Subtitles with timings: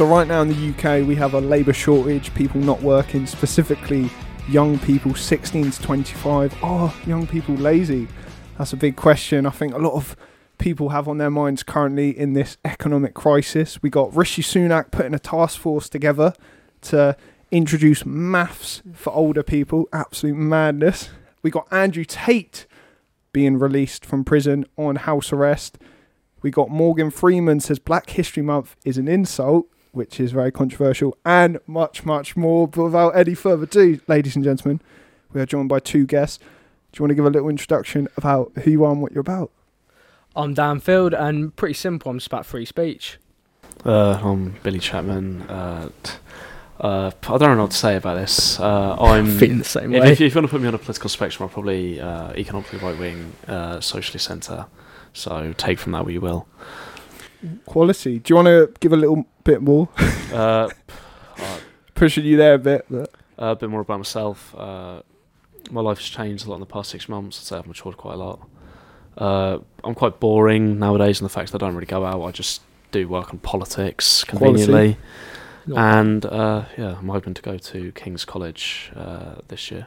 [0.00, 2.32] So right now in the UK, we have a labour shortage.
[2.32, 4.08] People not working, specifically
[4.48, 6.64] young people, 16 to 25.
[6.64, 8.08] Are young people lazy?
[8.56, 9.44] That's a big question.
[9.44, 10.16] I think a lot of
[10.56, 13.82] people have on their minds currently in this economic crisis.
[13.82, 16.32] We got Rishi Sunak putting a task force together
[16.80, 17.14] to
[17.50, 19.86] introduce maths for older people.
[19.92, 21.10] Absolute madness.
[21.42, 22.66] We got Andrew Tate
[23.34, 25.76] being released from prison on house arrest.
[26.40, 31.16] We got Morgan Freeman says Black History Month is an insult, which is very controversial,
[31.24, 32.68] and much, much more.
[32.68, 34.80] But without any further ado, ladies and gentlemen,
[35.32, 36.38] we are joined by two guests.
[36.92, 39.20] Do you want to give a little introduction about who you are and what you're
[39.20, 39.50] about?
[40.34, 42.10] I'm Dan Field, and pretty simple.
[42.10, 43.18] I'm just about free speech.
[43.84, 45.42] Uh, I'm Billy Chapman.
[45.42, 45.90] Uh,
[46.80, 48.58] uh, I don't know what to say about this.
[48.58, 50.12] Uh, I'm feeling the same if, way.
[50.12, 52.78] if, if you want to put me on a political spectrum, I'm probably uh, economically
[52.78, 54.66] right wing, uh, socially centre.
[55.12, 56.46] So take from that what you will.
[57.66, 58.18] Quality.
[58.18, 59.88] Do you want to give a little bit more?
[60.32, 60.68] Uh,
[61.94, 62.86] Pushing you there a bit.
[62.88, 64.54] But a bit more about myself.
[64.56, 65.02] Uh,
[65.70, 67.38] my life has changed a lot in the past six months.
[67.38, 68.48] I'd say I've matured quite a lot.
[69.18, 72.22] Uh, I'm quite boring nowadays in the fact that I don't really go out.
[72.22, 74.96] I just do work on politics conveniently.
[75.74, 79.86] And uh, yeah, I'm hoping to go to King's College uh, this year.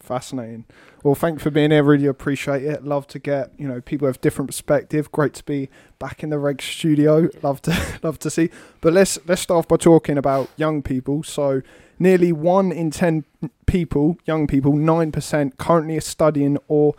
[0.00, 0.64] fascinating.
[1.06, 1.84] Well, thanks for being here.
[1.84, 2.84] Really appreciate it.
[2.84, 5.12] Love to get you know people have different perspective.
[5.12, 5.68] Great to be
[6.00, 7.28] back in the reg studio.
[7.44, 8.50] Love to love to see.
[8.80, 11.22] But let's let's start off by talking about young people.
[11.22, 11.62] So
[12.00, 13.24] nearly one in ten
[13.66, 16.96] people, young people, nine percent currently are studying or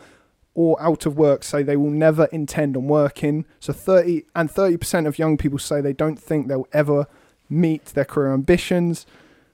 [0.54, 3.44] or out of work say they will never intend on working.
[3.60, 7.08] So 30 and 30% of young people say they don't think they'll ever
[7.50, 9.06] meet their career ambitions.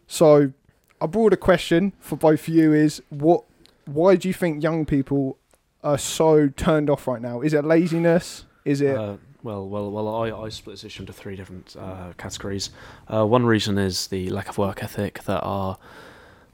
[0.05, 0.53] So
[1.01, 3.43] a broader question for both of you is what
[3.85, 5.37] why do you think young people
[5.83, 7.41] are so turned off right now?
[7.41, 8.45] Is it laziness?
[8.65, 10.07] Is it Uh, well, well, well.
[10.07, 12.69] I, I split this issue into three different uh, categories.
[13.13, 15.77] Uh, one reason is the lack of work ethic that our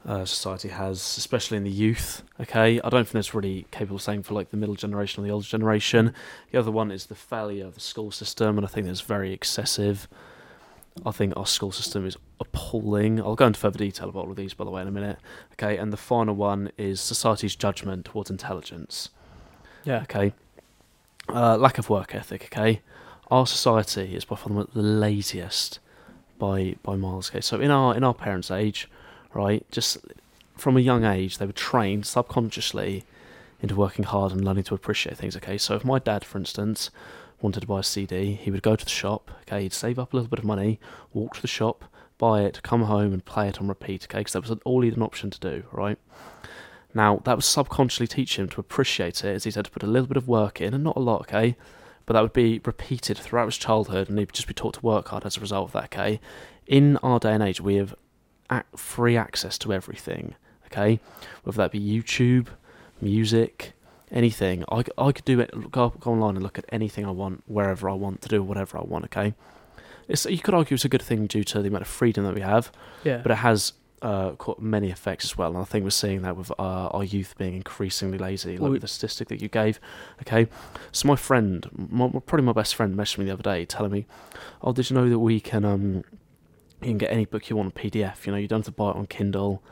[0.04, 2.22] uh, society has, especially in the youth.
[2.40, 5.26] Okay, I don't think that's really capable of saying for like the middle generation or
[5.26, 6.14] the older generation.
[6.50, 9.32] The other one is the failure of the school system, and I think that's very
[9.32, 10.08] excessive.
[11.06, 13.20] I think our school system is appalling.
[13.20, 15.18] I'll go into further detail about all of these, by the way, in a minute.
[15.52, 19.10] Okay, and the final one is society's judgment towards intelligence.
[19.84, 20.02] yeah.
[20.02, 20.34] Okay.
[21.28, 22.44] Uh, lack of work ethic.
[22.44, 22.80] Okay,
[23.30, 25.78] our society is by far the laziest
[26.38, 27.30] by by miles.
[27.30, 28.88] Okay, so in our in our parents' age,
[29.32, 29.98] right, just
[30.56, 33.04] from a young age, they were trained subconsciously
[33.62, 35.36] into working hard and learning to appreciate things.
[35.36, 36.90] Okay, so if my dad, for instance,
[37.42, 39.30] wanted to buy a CD, he would go to the shop.
[39.42, 40.80] Okay, he'd save up a little bit of money,
[41.12, 41.84] walk to the shop,
[42.18, 44.04] buy it, come home and play it on repeat.
[44.04, 45.64] Okay, because that was all he had an option to do.
[45.72, 45.98] Right.
[46.92, 49.86] Now, that would subconsciously teach him to appreciate it as he's had to put a
[49.86, 51.56] little bit of work in, and not a lot, okay?
[52.04, 55.08] But that would be repeated throughout his childhood, and he'd just be taught to work
[55.08, 56.20] hard as a result of that, okay?
[56.66, 57.94] In our day and age, we have
[58.74, 60.34] free access to everything,
[60.66, 60.98] okay?
[61.44, 62.48] Whether that be YouTube,
[63.00, 63.72] music,
[64.10, 64.64] anything.
[64.70, 67.88] I, I could do it, go, go online and look at anything I want, wherever
[67.88, 69.34] I want, to do whatever I want, okay?
[70.08, 72.34] It's, you could argue it's a good thing due to the amount of freedom that
[72.34, 72.72] we have,
[73.04, 73.18] Yeah.
[73.18, 75.50] but it has uh, many effects as well.
[75.50, 76.54] And I think we're seeing that with uh,
[76.88, 79.78] our youth being increasingly lazy, like Well, with the statistic that you gave.
[80.22, 80.48] Okay,
[80.90, 83.92] so my friend, my, my- probably my best friend, messaged me the other day telling
[83.92, 84.06] me,
[84.62, 85.96] "Oh, did you know that we can um,
[86.80, 88.24] you can get any book you want on PDF?
[88.24, 89.62] You know, you don't have to buy it on Kindle."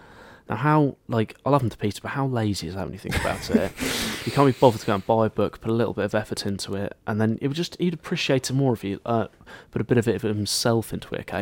[0.48, 2.98] Now, how like I love him to pieces, but how lazy is that when you
[2.98, 3.70] think about it?
[4.26, 6.14] you can't be bothered to go and buy a book, put a little bit of
[6.14, 9.26] effort into it, and then it would just he'd appreciate it more if you uh,
[9.70, 11.20] put a bit of it of himself into it.
[11.20, 11.36] Okay,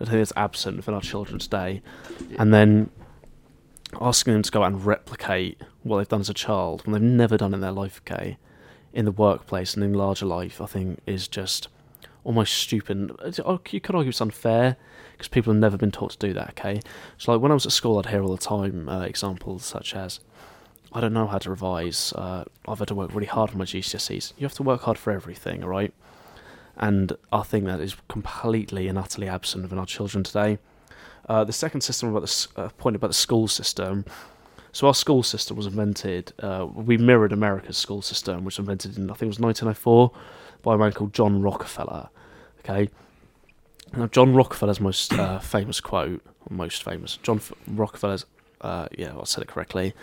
[0.00, 1.82] I think that's absent within our children's day,
[2.38, 2.90] and then
[4.00, 7.02] asking them to go out and replicate what they've done as a child when they've
[7.10, 8.00] never done in their life.
[8.06, 8.38] Okay,
[8.92, 11.66] in the workplace and in larger life, I think is just
[12.22, 13.10] almost stupid.
[13.44, 14.76] Oh, You could argue it's unfair
[15.14, 16.50] because people have never been taught to do that.
[16.50, 16.80] Okay,
[17.18, 19.94] so like when I was at school, I'd hear all the time uh, examples such
[19.94, 20.20] as,
[20.92, 22.12] "I don't know how to revise.
[22.12, 24.98] Uh, I've had to work really hard for my GCSEs." You have to work hard
[24.98, 25.94] for everything, all right?
[26.76, 30.58] And I think that is completely and utterly absent within our children today.
[31.28, 34.04] Uh, the second system about the uh, point about the school system.
[34.72, 36.32] So our school system was invented.
[36.40, 40.10] Uh, we mirrored America's school system, which was invented in I think it was 1904
[40.62, 42.08] by a man called John Rockefeller.
[42.58, 42.90] Okay.
[43.96, 48.26] Now John Rockefeller's most uh, famous quote, most famous, John F- Rockefeller's,
[48.60, 49.94] uh, yeah, I said it correctly,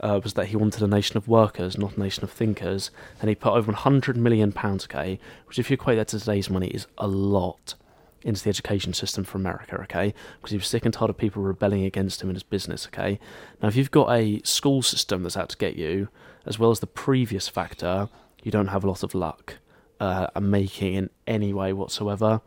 [0.00, 2.90] uh, was that he wanted a nation of workers, not a nation of thinkers,
[3.20, 6.50] and he put over 100 million pounds, okay, which if you equate that to today's
[6.50, 7.74] money is a lot
[8.22, 10.12] into the education system for America, okay?
[10.38, 13.20] Because he was sick and tired of people rebelling against him in his business, okay?
[13.62, 16.08] Now, if you've got a school system that's out to get you,
[16.44, 18.08] as well as the previous factor,
[18.42, 19.54] you don't have a lot of luck
[20.00, 22.40] uh, at making in any way whatsoever.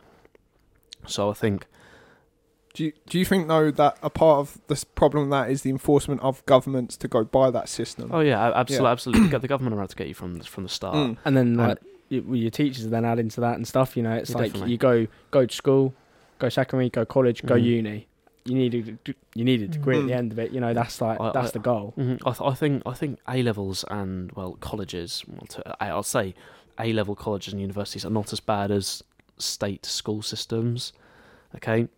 [1.06, 1.66] So I think
[2.74, 5.70] Do you, do you think though that a part of this problem that is the
[5.70, 8.10] enforcement of governments to go by that system?
[8.12, 8.92] oh yeah, absolutely, Yeah.
[8.92, 9.28] absolutely.
[9.28, 10.94] Get the government around to get you from the, from the start.
[10.96, 11.16] Mm.
[11.24, 11.78] And then And- like
[12.08, 13.96] you, your teachers then add into that and stuff.
[13.96, 14.72] You know, it's Yeah, like definitely.
[14.72, 15.94] you go go to school,
[16.38, 17.64] go secondary, go college, go Mhm.
[17.64, 18.06] uni.
[18.44, 20.16] You need a you need a degree at the Mhm.
[20.16, 20.50] end of it.
[20.50, 21.92] You know, that's like I- that's I- the goal.
[21.96, 25.24] hmm I, th- I think I think A levels and well colleges.
[25.28, 26.34] Well, to, I'll say
[26.78, 29.02] A level colleges and universities are not as bad as
[29.42, 30.92] state school systems.
[31.56, 31.88] Okay.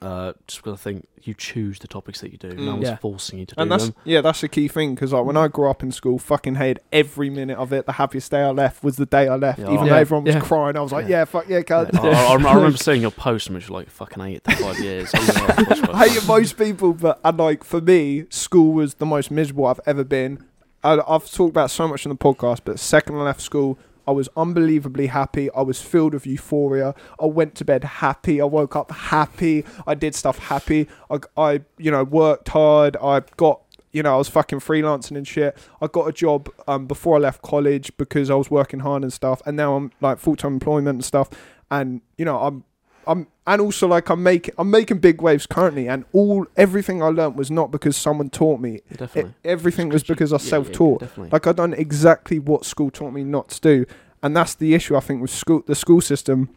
[0.00, 2.50] Uh, just because I think you choose the topics that you do.
[2.50, 2.72] No Mm.
[2.74, 2.96] one's Yeah.
[2.98, 3.94] forcing you to And do that's them.
[4.04, 6.78] yeah, that's the key thing because like when I grew up in school, fucking hated
[6.92, 7.86] every minute of it.
[7.86, 10.24] The happiest day I left was the day I left, Yeah, even yeah, though everyone
[10.26, 10.40] was yeah.
[10.42, 10.76] crying.
[10.76, 11.18] I was like, Yeah.
[11.18, 11.98] yeah, fuck yeah, cunt.
[11.98, 14.62] I, I, I I remember seeing your post and was like, "Fucking hate it for
[14.62, 17.80] five years." I, was like, "Oh, gosh, I hated most people, but and like for
[17.80, 20.44] me, school was the most miserable I've ever been.
[20.84, 23.76] I, I've talked about so much in the podcast, but second I left school,
[24.10, 25.52] I was unbelievably happy.
[25.52, 26.96] I was filled with euphoria.
[27.20, 28.40] I went to bed happy.
[28.40, 29.64] I woke up happy.
[29.86, 30.88] I did stuff happy.
[31.08, 32.96] I, I you know, worked hard.
[33.00, 33.60] I got,
[33.92, 35.56] you know, I was fucking freelancing and shit.
[35.80, 39.12] I got a job um, before I left college because I was working hard and
[39.12, 39.40] stuff.
[39.46, 41.30] And now I'm like full time employment and stuff.
[41.70, 42.64] And you know, I'm
[43.10, 47.08] I'm and also like I'm making I'm making big waves currently, and all everything I
[47.08, 48.70] learnt was not because someone taught me.
[48.72, 49.34] Yeah, It, definitely.
[49.44, 51.00] everything was because I Yeah, yeah, self taught.
[51.00, 51.30] definitely.
[51.32, 53.86] Like I done exactly what school taught me not to do,
[54.22, 56.50] and that's the issue I think with school, the school system,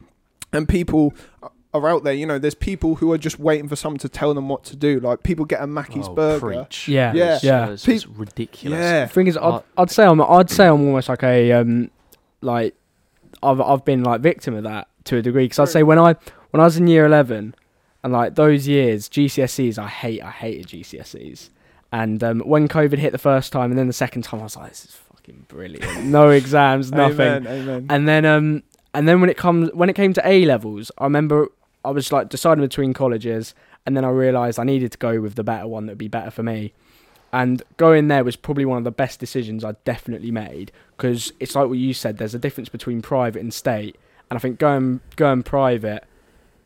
[0.52, 1.16] and people
[1.74, 2.14] are out there.
[2.14, 4.76] You know, there's people who are just waiting for someone to tell them what to
[4.76, 5.00] do.
[5.00, 6.40] Like people get a Mackey's oh, burger.
[6.66, 6.88] Preach.
[6.88, 7.36] Yeah, Yeah.
[7.36, 7.70] It's, yeah.
[7.72, 8.78] It's, it's Pe- ridiculous.
[8.80, 11.90] Yeah, thing is, I'd, I'd say I'm I'd say I'm almost like a um
[12.42, 12.76] like
[13.42, 16.16] I've I've been like victim of that to a degree because I'd say when I
[16.54, 17.56] when I was in year eleven
[18.04, 21.50] and like those years GCSEs I hate I hated GCSEs
[21.92, 24.56] and um, when COVID hit the first time and then the second time I was
[24.56, 27.88] like this is fucking brilliant no exams nothing Amen, amen.
[27.90, 28.64] and then um
[28.94, 31.48] and then when it comes when it came to A levels, I remember
[31.84, 33.56] I was like deciding between colleges
[33.86, 36.08] and then I realised I needed to go with the better one that would be
[36.08, 36.74] better for me.
[37.32, 41.56] And going there was probably one of the best decisions I definitely made because it's
[41.56, 42.18] like what you said.
[42.18, 43.98] There's a difference between private and state,
[44.30, 46.04] and I think going going private,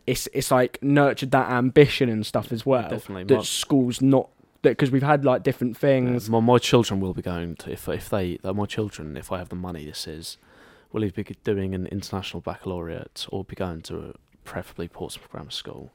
[0.08, 2.90] it's it's like nurtured that ambition and stuff as well.
[2.90, 3.26] definitely.
[3.26, 4.30] That My- schools not
[4.64, 6.30] because we've had like different things.
[6.30, 9.50] My, my children will be going to if if they my children if I have
[9.50, 10.38] the money this is
[10.92, 14.14] will either be doing an international baccalaureate or be going to a,
[14.46, 15.92] preferably Portsmouth Grammar School.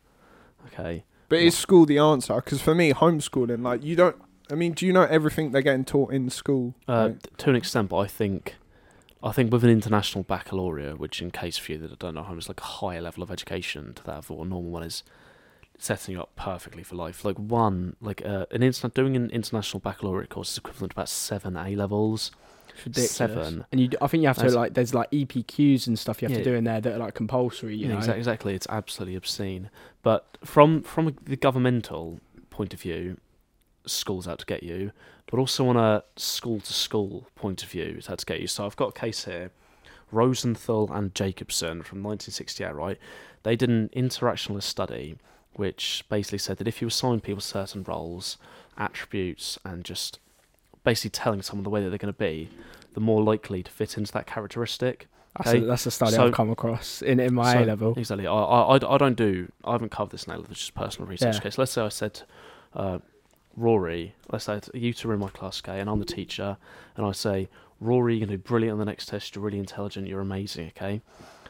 [0.67, 1.05] Okay.
[1.31, 2.35] But is school the answer?
[2.37, 4.17] Because for me, homeschooling, like you don't.
[4.51, 6.75] I mean, do you know everything they're getting taught in school?
[6.87, 8.57] Uh, Like, t- to an extent, but I think
[9.23, 12.49] I think with an international baccalaureate, which in case for you that don't know, is
[12.49, 15.03] like a higher level of education to that of what a normal one is,
[15.79, 17.25] setting you up perfectly for life.
[17.25, 21.09] Like one, like uh, an instant doing an international baccalaureate course is equivalent to about
[21.09, 22.31] seven A levels.
[22.87, 23.11] Ridiculous.
[23.13, 23.65] Seven.
[23.71, 26.27] And you, I think you have to That's- like there's like EPQs and stuff you
[26.29, 26.43] have Yeah.
[26.43, 27.77] to do in there that are like compulsory.
[27.77, 28.01] You Yeah, know.
[28.01, 28.55] exa- exactly.
[28.55, 29.69] It's absolutely obscene.
[30.03, 32.19] But from from the governmental
[32.51, 33.19] point of view,
[33.87, 34.93] schools out to get you,
[35.33, 38.47] but also on a school to school point of view, it's out to get you.
[38.47, 39.51] So I've got a case here.
[40.11, 42.99] Rosenthal and Jacobson from 1968, right?
[43.43, 45.17] They did an interactionalist study
[45.55, 48.37] which basically said that if you assign people certain roles,
[48.77, 50.19] attributes, and just
[50.85, 52.51] basically telling someone the way that they're going to be,
[52.93, 55.09] the more likely to fit into that characteristic.
[55.39, 55.59] That's, Okay.
[55.63, 57.95] a, that's a study So- I've come across in, in my So- A level.
[57.97, 58.27] Exactly.
[58.27, 59.51] I, I, I- don't do.
[59.65, 60.41] I haven't covered this now.
[60.41, 61.35] It's just personal research.
[61.37, 61.41] Yeah.
[61.41, 61.51] Okay.
[61.51, 62.21] So let's say I said,
[62.75, 62.99] uh,
[63.57, 64.15] Rory.
[64.31, 66.57] Let's say you two are in my class, okay, and I'm the teacher,
[66.97, 67.49] and I say,
[67.81, 69.35] Rory, you're gonna do brilliant on the next test.
[69.35, 70.07] You're really intelligent.
[70.09, 71.03] You're amazing, okay.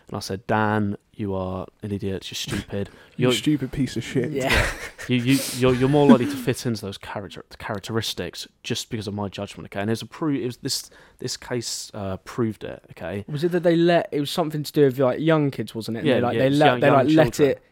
[0.08, 2.30] And I said, Dan, you are an idiot.
[2.30, 2.90] You're stupid.
[3.16, 4.30] you You're stupid piece of shit.
[4.30, 4.66] Yeah.
[5.08, 9.14] you you you're, you're more likely to fit into those character characteristics just because of
[9.14, 9.80] my judgment, okay.
[9.80, 10.40] And there's a proof.
[10.40, 13.24] It was this this case uh, proved it, okay.
[13.28, 15.98] Was it that they let it was something to do with like young kids, wasn't
[15.98, 16.00] it?
[16.00, 17.50] And Yeah, they, like yeah, they let young- they young like let children.
[17.50, 17.62] it.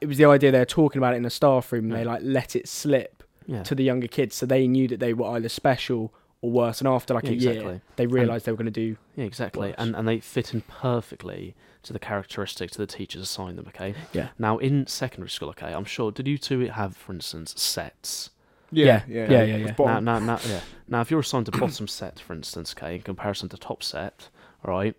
[0.00, 1.84] It was the idea they were talking about it in a staff room.
[1.86, 3.17] and They like let it slip
[3.48, 3.62] Yeah.
[3.64, 6.12] to the younger kids, so they knew that they were either special
[6.42, 6.80] or worse.
[6.80, 7.80] And after like Yeah, a year, exactly.
[7.96, 8.96] they realised they were going to do.
[9.16, 9.68] Yeah, exactly.
[9.68, 9.74] worse.
[9.78, 13.94] And and they fit in perfectly to the characteristics that the teachers assign them, okay?
[14.12, 14.28] Yeah.
[14.38, 18.30] Now in secondary school, okay, I'm sure did you two have, for instance, sets?
[18.70, 19.84] Yeah, Yeah, yeah, yeah, yeah, It yeah.
[19.86, 20.60] Now, now, now yeah.
[20.86, 24.28] Now if you're assigned to bottom set, for instance, okay, in comparison to top set,
[24.62, 24.94] all right,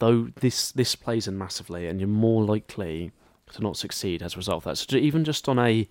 [0.00, 3.12] though this this plays in massively and you're more likely
[3.52, 4.78] to not succeed as a result of that.
[4.78, 5.88] So even just on a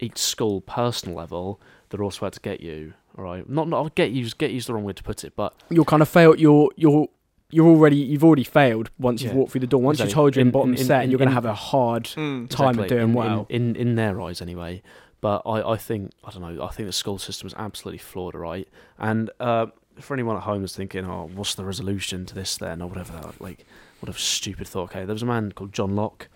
[0.00, 3.48] each school personal level, they're also out to get you, all right?
[3.48, 6.02] Not not get you get you's the wrong way to put it, but You're kind
[6.02, 6.38] of failed.
[6.40, 7.08] You're you're
[7.50, 9.38] you're already you've already failed once you've Yeah.
[9.38, 9.80] walked through the door.
[9.80, 10.10] Once Exactly.
[10.10, 12.04] you told you're in In- bottom in- set, in- you're going to have a hard
[12.04, 12.48] Mm.
[12.50, 13.46] time of doing in, well.
[13.48, 14.82] In, in in their eyes anyway.
[15.20, 18.34] But I, I think I don't know, I think the school system is absolutely flawed,
[18.34, 18.68] right?
[18.98, 19.66] And uh,
[20.00, 23.32] for anyone at home that's thinking, Oh, what's the resolution to this then or whatever
[23.40, 23.64] like
[24.00, 25.04] whatever stupid thought, okay.
[25.06, 26.28] There was a man called John Locke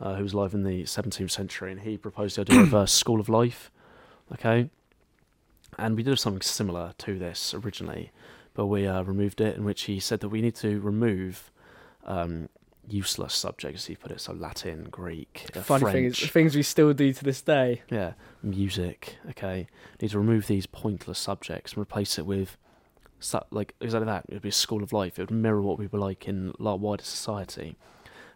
[0.00, 2.86] uh, who was alive in the 17th century, and he proposed the idea of a
[2.86, 3.70] school of life.
[4.32, 4.70] Okay,
[5.78, 8.10] and we did something similar to this originally,
[8.54, 11.50] but we uh, removed it, in which he said that we need to remove
[12.06, 12.48] um,
[12.88, 13.86] useless subjects.
[13.86, 15.94] He put it so Latin, Greek, uh, Funny French.
[15.94, 17.82] thing is, things we still do to this day.
[17.90, 19.16] Yeah, music.
[19.30, 19.68] Okay,
[20.00, 22.56] need to remove these pointless subjects and replace it with,
[23.50, 24.24] like exactly that.
[24.28, 25.18] It would be a school of life.
[25.18, 27.76] It would mirror what we were like in la- wider society.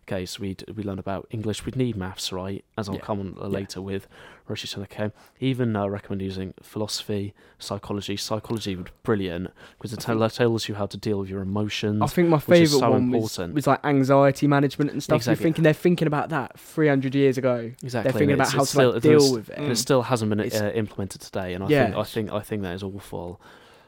[0.06, 1.64] Okay, so we we learned about English.
[1.64, 2.62] We'd need maths, right?
[2.76, 3.00] As I'll Yeah.
[3.00, 3.54] come on uh, Yeah.
[3.61, 4.06] later with
[4.46, 5.11] Rishi okay.
[5.40, 8.16] Even uh, recommend using philosophy, psychology.
[8.18, 12.02] Psychology would be brilliant because it tell- tells you how to deal with your emotions.
[12.02, 15.16] I think my favourite so one was, was like anxiety management and stuff.
[15.16, 15.32] Exactly.
[15.40, 17.73] You're thinking they're thinking about that 300 years ago.
[17.82, 18.11] exactly.
[18.12, 19.56] They're thinking about how to like, deal with it.
[19.58, 21.54] and it still hasn't been uh, implemented today.
[21.54, 21.84] And I Yeah.
[21.87, 23.40] think I think I think that is awful.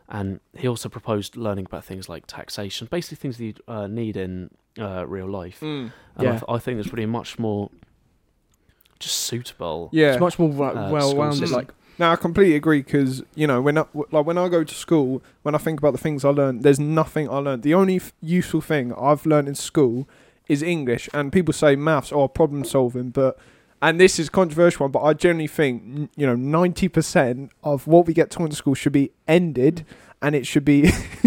[0.08, 4.16] And he also proposed learning about things like taxation, basically things that you uh, need
[4.16, 5.62] in uh, real life.
[5.62, 6.30] And I, Yeah.
[6.33, 7.71] th- I think it's really much more
[8.99, 9.88] just suitable.
[9.92, 10.12] Yeah.
[10.12, 11.50] It's much more like, Uh, well-rounded.
[11.50, 14.64] Like No, I completely agree because you know when I, w- like when I go
[14.64, 17.62] to school, when I think about the things I learned, there's nothing I learned.
[17.62, 20.06] The only f- useful thing I've learned in school
[20.49, 23.38] is English, and people say maths or problem solving, but
[23.83, 27.87] and this is a controversial one, but I generally think you know ninety percent of
[27.87, 29.85] what we get taught in school should be ended,
[30.23, 30.90] and it should be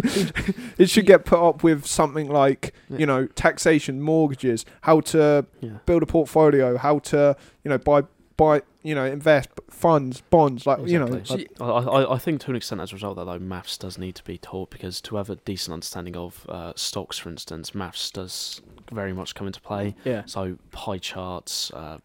[0.77, 5.77] it should get put up with something like you know taxation, mortgages, how to Yeah.
[5.85, 8.03] build a portfolio, how to you know buy
[8.37, 11.05] buy you know invest funds, bonds, like you know.
[11.07, 11.47] Exactly.
[11.59, 13.77] like- I, I, I think to an extent as a result of that though, maths
[13.77, 17.29] does need to be taught because to have a decent understanding of uh, stocks, for
[17.29, 19.95] instance, maths does very much come into play.
[20.05, 20.23] yeah.
[20.25, 21.97] So pie charts, uh,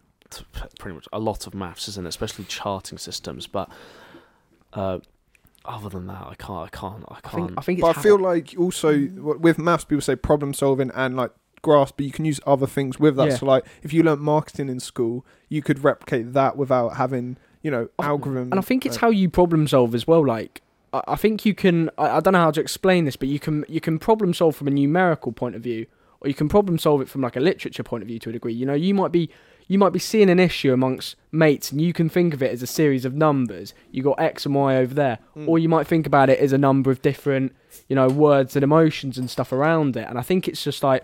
[0.77, 2.09] pretty much a lot of maths, is in it?
[2.09, 3.47] Especially charting systems.
[3.47, 3.69] But
[4.73, 4.99] uh,
[5.67, 6.65] other than that, I can't.
[6.67, 7.03] I can't.
[7.09, 7.59] I I think can't.
[7.59, 11.15] I think it's but I feel like also with maths, people say problem solving and
[11.15, 11.31] like
[11.61, 13.29] grasp, but you can use other things with that.
[13.29, 13.35] Yeah.
[13.35, 17.71] So like if you learnt marketing in school, you could replicate that without having you
[17.71, 18.51] know algorithm.
[18.51, 20.25] and I think it's uh, how you problem solve as well.
[20.25, 20.61] Like
[20.93, 21.89] I, I think you can.
[21.97, 24.55] I, I don't know how to explain this, but you can you can problem solve
[24.55, 25.87] from a numerical point of view,
[26.21, 28.33] or you can problem solve it from like a literature point of view to a
[28.33, 28.53] degree.
[28.53, 29.29] You know, you might be
[29.67, 32.61] you might be seeing an issue amongst mates, and you can think of it as
[32.61, 33.73] a series of numbers.
[33.91, 35.47] You got X and Y over there, Mm.
[35.47, 37.55] or you might think about it as a number of different,
[37.89, 40.07] you know, words and emotions and stuff around it.
[40.07, 41.03] And I think it's just like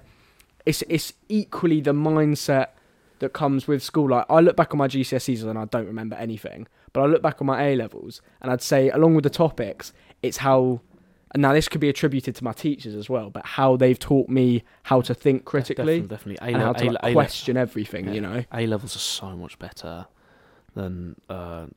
[0.65, 2.67] it's it's equally the mindset
[3.19, 4.09] that comes with school.
[4.09, 7.21] Like I look back on my GCSEs and I don't remember anything, but I look
[7.23, 9.91] back on my A levels and I'd say along with the topics,
[10.21, 10.81] it's how.
[11.33, 14.27] And now this could be attributed to my teachers as well, but how they've taught
[14.27, 16.53] me how to think critically definitely, definitely.
[16.53, 18.07] A, and how to like, question everything.
[18.07, 18.13] yeah.
[18.13, 18.43] You know.
[18.53, 20.07] A levels are so much better
[20.75, 21.67] than uh,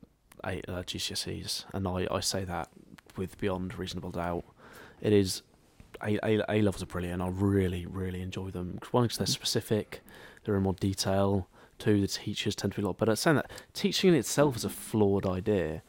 [0.44, 2.68] A, uh, GCSEs, and I, I say that
[3.16, 4.44] with beyond reasonable doubt.
[5.00, 5.42] It is
[6.02, 7.22] A, A, A levels are brilliant.
[7.22, 8.78] I really really enjoy them.
[8.90, 10.02] One, because they're specific,
[10.44, 11.48] they're in more detail.
[11.78, 13.14] Two, the teachers tend to be a lot better.
[13.14, 15.82] Saying that teaching in itself is a flawed idea.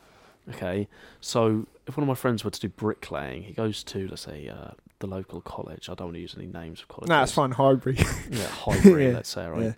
[0.50, 0.88] Okay,
[1.20, 4.48] so if one of my friends were to do bricklaying, he goes to let's say
[4.50, 5.90] uh, the local college.
[5.90, 7.10] I don't want to use any names of colleges.
[7.10, 7.52] Nah, it's fine.
[7.52, 7.98] Highbury.
[8.30, 9.14] Yeah, Highbury, Yeah.
[9.14, 9.62] let's say, right?
[9.64, 9.74] Yeah.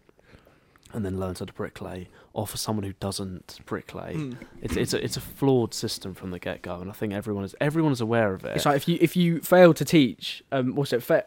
[0.94, 4.38] And then learns how to bricklay, or for someone who doesn't bricklay, Mm.
[4.62, 7.44] it's it's a, it's a flawed system from the get go, and I think everyone
[7.44, 8.56] is everyone is aware of it.
[8.56, 11.04] It's like if you if you fail to teach, um, what's it?
[11.04, 11.26] Fa-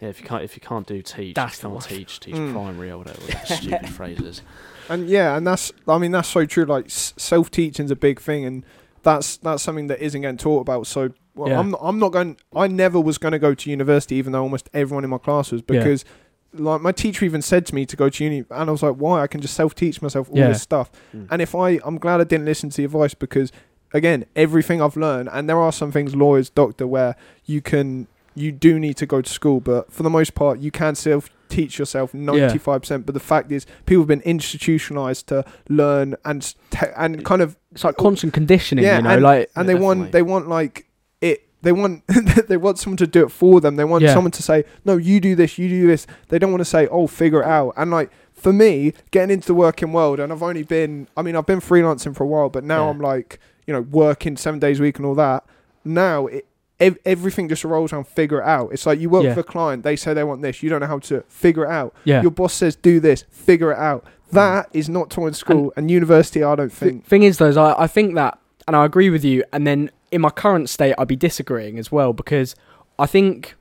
[0.00, 2.52] yeah, if you can't if you can't do teach, That's you can't teach, teach Mm.
[2.52, 3.20] primary or whatever.
[3.20, 4.42] whatever stupid phrases.
[4.88, 6.64] And yeah, and that's I mean that's so true.
[6.64, 8.64] Like self teaching's a big thing, and
[9.02, 10.86] that's that's something that isn't getting taught about.
[10.86, 11.58] So well, Yeah.
[11.60, 12.36] I'm not, I'm not going.
[12.54, 15.52] I never was going to go to university, even though almost everyone in my class
[15.52, 15.78] was, Yeah.
[15.78, 16.04] because
[16.52, 18.96] like my teacher even said to me to go to uni, and I was like,
[18.96, 19.22] why?
[19.22, 20.48] I can just self teach myself all Yeah.
[20.48, 20.90] this stuff.
[21.14, 21.28] Mm.
[21.30, 23.52] And if I, I'm glad I didn't listen to the advice because,
[23.94, 27.14] again, everything I've learned, and there are some things, lawyers, doctor, where
[27.44, 30.72] you can, you do need to go to school, but for the most part, you
[30.72, 33.04] can self teach yourself 95%.
[33.04, 37.56] But the fact is, people have been institutionalized to learn and te- and kind of,
[37.72, 38.84] it's like constant conditioning.
[38.84, 40.86] Yeah, you know, and- like and Yeah, they want, they want like
[41.20, 41.46] it.
[41.62, 42.06] They want
[42.48, 43.76] they want someone to do it for them.
[43.76, 44.14] They want Yeah.
[44.14, 46.86] someone to say, "No, you do this, you do this." They don't want to say,
[46.88, 50.42] "Oh, figure it out." And like for me, getting into the working world, and I've
[50.42, 52.90] only been, I mean, I've been freelancing for a while, but now Yeah.
[52.90, 55.44] I'm like, you know, working seven days a week and all that.
[55.84, 56.46] Now it,
[56.80, 58.72] ev- everything just rolls around figure it out.
[58.72, 59.34] It's like you work Yeah.
[59.34, 61.70] for a client, they say they want this, you don't know how to figure it
[61.70, 61.94] out.
[62.04, 62.22] yeah.
[62.22, 64.04] Your boss says do this, figure it out.
[64.32, 66.42] That is not taught in school and, university.
[66.42, 67.04] I don't Th- think.
[67.04, 69.42] thing is, though, is I, I think that, and I agree with you.
[69.52, 72.54] And then in my current state, I'd be disagreeing as well because
[72.98, 73.56] I think,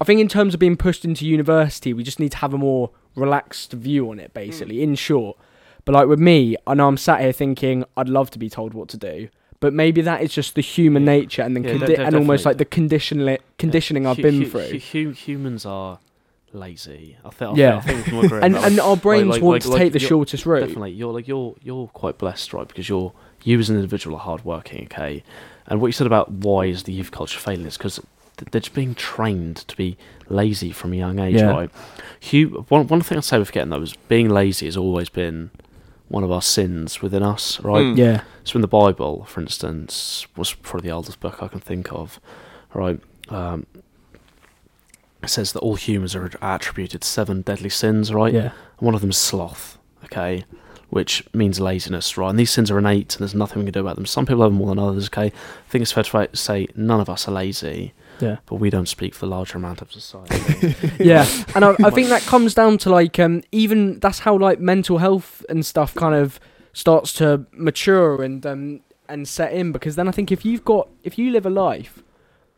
[0.00, 2.58] I think in terms of being pushed into university, we just need to have a
[2.58, 4.32] more relaxed view on it.
[4.32, 4.82] Basically, mm.
[4.82, 5.36] in short.
[5.84, 8.72] But like with me, I know I'm sat here thinking I'd love to be told
[8.72, 9.28] what to do,
[9.64, 12.58] but maybe that is just the human nature and then Yeah, condi- and almost like
[12.58, 14.78] the conditioning conditioning I've been through.
[14.78, 15.98] hu- hu- humans are
[16.52, 17.16] lazy.
[17.24, 17.50] I think.
[17.52, 17.80] I Yeah.
[17.80, 19.68] think, I think we can agree on and and our brains like- want like- to
[19.70, 20.60] like take the shortest route.
[20.66, 22.68] Definitely, you're like you're you're quite blessed, right?
[22.68, 25.22] Because you're you as an individual are hardworking, okay.
[25.66, 28.00] And what you said about why is the youth culture failing is because
[28.50, 29.96] they're just being trained to be
[30.28, 31.50] lazy from a young age, Yeah.
[31.50, 31.70] right?
[32.20, 35.50] Hugh, one one thing I'd say with forgetting though is being lazy has always been
[36.14, 37.84] one of our sins within us, right?
[37.84, 37.96] Mm.
[37.98, 41.92] Yeah, So in the Bible, for instance, was probably the oldest book I can think
[41.92, 42.20] of,
[42.72, 43.00] right?
[43.30, 43.66] Um,
[45.22, 48.32] it says that all humans are attributed to seven deadly sins, right?
[48.32, 50.44] yeah, And one of them is sloth, okay,
[50.90, 52.30] which means laziness, right?
[52.30, 54.06] And these sins are innate, and there's nothing we can do about them.
[54.06, 55.26] Some people have them more than others, okay.
[55.26, 58.36] I think it's fair to say none of us are lazy, yeah.
[58.46, 60.74] but we don't speak for the larger amount of society.
[61.04, 64.60] yeah and I, I think that comes down to like um even that's how like
[64.60, 66.38] mental health and stuff kind of
[66.72, 70.88] starts to mature and um and set in because then i think if you've got
[71.02, 72.02] if you live a life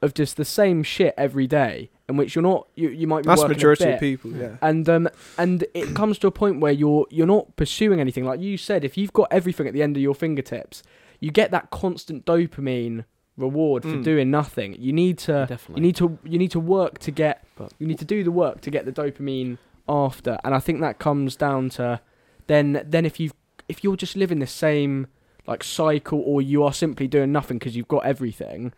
[0.02, 3.28] of just the same shit every day in which you're not you, you might be
[3.28, 4.30] That's the a majority bit, of people.
[4.32, 4.56] Yeah.
[4.62, 5.08] and um
[5.38, 8.84] and it comes to a point where you're you're not pursuing anything like you said
[8.84, 10.82] if you've got everything at the end of your fingertips
[11.18, 13.04] you get that constant dopamine
[13.36, 14.02] reward for Mm.
[14.04, 15.80] doing nothing you need to Definitely.
[15.82, 18.30] you need to you need to work to get But- you need to do the
[18.32, 22.00] work to get the dopamine after and i think that comes down to
[22.46, 23.30] then then if you
[23.68, 25.06] if you're just living the same
[25.46, 28.72] like cycle or you are simply doing nothing because you've got everything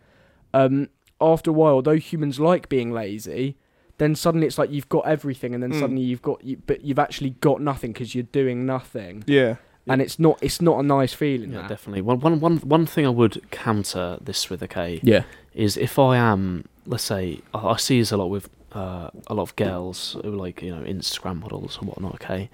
[0.53, 0.89] um
[1.21, 3.55] after a while though humans like being lazy
[3.97, 5.79] then suddenly it's like you've got everything and then Mm.
[5.79, 9.55] suddenly you've got you, but you've actually got nothing because you're doing nothing Yeah.
[9.89, 11.69] And it's not it's not a nice feeling yeah, that.
[11.69, 12.01] definitely.
[12.01, 16.17] One, one, one, one thing I would counter this with, okay, yeah is if I
[16.17, 20.15] am, let's say, I, I see this a lot with uh, a lot of girls
[20.23, 22.49] who are like, you know, Instagram models and whatnot, okay?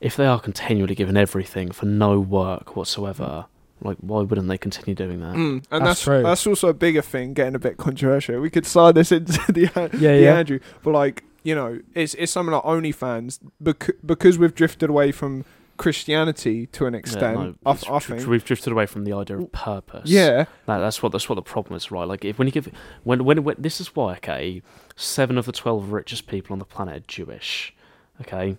[0.00, 3.46] If they are continually given everything for no work whatsoever,
[3.82, 5.34] like, why wouldn't they continue doing that?
[5.34, 6.22] Mm, and That's that's true.
[6.22, 8.40] that's also a bigger thing, getting a bit controversial.
[8.40, 12.14] We could slide this into the yeah the yeah Andrew, but like you know, it's
[12.14, 15.44] it's something like OnlyFans because because we've drifted away from
[15.80, 17.38] Christianity to an Yeah, extent.
[17.38, 18.26] no, I, I tr- think.
[18.28, 20.08] we've drifted away from the idea of purpose.
[20.10, 22.06] yeah, That, that's what that's what the problem is, right?
[22.06, 22.70] Like if when you give
[23.04, 24.62] when when, when this is why okay,
[24.96, 27.74] seven of the twelve richest people on the planet are Jewish,
[28.20, 28.56] okay,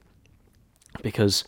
[1.01, 1.43] because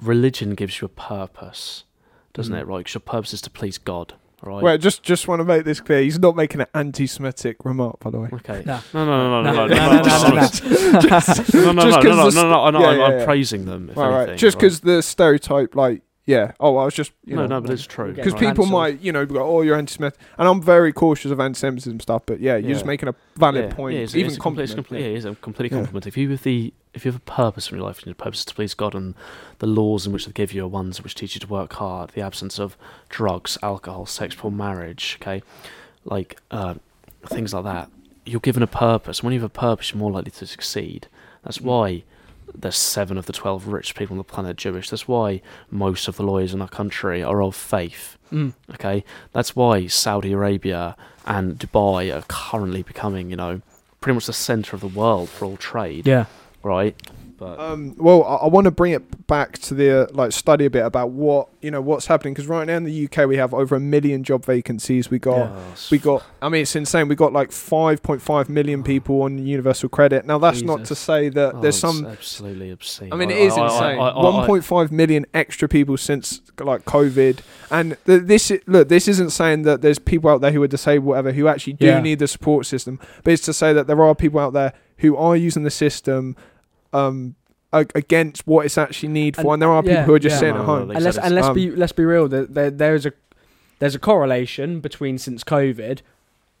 [0.00, 1.84] religion gives you a purpose,
[2.32, 2.60] doesn't Mm.
[2.60, 2.66] it?
[2.66, 2.84] Right?
[2.86, 4.62] 'Cause your purpose is to please God, right?
[4.62, 6.02] Well, just just want to make this clear.
[6.02, 8.28] He's not making an anti-Semitic remark, by the way.
[8.32, 8.62] Okay.
[8.66, 8.80] No.
[8.94, 11.02] No, no, no, no, No, no, no, no, no, no, no, no.
[11.02, 13.04] no, no, no, Just no, no, 'cause no, the no, no, no, yeah, I'm, yeah,
[13.04, 13.24] I'm yeah.
[13.24, 13.90] praising them.
[13.90, 14.38] If Right, right.
[14.38, 16.52] Just because the stereotype, like, yeah.
[16.58, 18.12] Oh, I was just you No, know, no, but it's true.
[18.12, 18.70] because people Cancelled.
[18.72, 22.22] might, you know, go, "Oh, you're anti-Semitic," and I'm very cautious of anti-Semitism stuff.
[22.26, 24.64] But yeah, you're just making a valid yeah, point, Yeah, it's, even it's a complete,
[24.64, 24.86] it's compliment.
[24.88, 25.78] complete, yeah, it is a complete Yeah.
[25.78, 26.06] compliment.
[26.08, 28.40] If you have the if you have a purpose in your life and your purpose
[28.40, 29.14] is to please God and
[29.58, 32.10] the laws in which they give you are ones which teach you to work hard,
[32.10, 32.76] the absence of
[33.08, 35.42] drugs, alcohol, sex before marriage, okay,
[36.04, 36.74] like uh,
[37.26, 37.90] things like that,
[38.24, 39.22] you're given a purpose.
[39.22, 41.06] When you have a purpose, you're more likely to succeed.
[41.44, 41.64] That's Mm.
[41.64, 42.02] why
[42.54, 44.88] there's seven of the twelve richest people on the planet Jewish.
[44.88, 48.16] That's why most of the lawyers in our country are of faith.
[48.32, 48.54] Mm.
[48.74, 53.60] Okay, that's why Saudi Arabia and Dubai are currently becoming, you know,
[54.00, 56.24] pretty much the center of the world for all trade, yeah
[56.66, 56.94] right?
[57.38, 60.64] But Um, well, I, I want to bring it back to the uh, like study
[60.64, 63.36] a bit about what you know what's happening because right now in the UK we
[63.36, 65.10] have over a million job vacancies.
[65.10, 65.52] We got Yeah.
[65.54, 66.24] Oh, we got.
[66.40, 67.08] I mean, it's insane.
[67.08, 70.24] We got like 5.5 million people on universal credit.
[70.24, 72.06] Now that's not to say that oh, there's some.
[72.06, 73.12] absolutely obscene.
[73.12, 73.98] I mean, I- it is I- I- insane.
[73.98, 78.88] I- I- I- 1.5 million extra people since like COVID, and th- this look.
[78.88, 81.84] This isn't saying that there's people out there who are disabled, whatever, who actually do
[81.86, 82.00] Yeah.
[82.00, 82.98] need the support system.
[83.24, 86.34] But it's to say that there are people out there who are using the system,
[86.92, 87.34] um,
[87.72, 90.18] a- against what it's actually need for, And- and there are people yeah, who are
[90.18, 90.38] just yeah.
[90.40, 90.90] sitting No, at home.
[90.90, 92.28] and let's said and let's um, be let's be real.
[92.28, 93.12] There, there there's a
[93.78, 96.00] there's a correlation between since COVID,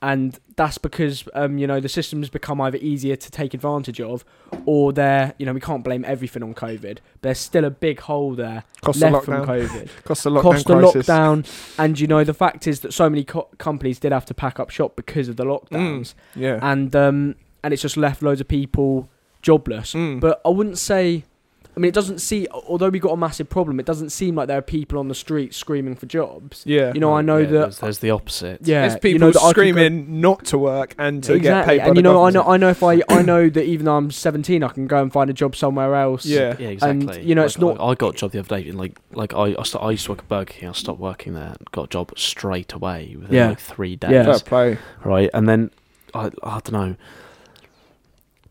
[0.02, 4.24] and that's because um you know the system's become either easier to take advantage of,
[4.66, 6.98] or they're you know we can't blame everything on COVID.
[7.22, 9.68] There's still a big hole there Cost of left from lockdown.
[9.68, 9.88] COVID.
[10.04, 11.06] Cost of lockdown Cost of crisis.
[11.06, 14.34] lockdown, and you know the fact is that so many co- companies did have to
[14.34, 16.58] pack up shop because of the lockdowns, Yeah.
[16.60, 19.08] and um and it's just left loads of people
[19.46, 19.94] jobless.
[19.94, 20.20] Mm.
[20.20, 21.24] But I wouldn't say.
[21.68, 22.48] I mean, it doesn't see.
[22.48, 25.14] Although we got a massive problem, it doesn't seem like there are people on the
[25.14, 26.62] street screaming for jobs.
[26.64, 26.90] yeah.
[26.94, 27.52] You know, I know yeah, that.
[27.60, 28.60] there's, there's the opposite.
[28.66, 31.32] Yeah, There's people you know that I could go- screaming not to work and to
[31.32, 32.42] get exactly, paid by and the you know, I know.
[32.44, 35.12] I know if I, I know that even though I'm 17, I can go and
[35.12, 36.24] find a job somewhere else.
[36.24, 36.56] Yeah.
[36.58, 37.22] Yeah, exactly.
[37.22, 38.66] you know, Like- it's not- like, I got a job the other day.
[38.70, 40.68] and, Like, like I, I, st- I used to work at Burger King.
[40.70, 41.48] I stopped working there.
[41.58, 43.48] and Got a job straight away within Yeah.
[43.50, 44.12] like three days.
[44.12, 44.38] Yeah.
[44.42, 44.78] Play.
[45.04, 45.70] Right, and then
[46.14, 46.96] I, I don't know.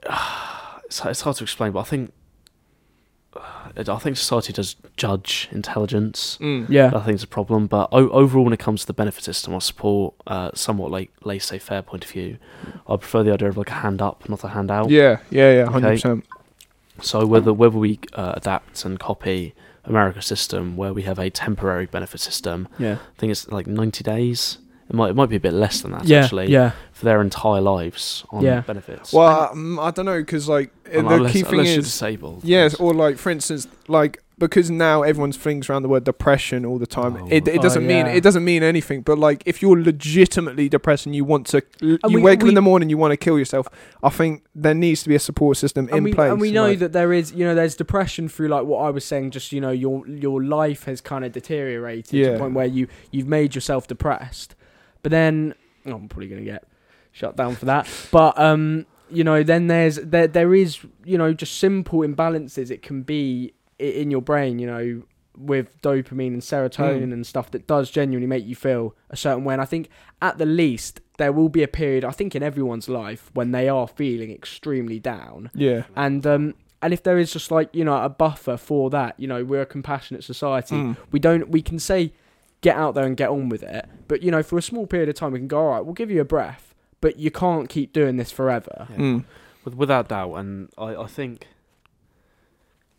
[0.95, 2.11] It's, it's hard to explain, but I think
[3.77, 6.37] I think society does judge intelligence.
[6.39, 6.69] Mm.
[6.69, 6.91] Yeah.
[6.95, 7.67] I think it's a problem.
[7.67, 11.11] But o- overall, when it comes to the benefit system, I support uh, somewhat like
[11.25, 12.37] laissez-faire point of view.
[12.87, 14.89] I prefer the idea of like a hand up, not a hand out.
[14.89, 15.71] Yeah, yeah, yeah, Okay.
[15.73, 16.25] hundred percent.
[17.01, 19.53] So whether whether we uh, adapt and copy
[19.83, 22.93] America's system, where we have a temporary benefit system, Yeah.
[22.93, 24.59] I think it's like ninety days.
[24.89, 26.23] It might it might be a bit less than that Yeah.
[26.23, 26.71] actually Yeah.
[26.93, 28.61] for their entire lives on Yeah.
[28.61, 29.11] benefits.
[29.13, 31.79] Well, um, I don't know because like uh, Un- the unless, key thing unless you're
[31.79, 32.41] is disabled.
[32.43, 36.77] yes, or like for instance, like because now everyone's flings around the word depression all
[36.77, 37.15] the time.
[37.15, 37.27] Oh.
[37.31, 38.11] It, it Oh, doesn't mean yeah.
[38.11, 39.01] it doesn't mean anything.
[39.01, 42.53] But like if you're legitimately depressed and you want to, you we- wake up in
[42.53, 43.67] the morning, you want to kill yourself.
[44.03, 46.31] I think there needs to be a support system in and we, place.
[46.31, 48.89] and we know like- that there is, you know, there's depression through like what I
[48.89, 49.31] was saying.
[49.31, 52.87] Just you know, your your life has kind of deteriorated to the point where you
[53.11, 54.53] you've made yourself depressed.
[55.05, 55.53] But then
[55.85, 56.63] oh, I'm probably gonna get
[57.11, 57.87] shut down for that.
[58.11, 62.81] But um, you know, then there's there there is you know just simple imbalances it
[62.81, 64.59] can be in your brain.
[64.59, 65.01] You know.
[65.37, 67.13] With dopamine and serotonin Mm.
[67.15, 69.53] and stuff that does genuinely make you feel a certain way.
[69.53, 69.89] And I think
[70.21, 73.67] at the least there will be a period, I think in everyone's life, when they
[73.67, 77.97] are feeling extremely down yeah, and um and if there is just like you know
[78.01, 80.95] a buffer for that you know we're a compassionate society Mm.
[81.11, 82.13] we don't we can say
[82.61, 85.07] get out there and get on with it but you know for a small period
[85.09, 87.69] of time we can go all right we'll give you a breath but you can't
[87.69, 88.95] keep doing this forever Yeah.
[88.97, 89.25] Mm.
[89.75, 91.47] Without doubt, and I, I think,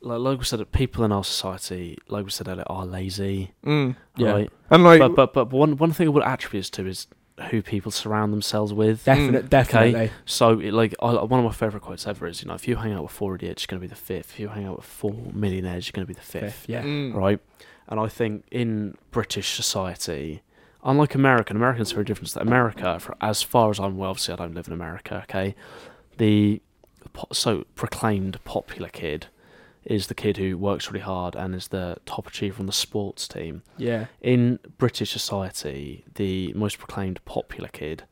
[0.00, 3.96] like, like we said, people in our society, like we said earlier, are lazy, Mm.
[4.16, 4.30] Yeah.
[4.32, 4.50] right?
[4.70, 7.06] and like but but but one one thing I would attribute this to is
[7.50, 9.04] who people surround themselves with.
[9.04, 12.54] Definite, definitely So, it, like, I, one of my favorite quotes ever is, you know,
[12.54, 14.30] if you hang out with four idiots, you're going to be the fifth.
[14.30, 16.82] If you hang out with four millionaires, you're going to be the fifth, Fifth, yeah
[16.82, 17.14] Mm.
[17.14, 17.38] right?
[17.88, 20.42] And I think in British society,
[20.82, 22.30] unlike American, Americans are very different.
[22.30, 25.20] To America, for as far as I'm aware, obviously I don't live in America.
[25.24, 25.54] Okay,
[26.18, 26.60] the
[27.32, 29.26] so proclaimed popular kid
[29.84, 33.28] is the kid who works really hard and is the top achiever on the sports
[33.28, 33.62] team.
[33.78, 38.02] yeah In British society, the most proclaimed popular kid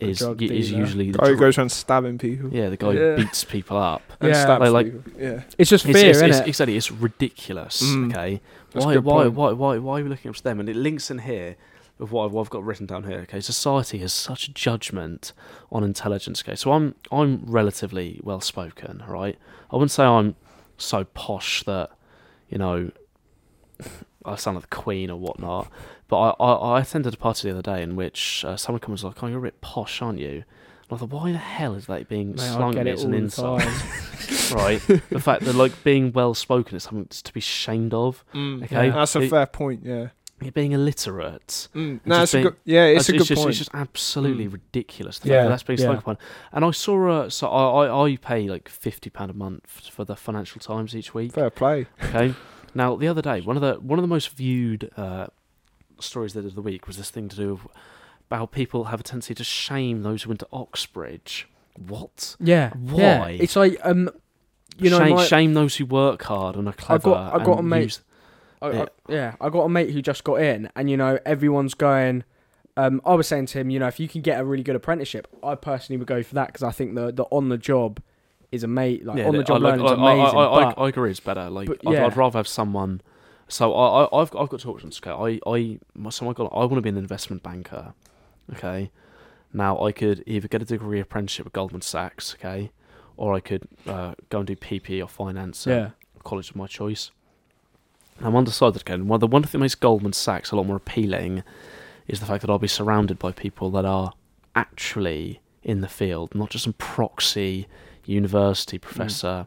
[0.00, 0.80] a is drug is dealer.
[0.80, 2.50] usually the guy who goes around stabbing people.
[2.52, 2.98] yeah the guy Yeah.
[2.98, 4.02] who beats people up.
[4.20, 4.42] and Yeah.
[4.42, 5.20] stabs Like- people.
[5.22, 7.82] Yeah, it's just It's, fear it's, isn't it's, it exactly, it's ridiculous.
[7.82, 8.10] Mm.
[8.10, 8.40] Okay,
[8.72, 9.34] That's a why, good why, point.
[9.34, 10.60] why, why, why are we looking up to them?
[10.60, 11.56] And it links in here
[11.98, 13.18] with what I've, what I've got written down here.
[13.20, 15.32] Okay, society has such a judgment
[15.70, 16.42] on intelligence.
[16.42, 19.38] Okay, so I'm I'm relatively well spoken, right?
[19.70, 20.34] I wouldn't say I'm
[20.76, 21.90] so posh that
[22.48, 22.90] you know
[24.24, 25.70] I sound like the Queen or whatnot.
[26.08, 29.02] But I, I, I attended a party the other day in which uh, someone comes
[29.04, 30.44] like, "Oh, you're a bit posh, aren't you?"
[30.90, 33.04] And I thought, why the hell is that being Mate, slung at me it as
[33.04, 33.62] an insult?
[34.52, 34.80] right?
[34.86, 38.24] the fact that like being well spoken is something to be ashamed of.
[38.34, 38.64] Mm.
[38.64, 38.90] Okay.
[38.90, 39.80] that's a It- fair point.
[39.84, 40.08] Yeah,
[40.42, 41.68] You're being illiterate.
[41.74, 41.94] mm.
[41.94, 42.56] just no, it's a good.
[42.64, 43.48] Yeah, it's, a just, good point.
[43.50, 44.52] It's just absolutely Mm.
[44.52, 45.18] ridiculous.
[45.20, 45.84] The Yeah, fact that that's being yeah.
[45.84, 46.18] spoken upon.
[46.52, 50.04] And I saw a so I, I I pay like fifty pound a month for
[50.04, 51.32] the Financial Times each week.
[51.32, 51.86] fair play.
[52.04, 52.34] Okay.
[52.74, 55.28] now the other day, one of the one of the most viewed uh,
[56.00, 57.60] stories that of the week was this thing to do with
[58.30, 61.48] how people have a tendency to shame those who went to Oxbridge.
[61.76, 62.36] What?
[62.40, 63.20] yeah yeah.
[63.20, 63.30] Why?
[63.40, 64.08] it's like um
[64.78, 67.10] you know shame, my, shame those who work hard and are clever.
[67.10, 68.00] I got- I got a mate-
[68.62, 68.82] I, Yeah.
[68.82, 72.24] I, yeah, I got a mate who just got in, and you know, everyone's going.
[72.76, 74.74] Um, I was saying to him, you know, if you can get a really good
[74.74, 78.00] apprenticeship, I personally would go for that because I think the the on the job
[78.50, 79.06] is amazing.
[79.06, 80.38] Like Yeah, on the job learning is amazing.
[80.38, 81.50] I, I, I agree, it's better.
[81.50, 82.06] Like, but I'd, yeah.
[82.06, 83.00] I'd rather have someone.
[83.48, 85.00] So I, I, I've, I've got two options.
[85.04, 85.10] Okay,
[85.46, 87.94] I, I, my, so I got, I want to be an investment banker.
[88.52, 88.90] Okay,
[89.52, 92.34] now I could either get a degree apprenticeship with Goldman Sachs.
[92.34, 92.70] Okay,
[93.16, 95.66] or I could uh, go and do PP or finance.
[95.66, 97.10] yeah, a college of my choice.
[98.18, 99.08] And I'm undecided again.
[99.08, 101.42] Well, the one thing that makes Goldman Sachs a lot more appealing
[102.06, 104.12] is the fact that I'll be surrounded by people that are
[104.54, 107.66] actually in the field, not just some proxy
[108.04, 109.46] university professor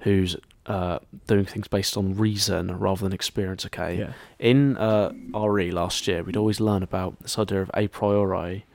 [0.00, 0.36] who's
[0.68, 3.64] uh, doing things based on reason rather than experience.
[3.66, 3.98] Okay.
[3.98, 8.66] yeah, In uh, RE last year, we'd always learn about this idea of a priori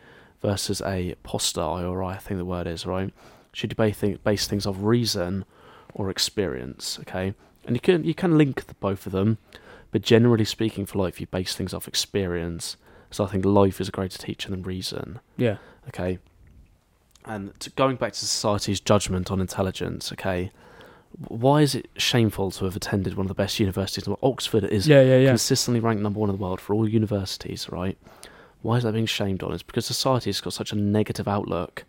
[0.41, 3.13] versus a posteriori, I think the word is, right?
[3.53, 5.45] Should you base, thi- base things off reason
[5.93, 7.35] or experience, okay?
[7.65, 9.37] And you can you can link the both of them,
[9.91, 12.75] but generally speaking, for life, you base things off experience.
[13.11, 15.57] So I think life is a greater teacher than reason, yeah,
[15.89, 16.17] okay?
[17.25, 20.51] And to, going back to society's judgment on intelligence, okay?
[21.27, 24.07] Why is it shameful to have attended one of the best universities?
[24.07, 24.15] in?
[24.23, 25.27] Oxford is yeah, yeah, yeah.
[25.29, 27.97] consistently ranked number one in the world for all universities, right?
[28.61, 29.53] Why is that being shamed on?
[29.53, 31.83] It's because society has got such a negative outlook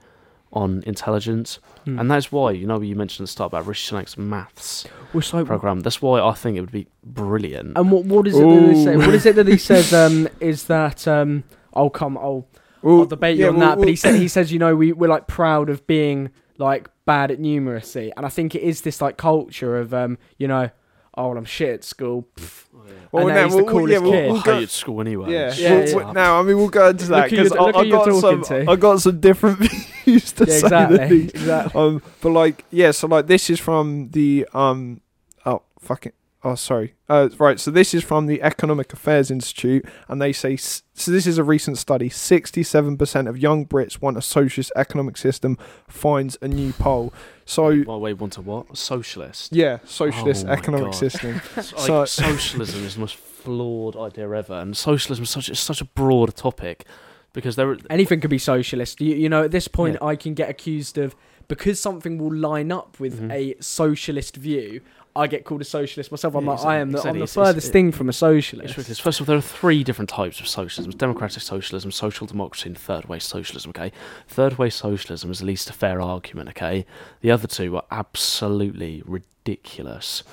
[0.52, 1.98] on intelligence, Hmm.
[1.98, 5.22] and that's why you know you mentioned at the start about Rishi Sunak's maths Well,
[5.22, 5.80] so- program.
[5.80, 7.76] That's why I think it would be brilliant.
[7.76, 8.96] and what what is it that they say?
[8.96, 9.92] What is it that he says?
[9.92, 12.46] Um, is that um, I'll come, I'll
[12.84, 13.78] I'll debate you yeah, on that.
[13.78, 17.30] but he said he says, you know, we we're like proud of being like bad
[17.30, 20.70] at numeracy, and I think it is this like culture of um, you know,
[21.16, 22.28] oh, well, I'm shit at school.
[22.36, 22.64] Pff.
[23.12, 25.32] Well, and now now he's we'll- we'll- coolest yeah, we'll- we'll go- hated school anyway.
[25.32, 26.12] Yeah, Shut Yeah, yeah.
[26.12, 28.70] now I mean we'll go into that because I, who I got some to.
[28.70, 29.58] I got some different
[30.04, 30.96] views to Yeah, say exactly.
[30.98, 31.30] the things.
[31.30, 31.80] exactly.
[31.80, 35.00] Um, but like yeah, so like this is from the um
[35.46, 36.12] oh fucking
[36.44, 40.56] oh sorry uh right so this is from the Economic Affairs Institute and they say
[40.56, 45.56] so this is a recent study 67% of young Brits want a socialist economic system
[45.88, 47.12] finds a new poll
[47.46, 48.76] so Well, wait, want a what?
[48.76, 49.52] Socialist.
[49.54, 50.94] yeah socialist Oh economic God.
[50.94, 55.58] system Like, So- socialism is the most flawed idea ever, and socialism is such is
[55.60, 56.86] such a broad topic
[57.34, 57.70] because there.
[57.70, 59.00] are- Anything could be socialist.
[59.00, 60.06] You, you know, at this point, Yeah.
[60.08, 61.14] I can get accused of
[61.48, 63.30] because something will line up with Mhm.
[63.32, 64.80] a socialist view.
[65.16, 66.34] I get called a socialist myself.
[66.34, 68.74] I'm Yeah, like, I am the, exactly, I'm the it's- furthest thing from a socialist.
[69.00, 72.76] First of all, there are three different types of socialism: democratic socialism, social democracy, and
[72.76, 73.70] third way socialism.
[73.70, 73.92] Okay,
[74.26, 76.48] third way socialism is at least a fair argument.
[76.50, 76.84] Okay,
[77.20, 80.24] the other two are absolutely ridiculous.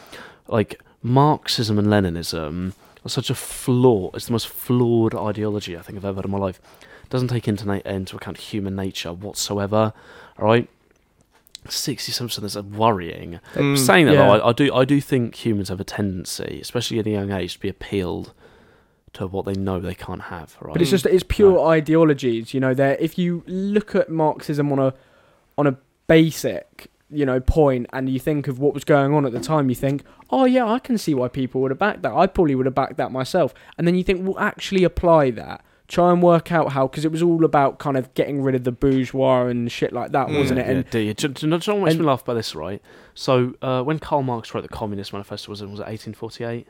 [0.47, 2.73] Like Marxism and Leninism
[3.05, 4.09] are such a flaw.
[4.15, 6.59] It's the most flawed ideology I think I've ever had in my life.
[7.03, 9.93] It doesn't take into, na- into account human nature whatsoever.
[10.39, 10.67] All right.
[11.69, 13.39] Sixty-seven percent is worrying.
[13.53, 14.25] Mm, Saying that Yeah.
[14.25, 17.31] though, I, I do I do think humans have a tendency, especially at a young
[17.31, 18.33] age, to be appealed
[19.13, 20.57] to what they know they can't have.
[20.59, 20.73] Right?
[20.73, 22.53] But it's just it's pure ideologies.
[22.53, 22.95] You know, there.
[22.99, 24.93] If you look at Marxism on a
[25.57, 29.31] on a basic you know point, and you think of what was going on at
[29.33, 32.13] the time, you think, oh yeah, I can see why people would have backed that.
[32.13, 33.53] I probably would have backed that myself.
[33.77, 35.63] And then you think, well, actually apply that.
[35.91, 38.63] Try and work out how, because it was all about kind of getting rid of
[38.63, 40.37] the bourgeois and shit like that, Mm.
[40.39, 40.75] wasn't yeah, it?
[40.77, 42.33] And do you, do, do, you know- do you know what makes me laugh by
[42.33, 42.81] this, right?
[43.13, 46.43] So uh, when Karl Marx wrote the Communist Manifesto, was it was it eighteen forty
[46.45, 46.67] eight?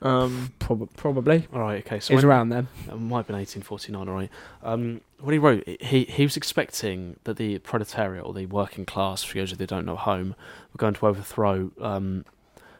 [0.00, 1.98] um prob- probably All right, okay.
[1.98, 2.68] So it was when- around then.
[2.86, 4.30] It might have been 1849, all right.
[4.62, 9.24] Um, when he wrote, he he was expecting that the proletariat or the working class,
[9.24, 10.36] for those of you that don't know home,
[10.72, 12.24] were going to overthrow um,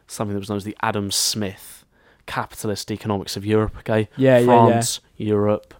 [0.07, 1.83] something that was known as the Adam Smith
[2.25, 3.75] capitalist economics of Europe.
[3.79, 4.45] Okay, Yeah, yeah, yeah.
[4.45, 5.73] France, Europe,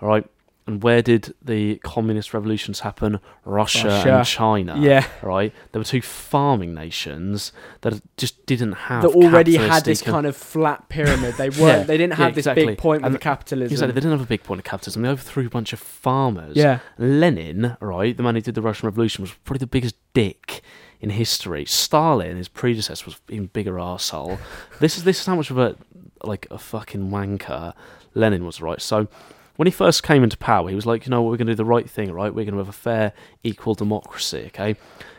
[0.00, 0.26] all right.
[0.68, 3.20] And where did the communist revolutions happen?
[3.44, 4.16] Russia, Russia.
[4.16, 4.76] and China.
[4.80, 5.54] Yeah, Right?
[5.70, 10.36] There were two farming nations that just didn't have that already had this kind of
[10.36, 11.36] flat pyramid.
[11.36, 11.58] They weren't.
[11.60, 12.66] Yeah, they didn't yeah, have this exactly.
[12.66, 13.72] big point with And- capitalism.
[13.72, 15.02] Exactly, they didn't have a big point of capitalism.
[15.02, 16.56] They overthrew a bunch of farmers.
[16.56, 20.62] Yeah, Lenin, right, the man who did the Russian Revolution, was probably the biggest dick
[21.00, 21.64] in history.
[21.64, 24.40] Stalin, his predecessor, was even bigger arsehole.
[24.80, 25.76] this is this is how much of a
[26.24, 27.72] like a fucking wanker
[28.14, 28.82] Lenin was, right?
[28.82, 29.06] So
[29.56, 31.52] when he first came into power, he was like, you know what, we're going to
[31.52, 32.32] do the right thing, right?
[32.34, 34.76] We're going to have a fair, equal democracy, okay?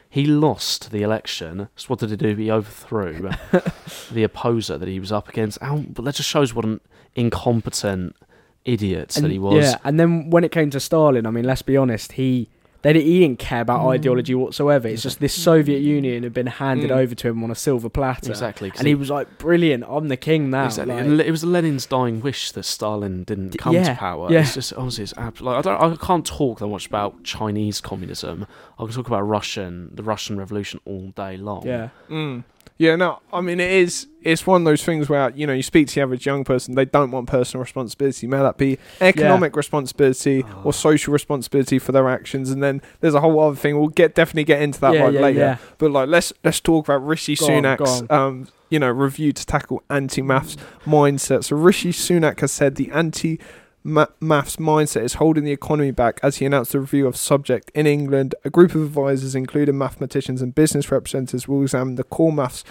[0.10, 1.70] He lost the election.
[1.76, 2.36] So what did he do?
[2.36, 3.30] He overthrew
[4.12, 5.60] the opposer that he was up against.
[5.60, 6.80] But that just shows what an
[7.16, 8.16] incompetent
[8.64, 9.64] idiot that he was.
[9.66, 12.50] Yeah, and then when it came to Stalin, I mean, let's be honest, he
[12.84, 13.90] they didn't, he didn't care about Mm.
[13.94, 14.88] ideology whatsoever.
[14.88, 16.96] It's just this Soviet Union had been handed Mm.
[16.98, 18.70] over to him on a silver platter, Exactly.
[18.70, 20.94] 'cause and he was like, "Brilliant, I'm the king now." Exactly.
[20.96, 24.32] like- And it was Lenin's dying wish that Stalin didn't come yeah, to power.
[24.32, 24.42] yeah.
[24.42, 27.82] It's just honestly, it's abs- like I don't, I can't talk that much about Chinese
[27.82, 28.46] communism.
[28.80, 31.64] I can talk about Russian, the Russian Revolution all day long.
[31.66, 32.44] yeah, Mm.
[32.80, 34.08] Yeah, no, I mean it is.
[34.22, 36.76] It's one of those things where you know you speak to the average young person,
[36.76, 38.28] they don't want personal responsibility.
[38.28, 40.62] May that be economic responsibility Oh.
[40.66, 43.80] or social responsibility for their actions, and then there's a whole other thing.
[43.80, 45.40] We'll get definitely get into that yeah, one yeah, later.
[45.40, 45.58] yeah.
[45.78, 49.32] But like, let's let's talk about Rishi Go on, go Sunak's um, you know review
[49.34, 51.46] to tackle anti-maths mindset.
[51.46, 53.40] So Rishi Sunak has said the anti
[53.88, 57.72] ma- maths mindset is holding the economy back as he announced a review of subject
[57.74, 58.36] in England.
[58.44, 62.66] A group of advisors, including mathematicians and business representatives, will examine the core maths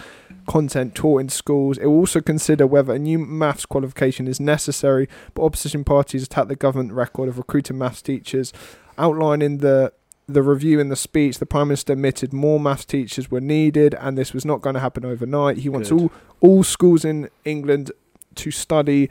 [0.47, 1.77] content taught in schools.
[1.79, 6.47] It will also consider whether a new maths qualification is necessary, but opposition parties attack
[6.47, 8.53] the government record of recruiting maths teachers.
[8.97, 9.91] Outlining the
[10.29, 14.17] the review in the speech, the Prime Minister admitted more maths teachers were needed and
[14.17, 15.57] this was not going to happen overnight.
[15.57, 16.01] He wants Good.
[16.01, 17.91] all all schools in England
[18.35, 19.09] to study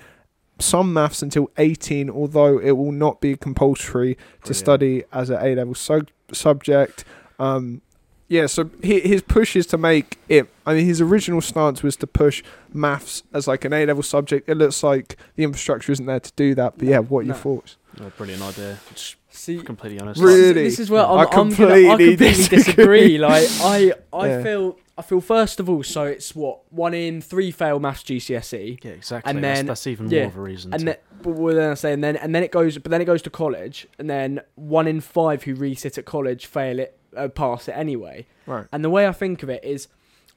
[0.59, 5.55] some maths until 18, although it will not be compulsory to study as an A
[5.55, 7.05] level sub- subject.
[7.39, 7.83] Um,
[8.29, 10.49] yeah, so hi- his push is to make it.
[10.65, 12.43] I mean, his original stance was to push
[12.73, 14.49] maths as like an A level subject.
[14.49, 16.79] It looks like the infrastructure isn't there to do that.
[16.79, 17.77] But yeah, what are your thoughts?
[18.01, 18.79] Oh, brilliant idea.
[18.95, 20.21] Just See, completely honest.
[20.21, 20.65] Really?
[20.65, 22.57] This is where I I'm, I'm gonna, I completely completely disagree.
[22.59, 23.19] disagree.
[23.19, 24.43] Like I, I Yeah.
[24.43, 28.83] feel, I feel first of all, so it's what one in three fail maths GCSE,
[28.83, 29.29] Yeah, exactly.
[29.31, 30.73] And that's, then- that's even yeah, more of a reason.
[30.73, 33.01] and to, then, but then I say, and then and then it goes, but then
[33.03, 36.99] it goes to college, and then one in five who resit at college fail it,
[37.17, 38.27] uh, pass it anyway.
[38.47, 38.67] Right.
[38.73, 39.89] And the way I think of it is,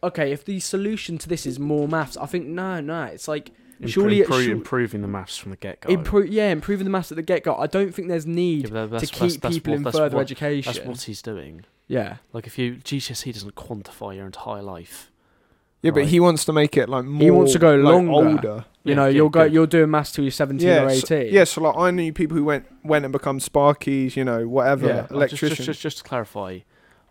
[0.04, 3.52] okay, if the solution to this is more maths, I think no, no, it's like
[3.82, 5.90] Impro- surely it impro- should- improving the maths from the get go.
[5.90, 7.56] improve, yeah, improving the maths at the get go.
[7.56, 10.16] I don't think there's need yeah, to that's, keep that's, that's people what, in further
[10.18, 10.74] what, education.
[10.74, 11.64] That's what he's doing.
[11.90, 15.12] Yeah, Like if you GCSE doesn't quantify your entire life.
[15.82, 17.22] Yeah, but he wants to make it like more.
[17.24, 18.12] He wants to go like, longer.
[18.12, 18.66] older.
[18.84, 19.54] You Yeah, know, yeah, you'll go, good.
[19.54, 21.34] you're doing maths till you're 17 Yeah, or so- 18.
[21.34, 21.44] yeah.
[21.46, 24.16] So like, I knew people who went went and become sparkies.
[24.16, 25.08] You know, whatever Yeah.
[25.18, 26.60] Uh, just- Just, just, just to clarify,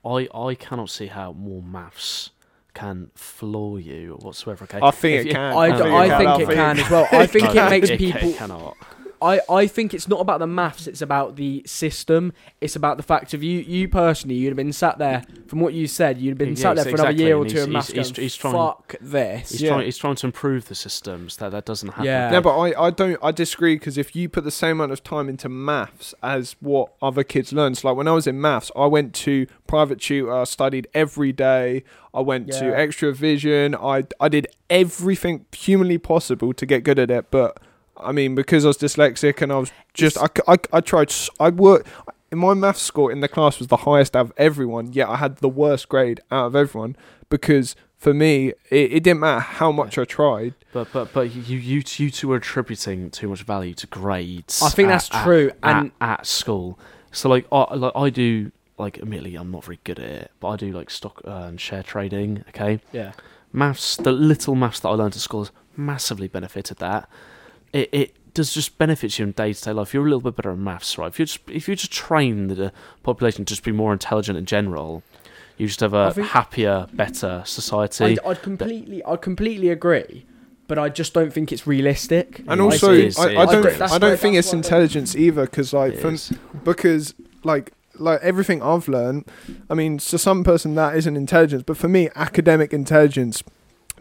[0.05, 2.31] I, I cannot see how more maths
[2.75, 4.65] can floor you or whatsoever.
[4.65, 5.57] Okay, I think If it you- can.
[5.57, 7.09] I, No, d- no, I think no, it can as well.
[7.11, 8.29] I think No, it makes it, people.
[8.31, 8.77] It cannot.
[9.21, 12.33] I, I think it's not about the maths, it's about the system.
[12.61, 15.75] It's about the fact of you you personally, you'd have been sat there, from what
[15.75, 17.57] you said, you'd have been Yeah, sat there for another exactly, year or and two
[17.57, 19.51] he's- of maths he's- going, he's- he's trying- fuck this.
[19.51, 19.71] He's Yeah.
[19.71, 19.85] trying.
[19.87, 21.37] He's trying to improve the systems.
[21.39, 22.05] That that doesn't happen.
[22.05, 22.31] Yeah.
[22.31, 25.03] No, but I, I don't I disagree because if you put the same amount of
[25.03, 28.71] time into maths as what other kids learn, so like when I was in maths,
[28.77, 31.83] I went to private tutor, I studied every day.
[32.15, 32.73] I went to Yeah.
[32.73, 33.75] extra vision.
[33.75, 37.59] I I did everything humanly possible to get good at it, but
[38.01, 41.89] I mean because I was dyslexic and I was just—I—I tried s- I worked
[42.31, 44.93] in my maths score in the class was the highest out of everyone.
[44.93, 46.97] Yet I had the worst grade out of everyone
[47.31, 50.55] because for me it, it didn't matter how much I tried.
[50.73, 54.61] But but but you you you two are attributing too much value to grades.
[54.63, 55.51] I think at- that's true.
[55.63, 56.79] At, and at school,
[57.13, 60.49] so like I like I do like admittedly I'm not very good at it, but
[60.49, 62.45] I do like stock uh, and share trading.
[62.51, 63.13] Okay, yeah.
[63.53, 67.09] maths, the little maths that I learned at school has massively benefited that.
[67.73, 69.93] It it does just benefits you in day to day life.
[69.93, 71.09] You're a little bit better at maths, right?
[71.09, 74.47] If you just if you just train the population to just be more intelligent in
[74.47, 75.03] general,
[75.57, 78.05] you just have a think- happier, better society.
[78.05, 80.25] I'd, I'd completely I completely agree,
[80.69, 82.41] but I just don't think it's realistic.
[82.47, 84.65] And It also, is, I, I don't, That's I don't think it's why I don't-
[84.65, 86.17] intelligence either, because like, from,
[86.65, 89.25] because like, like everything I've learned,
[89.69, 93.43] I mean, to some person that isn't intelligence, but for me, academic intelligence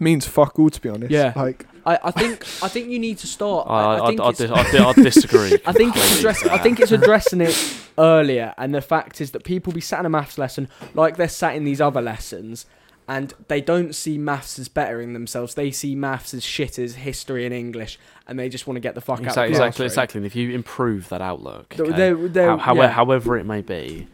[0.01, 0.69] means fuck all.
[0.69, 1.33] To be honest, Yeah.
[1.36, 3.67] like, I, I think I think you need to start.
[3.69, 5.53] I, I, I, I think I, it's, I, I, I disagree.
[5.65, 6.49] I think it's completely addressing.
[6.49, 10.05] I think it's addressing it earlier, and the fact is that people be sat in
[10.05, 12.65] a maths lesson like they're sat in these other lessons,
[13.07, 15.55] and they don't see maths as bettering themselves.
[15.55, 18.95] They see maths as shit as history and English, and they just want to get
[18.95, 19.25] the fuck out.
[19.27, 19.86] exactly, of the exactly, classroom.
[19.86, 20.17] exactly.
[20.19, 22.88] And if you improve that outlook, They're- okay, they're- they're- how, howe- yeah.
[22.89, 24.07] however it may be,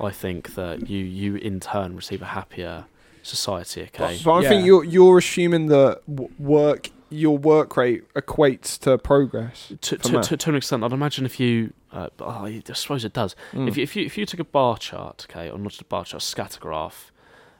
[0.00, 2.84] I think that you you in turn receive a happier
[3.22, 3.82] society.
[3.82, 4.48] Okay, but I Yeah.
[4.48, 6.00] think you're you're assuming that
[6.38, 9.72] work your work rate equates to progress.
[9.80, 13.14] to, to, to, to an extent, I'd imagine if you, uh, oh, I suppose it
[13.14, 13.34] does.
[13.52, 13.66] Mm.
[13.66, 15.86] If you, if you if you took a bar chart, okay, or not just a
[15.86, 17.12] bar chart, a scatter graph,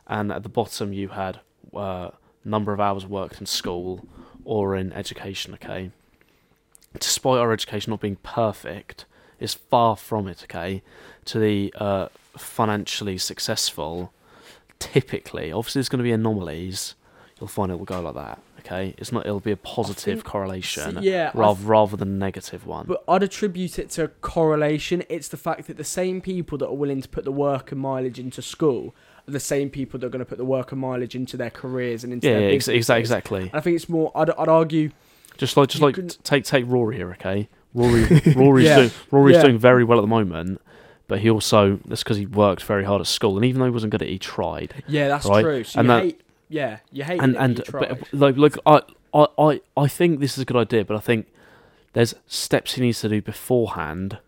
[0.07, 1.41] and at the bottom you had
[1.75, 2.11] uh,
[2.45, 4.07] number of hours worked in school
[4.45, 5.91] or in education, okay.
[6.99, 9.05] Despite our education not being perfect,
[9.39, 10.83] it's far from it, okay.
[11.27, 14.13] To the uh, financially successful,
[14.79, 16.95] typically, obviously there's going to be anomalies.
[17.41, 18.95] You'll find it will go like that, okay.
[18.99, 19.25] It's not.
[19.25, 22.87] It'll be a positive think- correlation yeah, rather rather than a negative one.
[22.87, 25.05] But I'd attribute it to correlation.
[25.09, 27.81] It's the fact that the same people that are willing to put the work and
[27.81, 28.93] mileage into school
[29.29, 31.51] are the same people that are going to put the work and mileage into their
[31.51, 33.43] careers and into yeah, their yeah ex- exa- exactly.
[33.43, 34.11] And I think it's more.
[34.17, 34.91] I'd, I'd argue.
[35.37, 37.49] Just like just like can- take take Rory here, okay?
[37.73, 38.77] Rory Rory's Yeah.
[38.79, 39.43] doing Rory's Yeah.
[39.43, 40.61] doing very well at the moment,
[41.09, 43.71] but he also that's because he worked very hard at school, and even though he
[43.73, 44.85] wasn't good at it, he tried.
[44.87, 45.65] Yeah, that's Right, true.
[45.65, 46.21] So and you that- hate.
[46.51, 47.39] Yeah, you hate and it.
[47.39, 48.81] and you but, like look, I,
[49.13, 51.27] I I I think this is a good idea, but I think
[51.93, 54.19] there's steps he needs to do beforehand,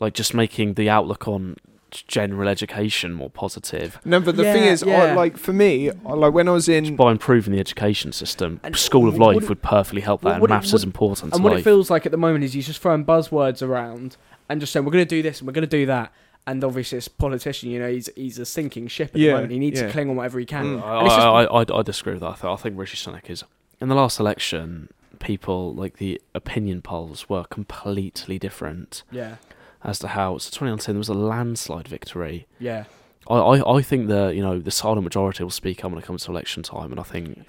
[0.00, 1.56] like just making the outlook on
[1.90, 6.12] general education more positive No, but the thing Yeah, is, I, like for me, I,
[6.14, 8.60] like when I was in, by improving the education system.
[8.64, 10.54] And School of what- what life it- would perfectly help that, what- and what it-
[10.54, 11.34] maths what- is important.
[11.34, 11.60] and to what life.
[11.60, 14.16] it feels like at the moment is he's just throwing buzzwords around
[14.52, 16.12] and just saying we're going to do this and we're going to do that.
[16.46, 17.70] And obviously, it's a politician.
[17.70, 19.52] You know, he's he's a sinking ship at Yeah, the moment.
[19.52, 19.86] He needs yeah.
[19.86, 20.64] to cling on whatever he can.
[20.78, 20.82] Mm.
[20.82, 22.30] I, And it's just- I, I, I disagree with that.
[22.30, 23.44] I, th- I think Rishi Sunak is.
[23.80, 24.88] In the last election,
[25.18, 29.36] people, like the opinion polls, were completely different Yeah,
[29.84, 30.38] as to how.
[30.38, 32.46] So 2019, there was a landslide victory.
[32.58, 32.84] yeah.
[33.30, 36.04] I, I, I think the you know the silent majority will speak up when it
[36.04, 37.44] comes to election time, and I think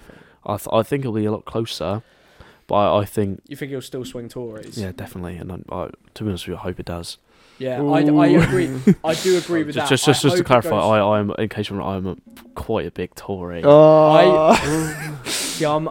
[0.46, 2.02] I, th- I think it'll be a lot closer.
[2.66, 4.78] But I, I think You think he'll still swing Tories?
[4.78, 7.18] yeah, definitely, and I, I, to be honest with you, I hope it does.
[7.58, 8.40] Yeah, I, I Ooh.
[8.40, 8.68] agree.
[9.04, 9.88] I do agree with just that.
[9.90, 11.78] just just, I just to hope it clarify, goes- I, I am in case you're
[11.78, 12.16] not, I'm a,
[12.54, 13.62] quite a big Tory.
[13.64, 14.52] Oh,
[15.60, 15.88] yeah, I'm,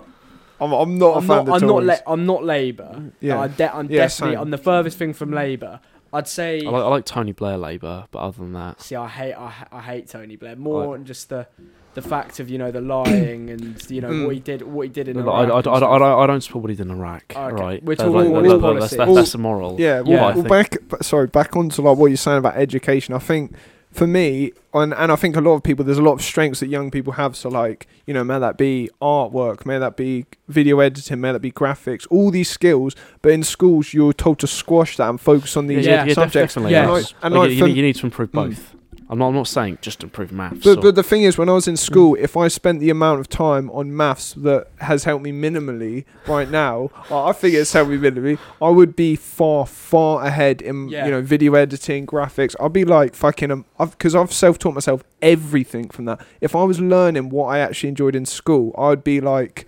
[0.59, 1.39] I'm, I'm not I'm a fan not.
[1.39, 1.67] of I'm not.
[1.67, 1.87] Tories.
[1.87, 3.11] La- I'm not Labour.
[3.21, 3.39] Yeah.
[3.39, 4.35] I de- I'm Yeah, definitely.
[4.35, 4.41] same.
[4.41, 5.79] I'm the furthest thing from Labour.
[6.11, 6.65] I'd say.
[6.65, 9.33] I like, I like Tony Blair Labour, but other than that, See, I hate.
[9.33, 11.47] I, ha- I hate Tony Blair more than just the,
[11.93, 14.25] the fact of you know the lying and you know Mm.
[14.25, 14.61] what he did.
[14.63, 15.35] What he did in I, Iraq.
[15.35, 15.71] I, I, and I.
[15.75, 17.23] I, don't, I don't support what he did in Iraq.
[17.35, 19.79] Okay, Right, we're talking like, all that- his that- that's, that's, that's immoral.
[19.79, 20.35] Yeah, well, Yeah.
[20.35, 20.71] well, back.
[20.89, 23.13] b- Sorry, back onto like what you're saying about education.
[23.13, 23.53] I think
[23.91, 26.61] for me, and and I think a lot of people, there's a lot of strengths
[26.61, 27.35] that young people have.
[27.35, 31.41] So like, you know, may that be artwork, may that be video editing, may that
[31.41, 32.95] be graphics, all these skills.
[33.21, 36.55] But in schools, you're told to squash that and focus on these Yeah, yeah, subjects.
[36.55, 36.71] definitely.
[36.71, 36.85] Yeah.
[36.87, 37.13] And, yes.
[37.13, 38.33] like, and Like, like you, for- need, you need to improve Mm.
[38.49, 38.75] both.
[39.09, 39.27] I'm not.
[39.29, 40.59] I'm not saying just improve maths.
[40.63, 42.89] But or- but the thing is, when I was in school, if I spent the
[42.89, 47.53] amount of time on maths that has helped me minimally right now, I I think
[47.55, 48.37] it's helped me minimally.
[48.61, 51.05] I would be far far ahead in Yeah.
[51.05, 52.55] you know video editing, graphics.
[52.59, 56.21] I'd be like fucking um, because I've, self taught myself everything from that.
[56.41, 59.67] If I was learning what I actually enjoyed in school, I'd be like,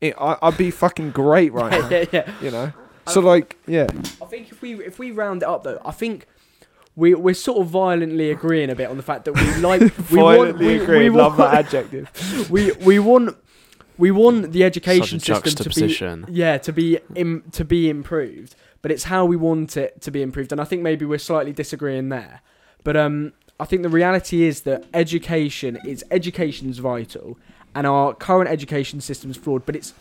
[0.00, 1.88] it, I, I'd be fucking great right now.
[1.88, 2.32] yeah, yeah.
[2.40, 2.72] You know.
[3.08, 3.86] So like yeah,
[4.22, 6.26] I think if we if we round it up though, I think
[6.98, 9.86] we we're sort of violently agreeing a bit on the fact that we like we
[10.20, 11.08] want violently we, agree.
[11.08, 12.50] we Love want, that adjective.
[12.50, 13.36] we we want
[13.96, 17.88] we want the such a education system to be yeah to be Im, to be
[17.88, 21.20] improved, but it's how we want it to be improved, and I think maybe we're
[21.20, 22.40] slightly disagreeing there.
[22.82, 27.38] But um, I think the reality is that education is education's vital,
[27.76, 29.64] and our current education system's flawed.
[29.64, 29.94] But it's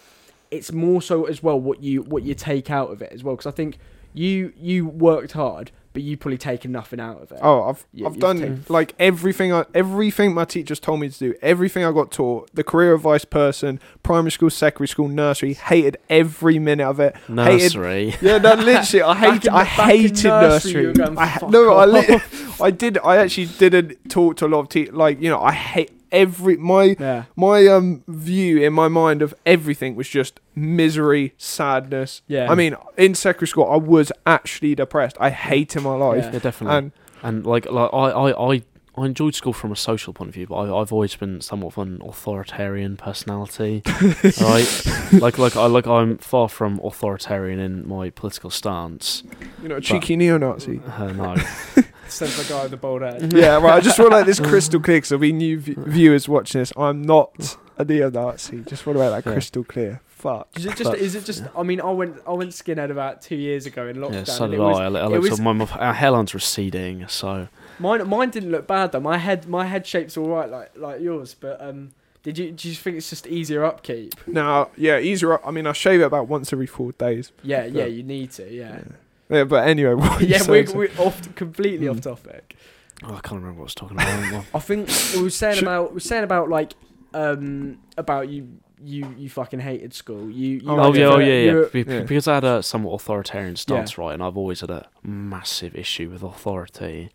[0.49, 3.35] it's more so as well what you what you take out of it as well,
[3.35, 3.77] because I think
[4.15, 7.39] you you worked hard, but you probably taken nothing out of it.
[7.41, 9.51] Oh, I've Yeah, I've done taken- like everything.
[9.51, 11.33] I, everything my teachers told me to do.
[11.41, 12.53] Everything I got taught.
[12.53, 15.55] The career advice person, primary school, secondary school, nursery.
[15.55, 17.15] Hated every minute of it.
[17.27, 18.13] Nursery.
[18.21, 19.49] Yeah, no, literally, I Back hate.
[19.51, 21.17] I the- back in hated nursery, nursery.
[21.17, 22.19] I ha- "Fuck no, I, li-
[22.61, 22.99] I did.
[23.03, 24.93] I actually didn't talk to a lot of teachers.
[24.93, 25.41] like you know.
[25.41, 30.39] I hate every my yeah, my um view in my mind of everything was just
[30.55, 32.21] misery, sadness.
[32.27, 32.51] yeah.
[32.51, 35.17] I mean, in secondary school, I was actually depressed.
[35.19, 36.31] I hated my life, Yeah.
[36.33, 36.77] Yeah, definitely.
[36.77, 36.91] and
[37.23, 38.61] And like, like I, I, I,
[38.99, 41.77] I enjoyed school from a social point of view, but I, I've always been somewhat
[41.77, 43.83] of an authoritarian personality.
[44.41, 44.85] right?
[45.13, 49.21] Like, like I, like I'm far from authoritarian in my political stance.
[49.61, 50.81] you know, a cheeky neo-Nazi.
[50.97, 51.35] Uh, no,
[52.09, 53.33] Says the guy with the bald head.
[53.33, 53.75] yeah, right.
[53.75, 56.59] I just want to make this crystal clear because there'll be new v- viewers watching
[56.61, 56.71] this.
[56.77, 58.61] I'm not a neo-Nazi.
[58.61, 59.33] Just want to make that Yeah.
[59.33, 60.01] crystal clear.
[60.07, 60.47] Fuck.
[60.55, 60.89] Is it just?
[60.91, 61.43] But- is it just?
[61.55, 62.17] I mean, I went.
[62.27, 64.13] I went skinhead about two years ago in lockdown.
[64.13, 64.85] yeah, so and did it was, I.
[64.85, 67.47] I, li- it looked was- at my, my our hairline's receding, so
[67.77, 68.07] mine.
[68.09, 68.99] Mine didn't look bad though.
[68.99, 69.47] My head.
[69.47, 71.35] My head shape's all right, like like yours.
[71.39, 71.91] But um,
[72.23, 72.51] did you?
[72.51, 74.15] Do you think it's just easier upkeep?
[74.25, 75.33] Now, yeah, easier.
[75.33, 77.31] up- I mean, I shave it about once every four days.
[77.43, 77.81] Yeah, yeah.
[77.81, 77.85] Yeah.
[77.85, 78.51] You need to.
[78.51, 78.69] Yeah.
[78.77, 78.83] Yeah,
[79.29, 82.01] but anyway, what were you Yeah, we're, we're off completely off Hmm.
[82.01, 82.55] topic.
[83.03, 84.31] oh, I can't remember what I was talking about.
[84.31, 86.73] Well, I think we were saying Should- about we were saying about like
[87.13, 90.29] um about you you you fucking hated school.
[90.29, 91.51] You, you Oh, oh like yeah, oh for- yeah, yeah.
[91.51, 92.01] you're- Be- yeah.
[92.01, 96.09] Because I had a somewhat authoritarian stance, right, and I've always had a massive issue
[96.09, 97.09] with authority.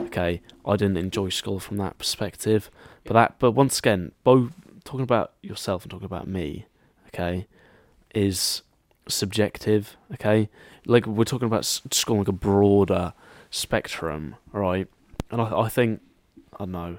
[0.00, 2.70] Okay, I didn't enjoy school from that perspective,
[3.04, 4.52] but that, but once again, both
[4.84, 6.66] talking about yourself and talking about me,
[7.08, 7.46] okay,
[8.14, 8.62] is
[9.08, 9.96] subjective.
[10.14, 10.48] Okay,
[10.86, 13.12] like we're talking about s- school like a broader
[13.50, 14.88] spectrum, right?
[15.30, 16.00] And I, I think,
[16.54, 16.98] I don't know,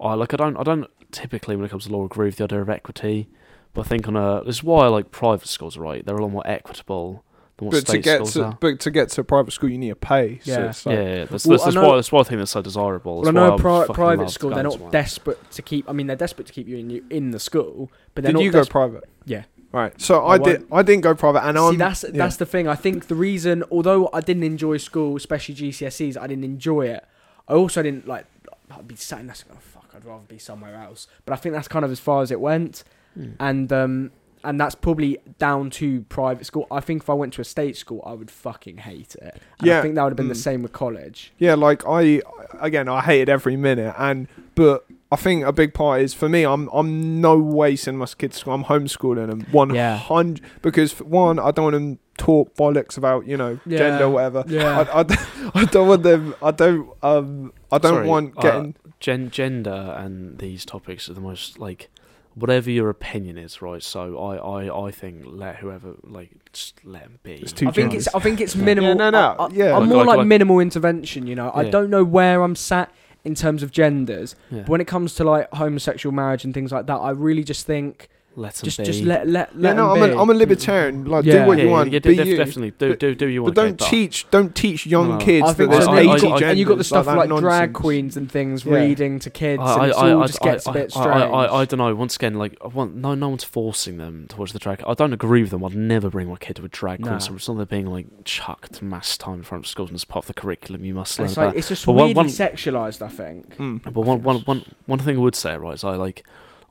[0.00, 2.44] I like I don't, I don't typically when it comes to law agree with the
[2.44, 3.28] idea of equity.
[3.74, 6.04] But I think on a this is why I like private schools, right?
[6.04, 7.24] They're a lot more equitable
[7.58, 8.58] than what But to get schools to are.
[8.60, 10.40] but to get to a private school, you need to pay.
[10.42, 10.68] So Yeah.
[10.70, 12.50] it's yeah, like, yeah, that's, Well, that's, that's know- why that's why I think that's
[12.50, 13.20] so desirable.
[13.20, 15.88] Well, I know pri- private school, they're going to not desperate to keep.
[15.88, 18.38] I mean, they're desperate to keep you in you in the school, but they're Did
[18.38, 18.44] not.
[18.44, 19.04] you go private?
[19.26, 19.44] Yeah.
[19.72, 20.00] Right.
[20.00, 20.66] So I I did.
[20.72, 21.76] I didn't go private, and See, I'm.
[21.76, 22.10] that's yeah.
[22.12, 22.68] that's the thing.
[22.68, 27.04] I think the reason, although I didn't enjoy school, especially GCSEs, I didn't enjoy it.
[27.46, 28.26] I also didn't like.
[28.70, 29.44] I'd be sat in that.
[29.50, 29.92] Oh fuck!
[29.94, 31.06] I'd rather be somewhere else.
[31.26, 32.84] But I think that's kind of as far as it went,
[33.18, 33.34] Mm.
[33.40, 34.10] and um,
[34.44, 36.66] and that's probably down to private school.
[36.70, 39.40] I think if I went to a state school, I would fucking hate it.
[39.58, 40.36] And Yeah, I think that would have been the mm.
[40.36, 41.32] same with college.
[41.38, 42.22] Yeah, like I
[42.60, 46.44] again, I hated every minute, and but I think a big part is for me.
[46.44, 48.54] I'm I'm no way sending my kids to school.
[48.54, 49.96] I'm homeschooling them one Yeah.
[49.96, 53.78] hundred because for one, I don't want them talk bollocks about you know Yeah.
[53.78, 54.44] gender or whatever.
[54.46, 54.80] Yeah.
[54.80, 55.20] I, I, don't-
[55.56, 56.34] I don't want them.
[56.42, 56.90] I don't.
[57.02, 57.52] Um.
[57.72, 58.74] I don't Sorry, want uh, getting.
[59.00, 61.88] Gen- gender and these topics are the most like
[62.34, 63.82] whatever your opinion is, right?
[63.82, 64.36] So I,
[64.68, 67.32] I, I think let whoever like just let them be.
[67.34, 68.06] It's too I think generous.
[68.08, 68.90] it's I think it's minimal.
[68.90, 69.74] Yeah, no, no, I, I, yeah.
[69.76, 71.26] I'm Like- more like- like, like- minimal intervention.
[71.26, 71.60] You know, yeah.
[71.60, 72.92] I don't know where I'm sat
[73.28, 74.34] in terms of genders.
[74.50, 74.62] Yeah.
[74.62, 77.66] But when it comes to like homosexual marriage and things like that, I really just
[77.66, 78.84] think let them just be.
[78.84, 80.16] just let let yeah, no, them I'm be.
[80.16, 81.04] a, I'm a libertarian.
[81.06, 81.42] Like, Yeah.
[81.42, 81.92] do what yeah, you want.
[81.92, 82.36] yeah, be def- you.
[82.36, 83.54] definitely do But- do do you want.
[83.56, 85.24] But don't okay, teach, don't teach young No, no.
[85.24, 85.90] kids I that think there's so.
[85.92, 88.16] I- And, I- eighty you got, and you got the stuff that like, drag queens
[88.16, 88.74] and things Yeah.
[88.74, 90.72] reading to kids, I, and I, it's I, all I, just I, gets a I,
[90.72, 91.08] bit strange.
[91.08, 91.94] I, I, I don't know.
[91.96, 94.82] Once again, like I want, no, no one's forcing them to watch the drag.
[94.86, 95.64] I don't agree with them.
[95.64, 97.14] I'd never bring my kid to a drag queen.
[97.14, 97.18] No.
[97.18, 100.04] So it's not they're being like chucked mass time in front of schools and it's
[100.04, 100.84] part of the curriculum.
[100.84, 101.46] You must learn it's about.
[101.48, 103.02] like it's just But one- weirdly sexualized.
[103.02, 103.56] I think.
[103.56, 103.82] Mm.
[103.82, 106.24] But one, one, one, one thing I would say, right, is I like,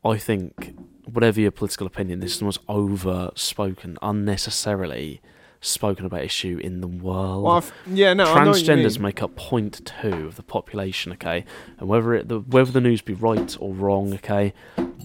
[0.05, 0.75] I think
[1.11, 5.21] whatever your political opinion, this is the most over spoken unnecessarily
[5.59, 7.43] spoken about issue in the world.
[7.43, 11.45] Well, yeah, no, I know what you Transgenders make up 0.2 of the population, okay?
[11.79, 14.53] And whether it, the, whether the news be right or wrong, okay?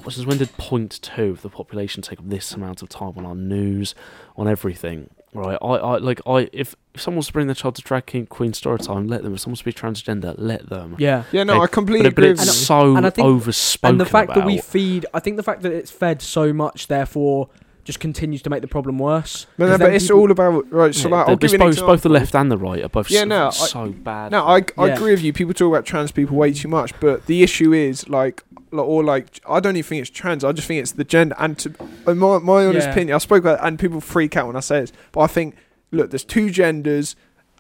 [0.09, 3.34] Since when did 0.2 of the population take up this amount of time on our
[3.34, 3.94] news,
[4.36, 5.11] on everything?
[5.35, 8.05] Right, I, I like I if, if someone wants to bring their child to drag
[8.05, 9.33] king, queen story time, let them.
[9.35, 10.95] If someone's to be transgender, let them.
[10.99, 11.24] Yeah.
[11.33, 12.30] Yeah, no, Okay, I completely But, it, but agree.
[12.33, 12.53] it's with you.
[12.53, 15.62] so and I think- overspoken and the fact that we feed, I think the fact
[15.62, 17.49] that it's fed so much, therefore,
[17.85, 19.47] just continues to make the problem worse.
[19.59, 20.95] But, no, 'Cause but it's all about right.
[20.95, 22.89] So Yeah, like, I'll give you both, an both the left and the right are
[22.89, 24.30] both Yeah, so, no, I- so bad.
[24.33, 24.95] No, I, I Yeah.
[24.95, 25.33] agree with you.
[25.33, 29.03] People talk about trans people way too much, but the issue is like, like- or
[29.03, 30.45] like, I don't even think it's trans.
[30.45, 31.35] I just think it's the gender.
[31.39, 31.72] And to
[32.07, 32.93] in my my honest Yeah.
[32.93, 35.57] opinion, I spoke about, and people freak out when I say this, but I think,
[35.91, 37.16] look, there's two genders,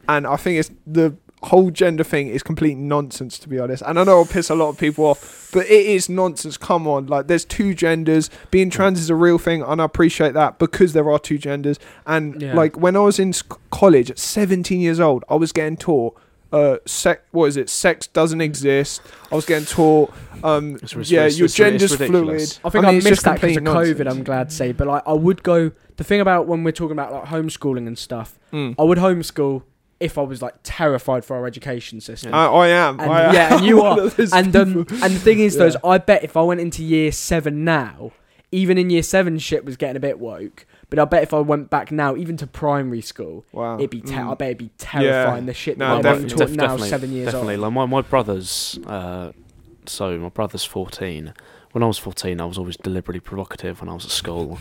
[0.08, 1.14] and I think it's the
[1.44, 3.82] whole gender thing is complete nonsense to be honest.
[3.86, 6.56] And I know I'll piss a lot of people off, but it is nonsense.
[6.56, 8.30] Come on, like there's two genders.
[8.50, 11.78] Being trans is a real thing, and I appreciate that because there are two genders.
[12.06, 12.54] And Yeah.
[12.54, 13.32] like when I was in
[13.70, 16.16] college at 17 years old, I was getting taught
[16.52, 20.12] uh sex what is it sex doesn't exist i was getting taught
[20.44, 23.08] um It's yeah it's- your it's ri- it's gender's fluid I think I, mean, it's
[23.08, 24.10] missed that because of complete COVID.
[24.10, 25.72] I'm glad to say, but like I would go.
[25.96, 28.74] The thing about when we're talking about like homeschooling and stuff, Mm.
[28.78, 29.62] I would homeschool
[30.02, 32.34] if I was like terrified for our education system.
[32.34, 33.98] I, I am And- I am yeah, and you are.
[34.32, 37.12] And um, and the thing is, though, is I bet if I went into year
[37.12, 38.12] seven now,
[38.50, 40.66] even in year seven, shit was getting a bit woke.
[40.90, 44.02] But I bet if I went back now, even to primary school, wow it'd be.
[44.02, 44.32] Ter- Mm.
[44.32, 45.46] I bet it'd be terrifying.
[45.46, 46.28] The shit No, that I'm definitely.
[46.30, 47.54] taught Def- now, definitely, seven years Definitely.
[47.54, 47.62] old.
[47.62, 49.32] Like my, my brother's uh
[49.86, 51.32] so my brother's fourteen.
[51.72, 54.58] When I was fourteen I was always deliberately provocative when I was at school.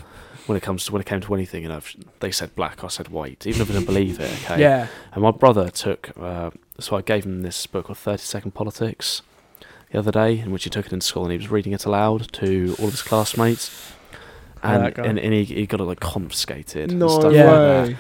[0.48, 2.84] When it comes to when it came to anything, you know, if they said black,
[2.84, 4.32] I said white, even if I didn't believe it.
[4.44, 4.60] Okay.
[4.62, 8.52] Yeah, And my brother took, uh, so I gave him this book called Thirty Second
[8.54, 9.22] Politics
[9.92, 11.86] the other day, in which he took it in school and he was reading it
[11.86, 13.94] aloud to all of his classmates.
[14.64, 16.92] And, that and, and he, he got it like confiscated.
[16.92, 17.52] and no stuff Yeah.
[17.52, 17.98] like way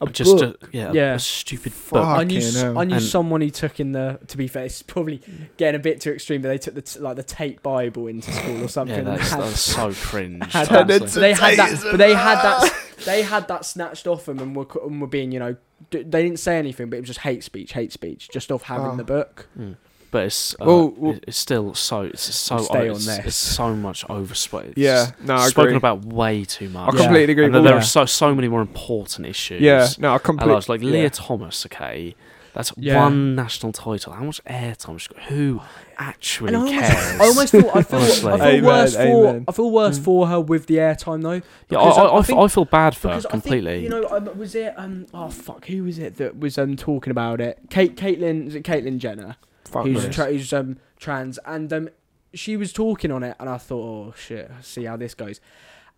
[0.00, 0.12] a that.
[0.14, 1.14] Just a, yeah, Yeah.
[1.14, 1.92] a stupid Fuck.
[1.92, 2.04] book.
[2.06, 2.40] I knew.
[2.52, 2.78] Hell.
[2.78, 4.18] I knew And- someone who took in the.
[4.28, 5.20] To be fair, it's probably
[5.56, 8.30] getting a bit too extreme, but they took the t- like the Tate Bible into
[8.30, 8.94] school or something.
[8.94, 10.44] Yeah, and that's, had- that's so cringe.
[10.52, 12.74] had Turn that, they had that, but they had that,
[13.04, 15.56] they had that snatched off them and were, c- and were being, you know,
[15.90, 18.62] d- they didn't say anything, but it was just hate speech, hate speech, just off
[18.64, 18.96] having Oh.
[18.96, 19.48] the book.
[19.58, 19.76] Mm.
[20.16, 23.26] But it's uh, Well, well- it's still so it's so We'll stay it's, on this.
[23.26, 24.72] it's so much overspoken.
[24.76, 25.50] yeah no i agree.
[25.50, 26.94] spoken agree about way too much.
[26.94, 27.02] i Yeah.
[27.04, 29.60] completely agree and with there all are so so many more important issues.
[29.60, 30.90] yeah no i completely was like yeah.
[30.90, 32.14] Lia Thomas, okay.
[32.54, 33.02] That's Yeah.
[33.04, 34.14] one national title.
[34.14, 34.98] How much airtime?
[34.98, 35.24] she got?
[35.24, 35.60] Who
[35.98, 37.20] actually And I almost, cares?
[37.20, 39.42] I almost feel, I feel, I feel Amen, worse for.
[39.46, 40.04] I feel worse Mm.
[40.04, 41.42] for her with the airtime though.
[41.68, 43.72] yeah, I, I, I I, think- f- I feel bad for her Because I completely.
[43.72, 46.76] think, you know, um, was it um oh fuck, who was it that was um
[46.76, 47.58] talking about it?
[47.68, 49.36] Kate, Caitlyn, is it Caitlyn Jenner?
[49.68, 51.88] Fuck who's tra- who's um trans, and um
[52.34, 55.40] she was talking on it, and I thought, oh shit, see how this goes,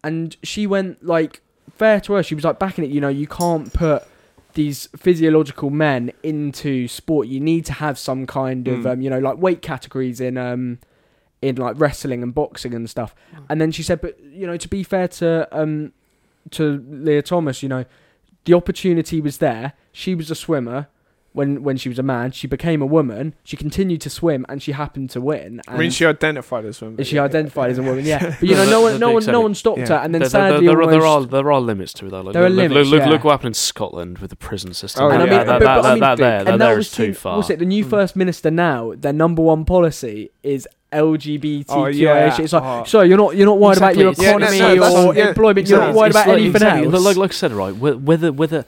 [0.04, 1.40] and she went like
[1.74, 2.90] fair to her, she was like backing it.
[2.90, 4.04] You know, you can't put
[4.54, 7.28] these physiological men into sport.
[7.28, 8.92] You need to have some kind of Mm.
[8.92, 10.78] um you know like weight categories in um
[11.42, 13.14] in like wrestling and boxing and stuff.
[13.48, 15.92] And then she said, but you know, to be fair to um
[16.52, 17.84] to Lia Thomas, you know,
[18.44, 19.74] the opportunity was there.
[19.92, 20.88] She was a swimmer
[21.32, 22.32] when when she was a man.
[22.32, 23.34] She became a woman.
[23.44, 25.60] She continued to swim, and she happened to win.
[25.68, 28.04] i mean she identified as one is she identified as a woman?
[28.04, 29.88] Yeah, but you No, know, no one, no one, no one stopped Yeah.
[29.88, 32.10] her, and then there, there, sadly, there, are- there are there are limits to it
[32.10, 32.22] though.
[32.22, 33.12] Like, There are look, limits, Look, look, yeah.
[33.12, 35.04] look what happened in Scotland with the prison system.
[35.04, 36.76] Oh, And I mean, that, but- that, but I mean, that, there, that, and that
[36.76, 37.36] was too too- far.
[37.36, 37.58] What's it?
[37.58, 37.90] The new Mm.
[37.90, 41.64] first minister now, their number one policy is LGBTQIA.
[41.68, 42.36] Oh, yeah.
[42.38, 42.84] It's like, Oh.
[42.84, 44.04] so you're not you're not worried Exactly.
[44.04, 45.68] about your Yeah, no, economy or yeah, employment.
[45.68, 47.04] You're not worried It's about like- anything exactly, else.
[47.04, 47.76] Like, like I said, right?
[47.76, 48.64] Whether whether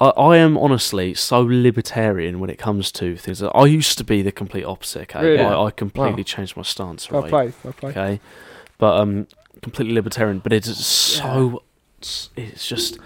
[0.00, 3.42] I, I am honestly so libertarian when it comes to things.
[3.42, 5.02] I used to be the complete opposite.
[5.14, 5.38] Okay, Really?
[5.40, 6.24] I, I completely Wow.
[6.24, 7.10] changed my stance.
[7.10, 7.28] Right.
[7.28, 8.20] play play Okay,
[8.78, 9.26] but um,
[9.62, 10.38] completely libertarian.
[10.38, 11.62] But it's so
[12.00, 12.98] it's just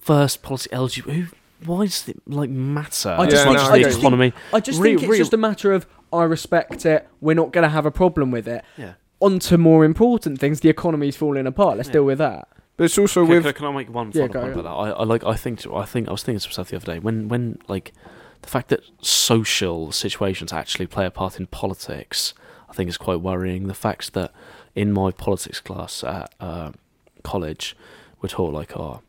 [0.00, 1.10] first policy LGBT.
[1.12, 1.26] Who?
[1.64, 3.10] Why does it like matter?
[3.18, 4.32] I just as think- much I the just think- economy.
[4.52, 7.06] I just Real- think it's real- just a matter of I respect it.
[7.20, 8.64] We're not going to have a problem with it.
[8.76, 8.92] Yeah.
[9.20, 10.60] On to more important things.
[10.60, 11.76] The economy's falling apart.
[11.76, 11.94] Let's Yeah.
[11.94, 12.48] deal with that.
[12.78, 14.70] But it's also Can, with can, can I make one Yeah, final point about that?
[14.70, 15.22] I, I like.
[15.24, 15.66] I think.
[15.66, 16.08] I think.
[16.08, 17.92] I was thinking to myself the other day when when like
[18.40, 22.32] the fact that social situations actually play a part in politics.
[22.70, 23.66] I think is quite worrying.
[23.66, 24.32] The fact that
[24.74, 26.72] in my politics class at uh,
[27.22, 27.76] college,
[28.20, 29.00] we're taught like, oh,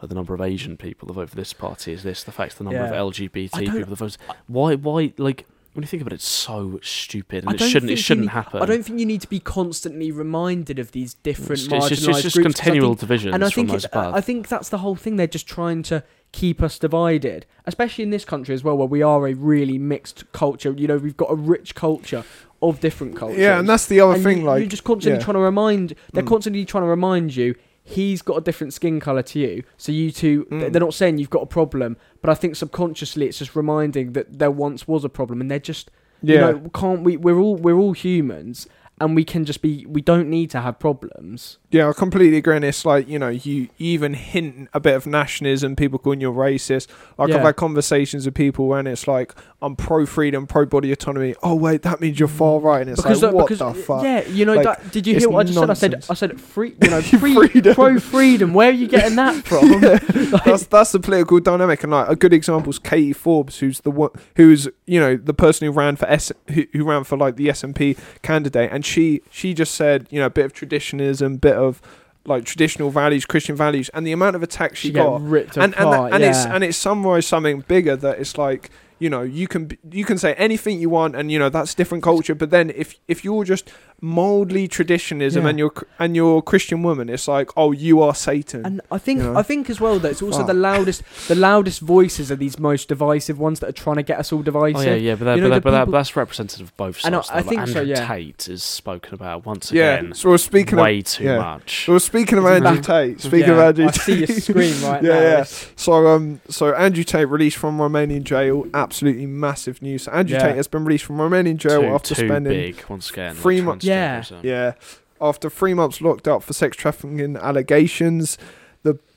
[0.00, 2.22] the number of Asian people that vote for this party is this.
[2.22, 2.92] The fact the number Yeah.
[2.94, 4.16] of LGBT people that vote.
[4.46, 4.74] Why?
[4.76, 5.12] Why?
[5.18, 7.90] Like when you think about it, it's so stupid, and it shouldn't.
[7.90, 8.62] It shouldn't need- happen.
[8.62, 12.00] I don't think you need to be constantly reminded of these different It's, marginalised it's
[12.00, 12.46] just, it's just groups.
[12.54, 14.14] 'cause I continual think- divisions and I from think those it's, uh, above.
[14.14, 15.16] I think that's the whole thing.
[15.16, 16.02] They're just trying to
[16.32, 20.30] keep us divided, especially in this country as well, where we are a really mixed
[20.32, 20.72] culture.
[20.76, 22.24] You know, we've got a rich culture
[22.62, 23.38] of different cultures.
[23.38, 25.24] yeah and that's the other And thing you, like you're just constantly yeah.
[25.24, 25.94] trying to remind.
[26.12, 26.28] They're Mm.
[26.28, 27.54] constantly trying to remind you.
[27.84, 30.72] He's got a different skin color to you, so you two, mm.
[30.72, 34.38] they're not saying you've got a problem, but I think subconsciously it's just reminding that
[34.38, 35.90] there once was a problem, and they're just
[36.22, 36.34] Yeah.
[36.34, 37.16] you know can't we?
[37.18, 38.66] We're all we're all humans,
[39.00, 39.84] and we can just be.
[39.86, 41.58] We don't need to have problems.
[41.70, 42.54] Yeah, I completely agree.
[42.54, 46.30] And it's like, you know, you even hint a bit of nationalism, people calling you
[46.30, 46.86] racist.
[47.18, 51.34] Like, I've had conversations with people when it's like, I'm pro freedom, pro body autonomy.
[51.42, 52.82] Oh, wait, that means you're far right.
[52.82, 54.04] And it's because like, what the fuck?
[54.04, 54.54] yeah, you know.
[54.54, 55.70] Like, that, did you hear what I just said?
[55.70, 56.76] I said I said free.
[56.80, 57.74] You know, free, Freedom.
[57.74, 58.54] pro freedom.
[58.54, 59.80] Where are you getting that from?
[60.34, 63.80] Like- that's that's the political dynamic, and like a good example is Katie Forbes, who's
[63.80, 67.16] the one who's you know the person who ran for S who, who ran for
[67.16, 71.40] like the SNP candidate, and she she just said you know a bit of traditionism,
[71.40, 71.80] bit of
[72.26, 75.74] like traditional values, Christian values, and the amount of attacks she, she got, ripped and
[75.74, 76.12] and, apart.
[76.12, 76.54] and it's yeah.
[76.54, 80.34] and it's summarized something bigger that it's like you know you can you can say
[80.34, 83.70] anything you want, and you know that's different culture, but then if if you're just
[84.00, 85.48] mildly traditionism Yeah.
[85.48, 88.64] and you're and you're a Christian woman, it's like oh you are Satan.
[88.66, 89.38] And I think You know?
[89.38, 90.48] I think as well that it's also Fuck.
[90.48, 94.18] the loudest the loudest voices are these most divisive ones that are trying to get
[94.18, 94.84] us all Oh divisive.
[94.86, 97.00] yeah, yeah, but, that, You know, but, that, but, people- but that's representative of both
[97.04, 97.46] I know, sides.
[97.46, 98.06] I think Like, so, Andrew yeah.
[98.08, 99.94] Tate is spoken about once yeah.
[99.94, 100.14] again.
[100.14, 101.38] So we're speaking of way too yeah.
[101.38, 101.86] much.
[101.86, 102.80] So we're speaking of Andrew?
[102.82, 103.20] Tate.
[103.20, 105.20] Speaking Yeah, of Andrew I see your screen right Yeah, now.
[105.20, 105.44] yeah.
[105.76, 108.66] So um so Andrew Tate released from Romanian jail.
[108.84, 110.06] Absolutely massive news.
[110.08, 110.38] Andrew.
[110.38, 113.34] Tate has been released from Romanian jail too, after too spending big once again.
[113.34, 114.22] three like months- Yeah.
[114.42, 114.72] yeah
[115.20, 118.36] after three months locked up for sex trafficking allegations.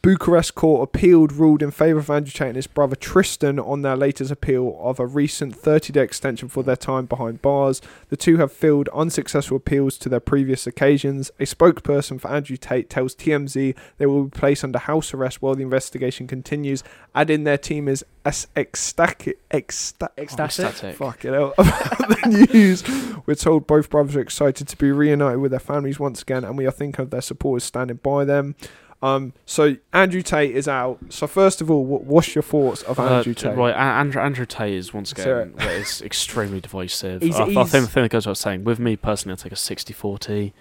[0.07, 3.97] Bucharest court appealed ruled in favour of Andrew Tate and his brother Tristan on their
[3.97, 7.81] latest appeal of a recent 30 day extension for their time behind bars.
[8.07, 11.29] The two have filed unsuccessful appeals to their previous occasions.
[11.41, 15.55] A spokesperson for Andrew Tate tells TMZ they will be placed under house arrest while
[15.55, 19.37] the investigation continues, adding their team is as ecstatic.
[19.51, 20.65] Ecsta- oh, Ecstatic.
[20.67, 20.95] Ecstatic.
[20.95, 22.81] Fuck it out about the news.
[23.25, 26.57] We're told both brothers are excited to be reunited with their families once again, and
[26.57, 28.55] we are thinking of their supporters standing by them.
[29.01, 30.97] Um, so Andrew Tate is out.
[31.09, 33.55] So first of all, what, what's your thoughts of Uh, Andrew t- Tate?
[33.55, 37.21] Right, Andrew, Andrew Tate is once again well, it's extremely divisive.
[37.21, 39.51] He's- I, I think the thing that goes without saying, with me personally, I'll take
[39.51, 40.51] a 60-40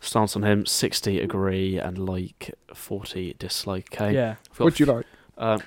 [0.00, 0.64] stance on him.
[0.64, 3.88] 60 agree and like 40 dislike.
[3.92, 4.14] Okay.
[4.14, 4.36] Yeah.
[4.52, 5.06] I've What do you like?
[5.36, 5.58] Uh,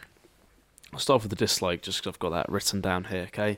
[0.93, 3.23] I'll start off with the dislike, just 'cause I've got that written down here.
[3.23, 3.57] Okay.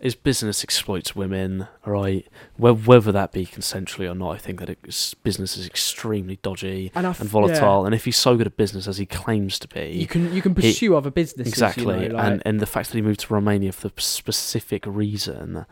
[0.00, 2.26] His business exploits women, right?
[2.56, 7.06] Whether that be consensually or not, I think that it's, business is extremely dodgy And,
[7.06, 7.80] f- and volatile.
[7.82, 7.86] yeah.
[7.86, 10.40] And if he's so good at business as he claims to be, You can you
[10.42, 11.52] can He- pursue other businesses.
[11.52, 14.00] Exactly, You know, like, and and the fact that he moved to Romania for the
[14.00, 15.66] specific reason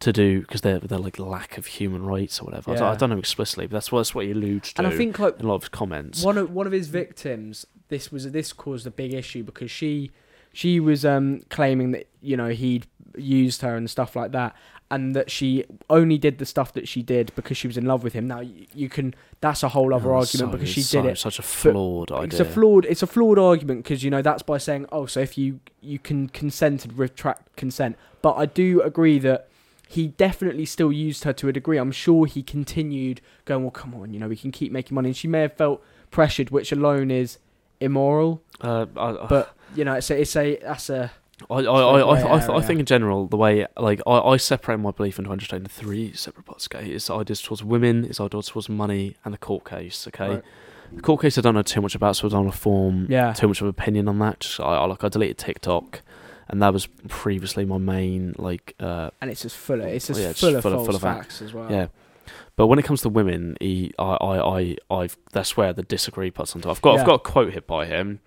[0.00, 2.70] to do because they're they're like lack of human rights or whatever.
[2.72, 4.86] I don't- I, don't know explicitly, but that's what that's what he alludes to and
[4.92, 6.24] I think like in a lot of comments.
[6.24, 10.10] one of one of his victims this was this caused a big issue because she
[10.52, 12.86] she was um claiming that you know he'd
[13.16, 14.54] used her and stuff like that
[14.92, 18.02] and that she only did the stuff that she did because she was in love
[18.02, 18.26] with him.
[18.26, 21.10] Now you, you can that's a whole other Oh, argument so- because she so- did
[21.12, 22.24] it Such a flawed idea.
[22.24, 25.20] it's a flawed it's a flawed argument because you know that's by saying oh so
[25.20, 27.96] if you you can consent and retract consent.
[28.22, 29.48] But i do agree that
[29.88, 31.76] he definitely still used her to a degree.
[31.76, 35.08] I'm sure he continued going well come on you know we can keep making money.
[35.10, 37.38] And she may have felt pressured which alone is
[37.80, 38.42] immoral.
[38.60, 41.10] Uh, I, but you know it's a it's a that's a
[41.48, 44.90] I, I, I, I, I, think in general the way like I, I separate my
[44.90, 46.68] belief into understanding three separate parts.
[46.72, 50.06] Okay, it's ideas towards women, it's ideas towards money, and the court case.
[50.08, 50.42] Okay, Right.
[50.92, 53.06] the court case I don't know too much about, so I don't want to form
[53.08, 53.32] Yeah.
[53.32, 54.40] too much of an opinion on that.
[54.40, 56.02] Just, I, I like I deleted TikTok,
[56.48, 60.20] and that was previously my main like uh and it's just full of it's just,
[60.20, 61.18] Yeah, full, of full of- full of that.
[61.18, 61.86] facts as well yeah.
[62.56, 66.30] But when it comes to women, he, I, I, I, I've that's where the disagree
[66.30, 66.68] parts onto.
[66.70, 67.00] I've got, Yeah.
[67.00, 68.20] I've got a quote hit by him.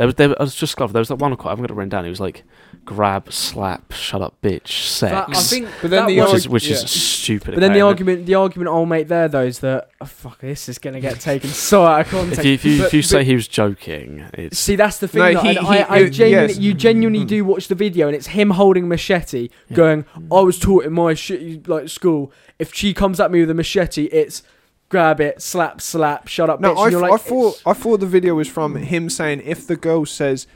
[0.00, 1.52] There was, there, I was just glad there was that one quote.
[1.52, 2.04] I've got it written down.
[2.04, 2.42] He was like,
[2.86, 6.48] "Grab, slap, shut up, bitch, sex." That- I think But then the which was- is
[6.48, 6.72] which yeah.
[6.76, 7.52] is stupid.
[7.56, 10.70] but then the argument the argument I'll make there though is that oh, fuck this
[10.70, 13.02] is gonna get taken so out of context If you, if you, But- if you
[13.02, 15.20] say but- he was joking, it's See, that's the thing.
[15.20, 16.62] No, that he- I, he- I, I you- genuinely, yes.
[16.62, 17.28] you genuinely Mm.
[17.28, 19.76] do watch the video, and it's him holding machete, Yeah.
[19.76, 22.32] going, "I was taught in my shitty like school.
[22.58, 24.42] If she comes at me with a machete, it's
[24.90, 27.62] grab it, slap, slap, shut up, No, bitch." I, And you're th- like, I thought
[27.64, 30.46] I thought the video was from him saying if the girl says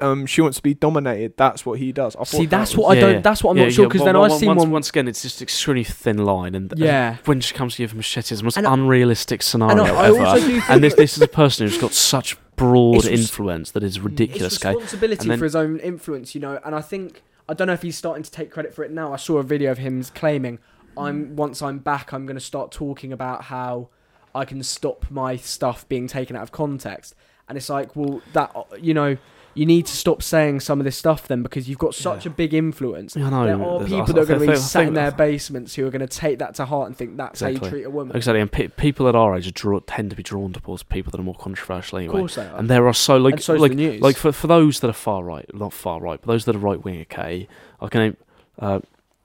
[0.00, 2.16] um she wants to be dominated, that's what he does.
[2.16, 3.12] I thought See, that that's was- what I don't.
[3.14, 3.20] yeah.
[3.20, 4.70] That's what I'm Yeah, not sure because but then I on- seen once, one.
[4.70, 7.16] Once again, it's just extremely thin line, and and Yeah.
[7.26, 10.24] when she comes to you with machetes, the most And I- unrealistic scenario I ever.
[10.26, 13.82] also and this this is a person who's got such broad It's res- influence that
[13.84, 14.54] is ridiculous.
[14.56, 16.58] It's responsibility And then- for his own influence, you know.
[16.64, 19.12] And I think I don't know if he's starting to take credit for it now.
[19.12, 20.58] I saw a video of him claiming,
[20.96, 23.88] "I'm once I'm back, I'm going to start talking about how
[24.34, 27.14] I can stop my stuff being taken out of context."
[27.48, 29.16] And it's like, well, that you know,
[29.54, 32.32] you need to stop saying some of this stuff then because you've got such Yeah.
[32.32, 33.14] a big influence.
[33.14, 33.44] Yeah, I know.
[33.46, 35.90] there are there's- people that are going to be sat in their basements who are
[35.90, 38.16] going to take that to heart and think that's how you treat a woman.
[38.16, 41.10] Exactly, and pe- people at our age are draw, tend to be drawn towards people
[41.10, 42.56] that are more controversial Of course they are.
[42.56, 45.44] And there are so like so's like like for for those that are far right,
[45.52, 47.46] not far right, but those that are right wing, okay,
[47.82, 48.16] I can
[48.58, 48.80] uh,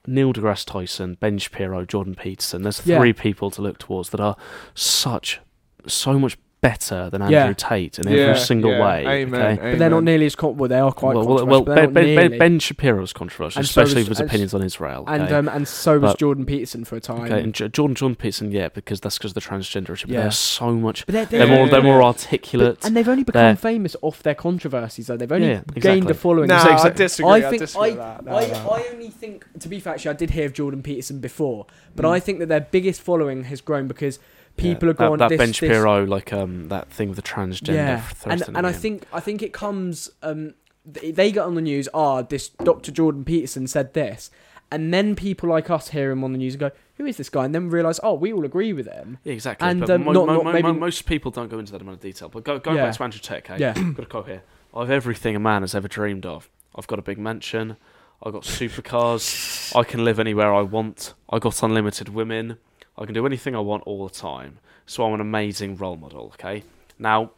[0.07, 2.61] Neil deGrasse Tyson, Ben Shapiro, Jordan Peterson.
[2.63, 2.97] There's Yeah.
[2.99, 4.35] three people to look towards that are
[4.73, 5.39] such
[5.85, 7.53] so much better than Andrew Yeah.
[7.53, 9.07] Tate in Yeah, every single yeah, way.
[9.07, 9.71] Amen, okay?
[9.71, 10.67] but they're not nearly as con- well.
[10.67, 11.47] They are quite well, well, controversial.
[11.47, 12.37] well, but ben, not ben, ben, nearly.
[12.39, 15.03] ben Shapiro's controversial, And so especially was- with his opinions on Israel.
[15.07, 15.13] Okay?
[15.23, 17.25] and um, and so was But- Jordan Peterson for a time.
[17.25, 20.07] okay, and J- Jordan Jordan Peterson, yeah, because that's because of the transgender issue.
[20.09, 20.21] Yeah.
[20.21, 21.05] they're so much.
[21.05, 21.65] but they're, They're they're, more.
[21.67, 22.07] Yeah, They're more yeah.
[22.07, 22.83] articulate.
[22.83, 25.07] and they've only become they're- famous off their controversies.
[25.07, 26.11] Though they've only Yeah, gained exactly.
[26.11, 26.47] a following.
[26.47, 26.89] No, Exactly.
[26.89, 27.29] I disagree.
[27.31, 28.25] I I, think disagree I, with that.
[28.25, 28.69] No, I, no.
[28.71, 32.03] I only think to be fair, actually, I did hear of Jordan Peterson before, but
[32.03, 32.09] Mm.
[32.09, 34.17] I think that their biggest following has grown because
[34.57, 37.21] Yeah, people have that, that this, Ben this- Shapiro, like um, that thing with the
[37.21, 37.73] transgender.
[37.75, 40.09] yeah, and and I think I think it comes.
[40.23, 40.53] Um,
[40.85, 41.89] they get on the news.
[41.93, 42.91] Ah, this Dr.
[42.91, 44.31] Jordan Peterson said this,
[44.71, 47.29] and then people like us hear him on the news and go, "Who is this
[47.29, 49.17] guy?" And then realise, oh, we all agree with him.
[49.23, 49.67] Yeah, exactly.
[49.67, 52.01] And, um, mo- not- mo- not maybe- most people don't go into that amount of
[52.01, 52.29] detail.
[52.29, 52.85] But go, going Yeah.
[52.85, 53.57] back to Andrew Tate, okay?
[53.59, 54.43] Yeah, got a quote here.
[54.75, 56.49] I've everything a man has ever dreamed of.
[56.75, 57.75] I've got a big mansion.
[58.23, 59.75] I've got supercars.
[59.75, 61.13] I can live anywhere I want.
[61.29, 62.57] I got unlimited women.
[62.97, 64.59] I can do anything I want all the time.
[64.85, 66.31] So I'm an amazing role model.
[66.35, 66.63] Okay.
[66.97, 67.31] Now,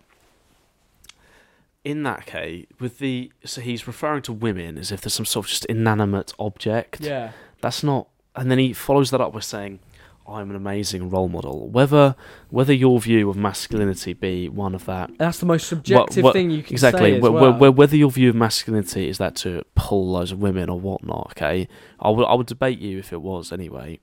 [1.84, 5.45] in that case, with the so he's referring to women as if there's some sort
[5.45, 7.01] of just inanimate object.
[7.01, 7.32] yeah,
[7.62, 8.07] That's not.
[8.36, 9.80] And then he follows that up with saying,
[10.28, 12.16] "I'm an amazing role model." Whether
[12.49, 16.51] whether your view of masculinity be one of that that's the most subjective what- thing
[16.51, 17.53] you can exactly say as wh- wh- well.
[17.53, 21.32] wh- whether your view of masculinity is that to pull loads of women or whatnot.
[21.32, 21.68] Okay,
[21.99, 23.99] I would I would debate you if it was anyway.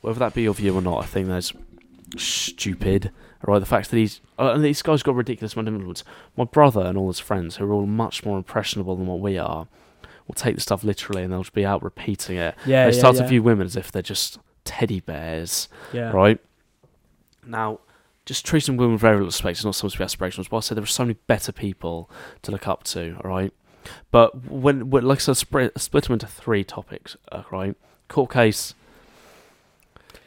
[0.00, 1.52] Whether that be your view or not, I think that's
[2.16, 3.10] stupid.
[3.42, 6.02] Right, the fact that he's uh, and this guy's got ridiculous amount of influence.
[6.36, 9.38] My brother and all his friends, who are all much more impressionable than what we
[9.38, 9.68] are,
[10.26, 12.56] will take the stuff literally and they'll just be out repeating it.
[12.66, 13.22] yeah, they yeah, start yeah.
[13.22, 16.10] to view women as if they're just teddy bears, yeah.
[16.10, 16.40] right?
[17.46, 17.80] Now,
[18.24, 20.48] just treating women with very little respect is not supposed to be aspirational.
[20.50, 22.10] But I said there are so many better people
[22.42, 23.52] to look up to, all right?
[24.10, 27.76] But when, when like I said, split, split them into three topics, uh, right?
[28.08, 28.74] Court case.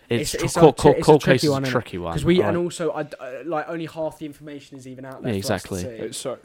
[0.09, 1.97] It's, It's- it's court, a- court, it's a court tricky case one, is a tricky
[1.99, 2.11] one.
[2.13, 2.49] Because we right?
[2.49, 3.07] and also I,
[3.43, 5.33] like only half the information is even out there.
[5.33, 5.81] Yeah, for us to exactly.
[5.81, 5.87] see.
[5.87, 6.37] Uh, it's so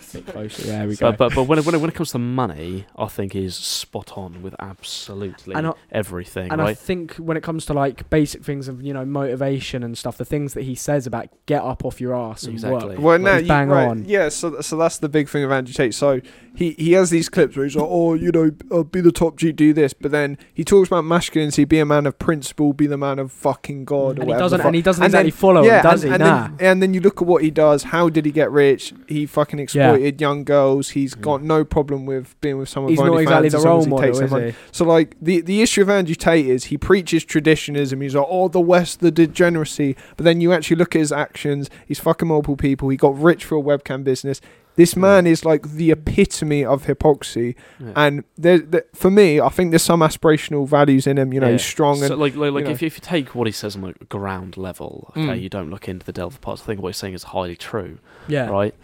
[0.00, 0.62] Sit closer.
[0.62, 1.10] There we go.
[1.12, 3.54] But, but, but when, it, when, it, when it comes to money, I think he's
[3.54, 8.08] spot on with absolutely And I- everything, and I think when it comes to like
[8.08, 11.62] basic things of you know motivation and stuff, the things that he says about get
[11.62, 12.96] up off your ass and Exactly.
[12.96, 12.98] work.
[12.98, 14.04] Well, no, He's you, bang right, on.
[14.06, 15.94] Yeah, so so that's the big thing of Andrew Tate.
[15.94, 16.20] So
[16.54, 19.36] he he has these clips where he's like, oh, you know, uh, be the top
[19.36, 22.86] G, do this, but then he talks about masculinity, be a man of principle, be
[22.86, 25.62] the man of fucking God, or And he doesn't, and he doesn't And then- follow
[25.64, 26.14] yeah, him, does and, he?
[26.14, 26.48] and nah.
[26.48, 27.82] then and then you look at what he does.
[27.84, 28.94] How did he get rich?
[29.06, 30.90] He fucking exploited young girls.
[30.90, 31.20] He's Mm.
[31.20, 32.90] got no problem with being with someone.
[32.92, 34.54] He's not exactly the role model, is he?
[34.72, 38.02] So like the the issue of Andrew Tate is he preaches traditionism.
[38.02, 39.96] He's like, oh, the West, the degeneracy.
[40.16, 41.70] But then you actually look at his actions.
[41.86, 42.88] He's fucking multiple people.
[42.88, 44.40] He got rich for a webcam business.
[44.76, 47.56] This man is like the epitome of hypocrisy.
[47.80, 47.92] Yeah.
[47.96, 51.32] And there, there, for me, I think there's some aspirational values in him.
[51.32, 51.52] You know, Yeah.
[51.52, 52.70] he's strong and So, like, like, like you know.
[52.72, 55.40] if, if you take what he says on the ground level, okay, Mm.
[55.40, 56.60] you don't look into the delta parts.
[56.60, 58.50] I think what he's saying is highly true, Yeah.
[58.50, 58.74] right?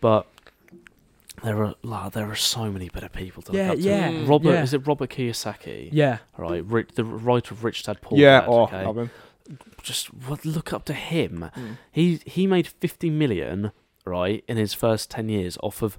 [0.00, 0.26] But
[1.42, 4.28] there are la, there are so many better people to Yeah, look up yeah, Mm.
[4.28, 4.62] Robert yeah.
[4.62, 5.88] is it Robert Kiyosaki?
[5.92, 6.18] Yeah.
[6.36, 8.48] Right, Ri the writer of Rich Dad Poor yeah, Dad.
[8.48, 8.84] oh, okay?
[8.84, 9.10] love him.
[9.82, 11.50] just what, look up to him.
[11.56, 11.76] Mm.
[11.92, 13.72] He he made fifty million
[14.04, 15.98] right in his first ten years off of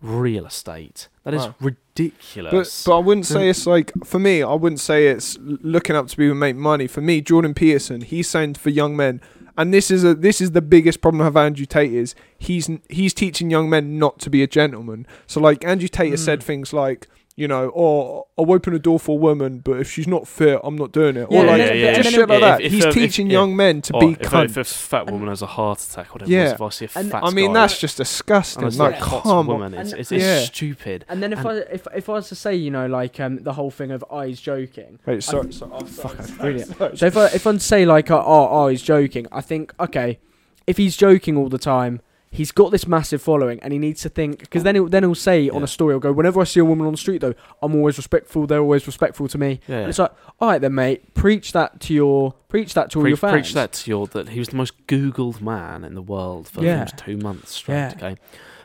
[0.00, 1.08] real estate.
[1.24, 1.54] That is Wow.
[1.60, 2.84] ridiculous.
[2.84, 4.42] But but I wouldn't say it's like for me.
[4.42, 6.86] I wouldn't say it's looking up to people who make money.
[6.86, 9.20] For me, Jordan Peterson, he's saying for young men,
[9.56, 13.14] and this is a this is the biggest problem of Andrew Tate is he's he's
[13.14, 15.06] teaching young men not to be a gentleman.
[15.26, 16.44] So like Andrew Tate has said Mm.
[16.44, 17.08] things like.
[17.40, 20.60] You know, or I'll open a door for a woman, but if she's not fit,
[20.62, 21.26] I'm not doing it.
[21.30, 22.60] Yeah, or like then- Yeah, just and shit like Yeah, that.
[22.60, 23.38] if- if, He's if- teaching yeah.
[23.38, 24.50] young men to Or be if, cunts.
[24.50, 26.30] if a fat woman has a heart attack, whatever.
[26.30, 26.44] Yeah.
[26.44, 26.52] Yeah.
[26.52, 28.66] If I see a And- fat I mean, guy that's just disgusting.
[28.66, 29.46] it's Like, like come on.
[29.46, 30.40] woman, it's, it's, it's Yeah.
[30.40, 31.06] stupid.
[31.08, 33.38] And then if And- I if if I was to say, you know, like um
[33.38, 34.98] the whole thing of oh he's joking.
[35.06, 35.70] Wait, sorry, I- sorry.
[35.74, 36.76] oh, fuck, sorry, brilliant.
[36.76, 36.96] sorry.
[36.98, 40.18] So if I if I say like oh, oh oh he's joking, I think okay,
[40.66, 42.00] if he's joking all the time,
[42.30, 45.14] he's got this massive following, and he needs to think because then he'll, then he'll
[45.14, 47.34] say on a story, he'll go whenever I see a woman on the street though,
[47.62, 48.46] I'm always respectful.
[48.46, 49.60] They're always respectful to me.
[49.66, 49.80] Yeah.
[49.80, 53.08] And it's like all right then, mate, preach that to your preach that to all
[53.08, 53.32] your fans.
[53.32, 56.62] preach that to your that he was the most googled man in the world for
[56.62, 56.84] Yeah.
[56.84, 57.74] two months straight.
[57.76, 57.92] Yeah.
[57.96, 58.16] Okay,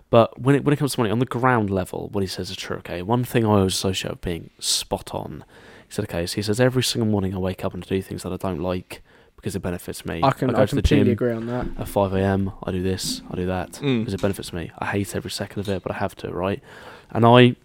[0.09, 2.49] but when it when it comes to money on the ground level, what he says
[2.51, 2.78] is true.
[2.78, 5.43] Okay, one thing I always associate with being spot on.
[5.88, 8.24] He said, okay, so he says every single morning I wake up and do things
[8.24, 9.03] that I don't like
[9.36, 10.22] because it benefits me.
[10.24, 11.68] I can go I, to the gym agree on that.
[11.78, 12.52] at 5 a.m.
[12.64, 14.00] I do this, I do that Mm.
[14.02, 14.72] because it benefits me.
[14.80, 16.62] I hate every second of it, but I have to, right?
[17.12, 17.56] And I,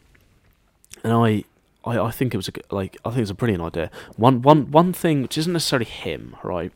[1.04, 1.44] and I,
[1.84, 3.90] I, I think it was a, g- like I think it's a brilliant idea.
[4.16, 6.72] One, one, one thing which isn't necessarily him, right?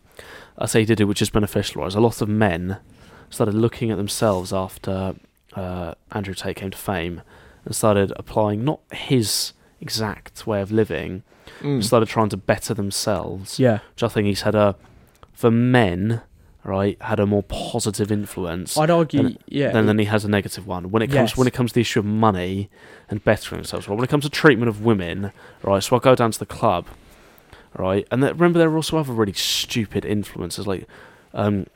[0.57, 1.83] I say he did it, which is beneficial.
[1.83, 1.89] Right?
[1.89, 2.79] is a lot of men
[3.31, 5.17] started looking at themselves after
[5.55, 7.23] uh, Andrew Tate came to fame
[7.65, 11.23] and started applying not his exact way of living,
[11.61, 11.85] Mm.
[11.85, 14.77] started trying to better themselves Yeah, which I think he's had a
[15.33, 16.23] for men,
[16.65, 19.23] right, had a more positive influence I'd argue.
[19.23, 20.91] Then- yeah, than, than he has a negative one.
[20.91, 21.37] When it comes Yes.
[21.37, 22.71] when it comes to the issue of money
[23.11, 23.95] and bettering themselves, right?
[23.97, 25.83] When it comes to treatment of women, right?
[25.83, 26.87] So I'll go down to the club,
[27.77, 30.89] right, and then, remember there are also other really stupid influences like,
[31.35, 31.67] um,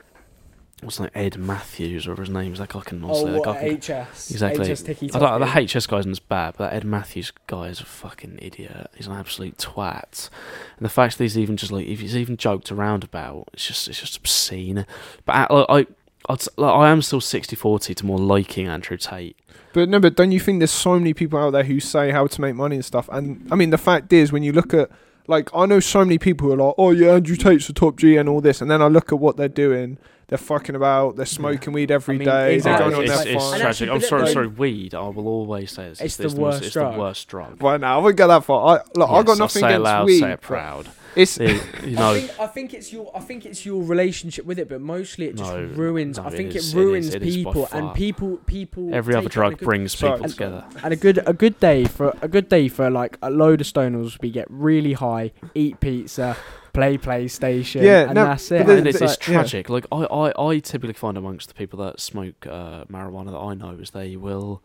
[0.83, 2.59] what's like Ed Matthews or whatever his name is.
[2.59, 4.73] That guy can oh, honestly, that guy can, HS Exactly.
[4.73, 7.79] HS I don't, the HS guy isn't as bad, but that Ed Matthews guy is
[7.79, 8.89] a fucking idiot.
[8.95, 10.29] He's an absolute twat.
[10.77, 13.67] And the fact that he's even just like, if he's even joked around about, it's
[13.67, 14.85] just, it's just obscene.
[15.25, 15.87] But uh, I, I,
[16.29, 19.37] I'd, like, I am still 60-40 to more liking Andrew Tate.
[19.73, 22.27] But no, but don't you think there's so many people out there who say how
[22.27, 23.07] to make money and stuff?
[23.11, 24.89] And I mean, the fact is, when you look at,
[25.27, 27.97] like, I know so many people who are like, oh yeah, Andrew Tate's the top
[27.97, 29.97] G and all this, and then I look at what they're doing.
[30.29, 31.15] They're fucking about.
[31.15, 32.23] They're smoking weed every day.
[32.23, 32.91] I mean, They're exactly.
[32.91, 33.53] going on it's, their it's farm.
[33.53, 33.81] And tragic.
[33.89, 34.47] actually, I'm sorry, then- sorry.
[34.47, 36.01] Weed, I will always say this.
[36.01, 36.93] It's the most- worst It's drug.
[36.93, 37.63] the worst drug.
[37.63, 38.67] Right now, I won't go that far.
[38.67, 40.19] I look, I Yes, got I'll nothing say it against loud, weed.
[40.19, 40.87] say it proud.
[41.15, 44.45] It's The- you know, I think I think it's your I think it's your relationship
[44.45, 46.17] with it, but mostly it just No, ruins.
[46.19, 47.79] no, I think is- it it is- ruins it is people far.
[47.79, 48.93] and people people.
[48.93, 50.13] every other take it on a drug good- brings Sorry.
[50.17, 50.63] people together.
[50.83, 53.65] And a good a good day for a good day for like a load of
[53.67, 56.37] stoners We get really high, eat pizza,
[56.73, 58.65] play PlayStation, Yeah, and no, that's it.
[58.65, 59.33] the- and it's, the- it's yeah.
[59.33, 59.69] tragic.
[59.69, 63.53] Like I, I, I typically find amongst the people that smoke uh, marijuana that I
[63.53, 64.61] know is they will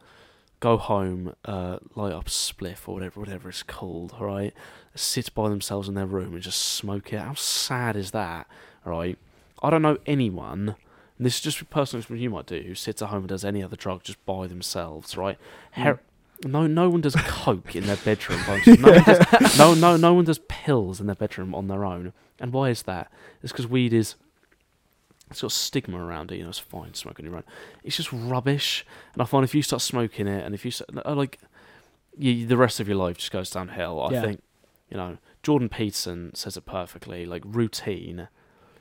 [0.61, 4.55] go home, uh, light up a spliff or whatever, whatever it's called, right?
[4.95, 7.19] Sit by themselves in their room and just smoke it.
[7.21, 8.47] How sad is that,
[8.85, 9.19] right?
[9.63, 10.77] I don't know anyone.
[11.19, 13.29] And this is just a personal experience you might do who sits at home and
[13.29, 15.39] does any other drug just by themselves, right?
[15.73, 16.01] Her-
[16.45, 18.41] no, no one does coke in their bedroom.
[18.47, 18.53] No,
[18.93, 22.13] one does, no, no, no one does pills in their bedroom on their own.
[22.41, 23.11] And why is that?
[23.43, 24.15] It's because weed is
[25.31, 26.37] it's got stigma around it.
[26.37, 27.45] You know, it's fine smoking your own.
[27.83, 28.85] It's just rubbish.
[29.15, 30.73] And I find if you start smoking it, and if you
[31.05, 31.39] uh, like,
[32.19, 34.01] you, the rest of your life just goes downhill.
[34.03, 34.23] I Yeah.
[34.23, 34.43] think,
[34.91, 37.25] you know, Jordan Peterson says it perfectly.
[37.27, 38.29] Like routine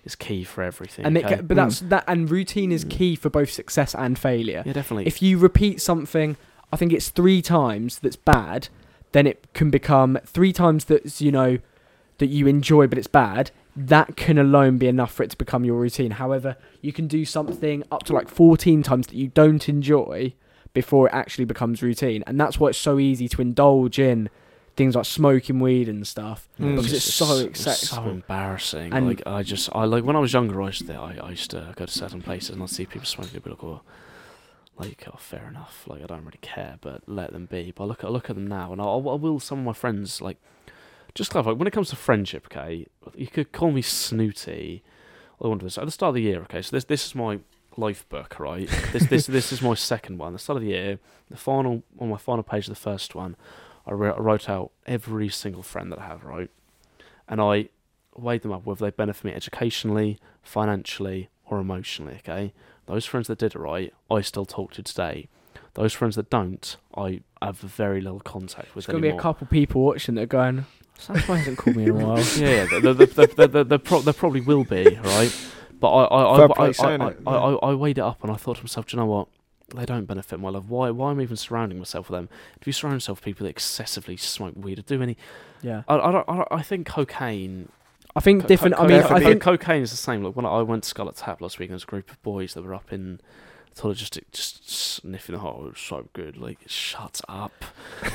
[0.04, 1.06] is key for everything.
[1.06, 1.38] and okay?
[1.38, 4.64] ca- but that's that and routine is key for both success and failure.
[4.66, 5.08] yeah, definitely.
[5.08, 6.36] If you repeat something,
[6.74, 8.68] I think it's three times that's bad,
[9.12, 11.60] then it can become three times that's you know
[12.18, 13.52] that you enjoy but it's bad.
[13.76, 16.12] That can alone be enough for it to become your routine.
[16.12, 20.34] However, you can do something up to like 14 times that you don't enjoy
[20.76, 22.24] before it actually becomes routine.
[22.28, 24.30] And that's why it's so easy to indulge in
[24.76, 26.76] things like smoking weed and stuff Mm.
[26.76, 28.10] because it's so so accessible.
[28.12, 28.94] embarrassing.
[28.94, 31.30] And- like I just, I like when I was younger, I used to, I, I
[31.32, 33.36] used to go to certain places and I'd see people smoking.
[33.38, 33.82] I'd be like, oh,
[34.78, 35.84] like oh, fair enough.
[35.88, 37.72] Like I don't really care, but let them be.
[37.76, 39.40] But I look, I look at them now, and I, I will.
[39.40, 40.38] Some of my friends like,
[41.14, 42.48] just clarify when it comes to friendship.
[42.52, 44.84] Okay, you could call me snooty.
[45.44, 46.42] I want this at the start of the year.
[46.44, 47.40] Okay, so this this is my
[47.78, 48.70] life book, right?
[48.92, 50.34] this this this is my second one.
[50.34, 51.00] The start of the year,
[51.30, 53.36] the final on my final page of the first one,
[53.86, 56.50] I, wrote I wrote out every single friend that I have, right?
[57.28, 57.70] And I
[58.16, 62.16] weighed them up whether they benefit me educationally, financially, or emotionally.
[62.16, 62.54] Okay,
[62.86, 65.28] those friends that did it right, I still talk to today.
[65.76, 69.20] Those friends that don't, I have very little contact with There's going to be a
[69.20, 70.66] couple people watching that are going,
[70.98, 72.20] Sam hasn't called me in a while.
[72.38, 75.50] yeah, yeah, there, there, there, there, there, there, pro- there probably will be, right?
[75.80, 78.36] But I, I, Fair I, I, I, I, I, I weighed it up and I
[78.36, 79.28] thought to myself, do you know what?
[79.76, 80.66] They don't benefit my life.
[80.66, 80.92] Why?
[80.92, 82.30] Why am I even surrounding myself with them?
[82.62, 85.18] If you surround yourself with people that excessively smoke weed or do any,
[85.64, 85.82] Yeah.
[85.88, 87.70] I, I, I, I think cocaine.
[88.16, 88.76] I think co- different.
[88.76, 90.24] co- I mean, co- I think cocaine is the same.
[90.24, 92.22] Like when I went to Scarlet Tap last week, and there was a group of
[92.22, 93.20] boys that were up in
[93.74, 95.66] the toilet just just sniffing the hole.
[95.66, 96.38] It was so good.
[96.38, 97.66] Like shut up.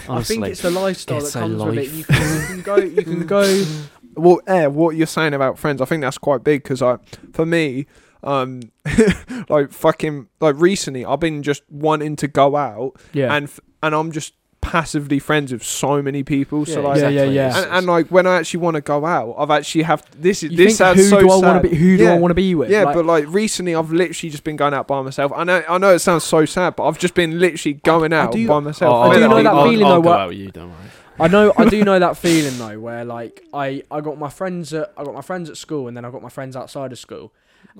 [0.09, 1.91] I think it's the lifestyle it's that a comes with it.
[1.91, 2.77] You can, you can go.
[2.77, 3.65] You can go.
[4.15, 6.99] well, yeah, what you're saying about friends, I think that's quite big because I,
[7.33, 7.87] for me,
[8.23, 8.61] um,
[9.49, 13.35] like fucking like recently, I've been just wanting to go out Yeah.
[13.35, 14.35] and f- and I'm just
[14.69, 16.67] passively friends with so many people.
[16.67, 17.35] so Yeah, like, Yeah, yeah, exactly.
[17.35, 17.49] yeah.
[17.49, 20.43] It's- and, and like when I actually want to go out, I've actually have this
[20.43, 21.47] is You this think, sounds who so do I sad.
[21.47, 21.77] want to be?
[21.77, 22.13] Who do yeah.
[22.13, 22.71] I want to be with?
[22.71, 25.33] Yeah, Like, but like recently, I've literally just been going out by myself.
[25.35, 28.19] I know, I know it sounds so sad, but I've just been literally going I
[28.21, 28.95] out do- by myself.
[28.95, 30.39] Oh, I do know know that that I'll, feeling I'll though, go where- out with
[30.39, 30.51] you.
[30.51, 30.77] Don't worry.
[31.21, 31.53] I know.
[31.57, 35.03] I do know that feeling though, where like I I got my friends at I
[35.03, 37.33] got my friends at school, and then I got my friends outside of school.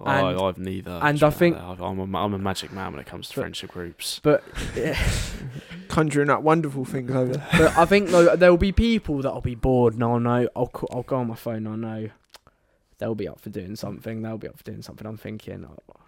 [0.07, 0.99] And- I, I've neither.
[1.03, 1.81] and I think- that.
[1.83, 4.21] I'm a, I'm a magic man when it comes to But- friendship groups.
[4.23, 4.45] But
[5.89, 7.49] conjuring up wonderful things over there.
[7.53, 10.49] but I think though there will be people that will be bored, and I'll know.
[10.55, 11.67] I'll co- I'll go on my phone.
[11.67, 12.11] I know.
[12.99, 14.23] they'll be up for doing something.
[14.23, 15.07] They'll be up for doing something.
[15.07, 16.01] I'm thinking, oh,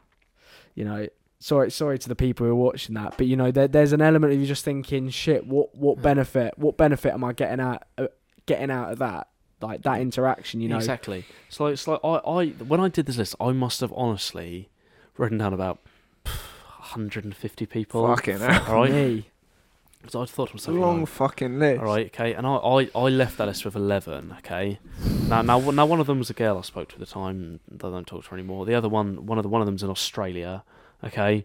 [0.75, 1.07] you know,
[1.39, 4.01] sorry, sorry to the people who are watching that, but you know, there, there's an
[4.03, 7.85] element of you just thinking, shit, what, what benefit, what benefit am I getting out,
[7.99, 8.09] uh,
[8.47, 9.29] getting out of that,
[9.61, 10.61] like that interaction?
[10.61, 11.25] You know, exactly.
[11.49, 14.69] So it's like I, I when I did this list, I must have honestly
[15.17, 15.79] written down about
[16.79, 18.07] 150 people.
[18.07, 18.65] Fucking hell.
[18.69, 18.91] All right.
[18.91, 19.27] me.
[20.09, 21.81] So I thought to It's a myself, long you know, fucking list.
[21.81, 24.35] all right, okay, and I, I, I left that list with 11.
[24.39, 24.79] Okay.
[25.29, 27.61] Now now now one of them was a girl I spoke to at the time.
[27.71, 28.65] that I don't talk to her anymore.
[28.65, 30.65] The other one, one of the one of them's in Australia.
[31.05, 31.45] Okay.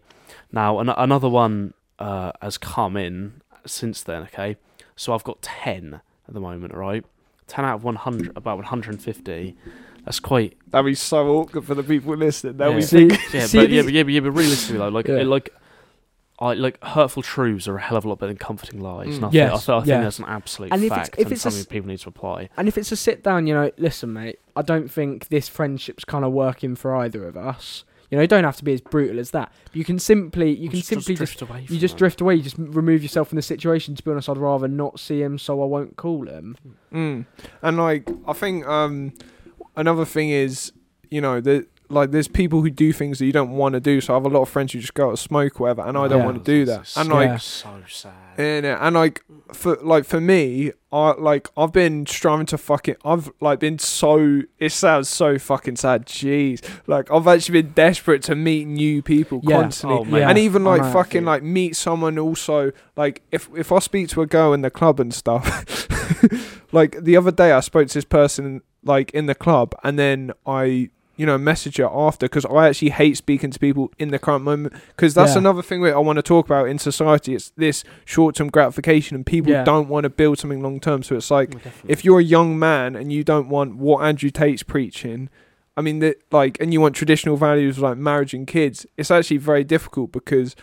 [0.52, 4.22] Now an- another one uh, has come in since then.
[4.22, 4.56] Okay.
[4.96, 6.72] So I've got 10 at the moment.
[6.74, 7.04] Right.
[7.46, 9.56] 10 out of 100, about 150.
[10.04, 12.56] That's quite That'd be so awkward for the people listening.
[12.56, 12.76] They'll Yeah.
[12.76, 15.16] be See, yeah, see but yeah, but yeah, but yeah, but realistically though, like, Yeah.
[15.16, 15.52] it, like,
[16.38, 19.08] I like hurtful truths are a hell of a lot better than comforting lies.
[19.08, 19.16] Mm.
[19.16, 20.00] And I, Yes, think, I, th- I think yeah.
[20.02, 21.98] that's an absolute And if it's- fact if and it's a something s- people need
[22.00, 22.50] to apply.
[22.56, 26.04] And if it's a sit down, you know, listen, mate, I don't think this friendship's
[26.04, 27.84] kind of working for either of us.
[28.10, 29.52] You know, you don't have to be as brutal as that.
[29.72, 31.66] You can simply, you can Just- simply just just, drift away.
[31.68, 31.98] you just them.
[31.98, 32.34] drift away.
[32.36, 33.94] You just remove yourself from the situation.
[33.96, 36.56] To be honest, I'd rather not see him, so I won't call him.
[36.92, 37.26] mm.
[37.62, 39.12] and like I think um,
[39.76, 40.72] another thing is,
[41.10, 44.00] you know, that like there's people who do things that you don't want to do.
[44.00, 45.82] So I have a lot of friends who just go out to smoke or whatever,
[45.88, 46.24] and I don't Yeah.
[46.24, 46.80] want to do that.
[46.80, 47.36] It's And so- like Yeah.
[47.38, 48.12] so sad.
[48.38, 49.22] And, uh, and like
[49.52, 54.42] for like for me, I like I've been striving to fucking I've like been so
[54.58, 56.06] it sounds so fucking sad.
[56.06, 59.62] Jeez, like I've actually been desperate to meet new people Yeah.
[59.62, 60.16] constantly, Oh.
[60.18, 60.28] Yeah.
[60.28, 64.08] and even like know that fucking like meet someone also like if if I speak
[64.10, 65.88] to a girl in the club and stuff,
[66.72, 70.32] like the other day I spoke to this person like in the club, and then
[70.46, 70.90] I.
[71.16, 74.44] You know, message her after because I actually hate speaking to people in the current
[74.44, 75.38] moment because that's Yeah.
[75.38, 77.34] another thing that I want to talk about in society.
[77.34, 79.64] It's this short-term gratification, and people Yeah.
[79.64, 81.02] don't want to build something long-term.
[81.02, 84.28] So it's like Oh, if you're a young man and you don't want what Andrew
[84.30, 85.30] Tate's preaching,
[85.74, 89.38] I mean, that like, and you want traditional values like marriage and kids, it's actually
[89.38, 90.54] very difficult because,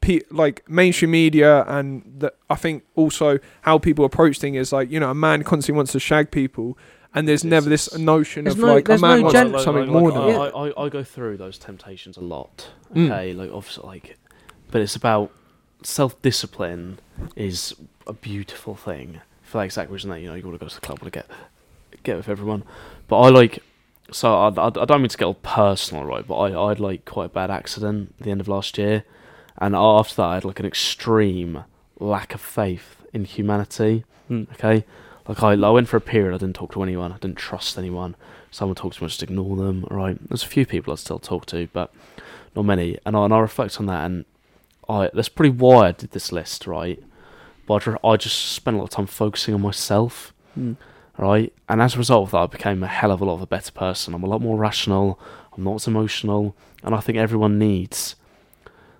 [0.00, 4.90] pe- like, mainstream media and the, I think also how people approach things is like,
[4.90, 6.76] you know, a man constantly wants to shag people,
[7.16, 9.32] and there's It's- never this notion There's of no- like a there's man no wants
[9.32, 10.54] gen- something like, more like, than that.
[10.54, 12.68] I, I, I go through those temptations a lot.
[12.94, 13.06] Mm.
[13.10, 14.16] Okay, like obviously, like,
[14.70, 15.32] but it's about
[15.82, 16.98] self discipline
[17.34, 17.74] is
[18.06, 19.20] a beautiful thing.
[19.42, 21.12] For that exact reason that you know you want to go to the club, want
[21.12, 21.28] to get
[22.04, 22.62] get with everyone.
[23.08, 23.60] But I like,
[24.12, 26.26] so I, I, I don't mean to get all personal, right?
[26.26, 29.04] But I I had like quite a bad accident at the end of last year,
[29.58, 31.64] and after that I had like an extreme
[31.98, 34.04] lack of faith in humanity.
[34.30, 34.50] Mm.
[34.54, 34.84] Okay,
[35.28, 37.76] like I, I went for a period I didn't talk to anyone, I didn't trust
[37.78, 38.14] anyone.
[38.50, 39.86] Someone talked to me, I just ignore them.
[39.90, 41.92] Right, there's a few people I still talk to, but
[42.54, 42.96] not many.
[43.04, 44.24] And I, and I reflect on that, and
[44.88, 47.02] I that's pretty why I did this list, right?
[47.66, 50.76] But I, I just spent a lot of time focusing on myself, Mm.
[51.18, 51.52] right?
[51.68, 53.46] And as a result of that, I became a hell of a lot of a
[53.46, 54.14] better person.
[54.14, 55.18] I'm a lot more rational.
[55.54, 58.14] I'm not as emotional, and I think everyone needs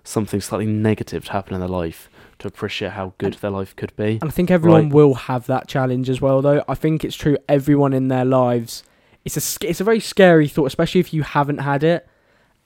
[0.03, 2.09] something slightly negative to happen in their life
[2.39, 4.19] to appreciate how good their life could be.
[4.21, 4.93] And I think everyone Right.
[4.93, 6.63] will have that challenge as well, though.
[6.67, 7.37] I think it's true.
[7.49, 8.83] Everyone in their lives,
[9.25, 12.07] it's a it's a very scary thought, especially if you haven't had it.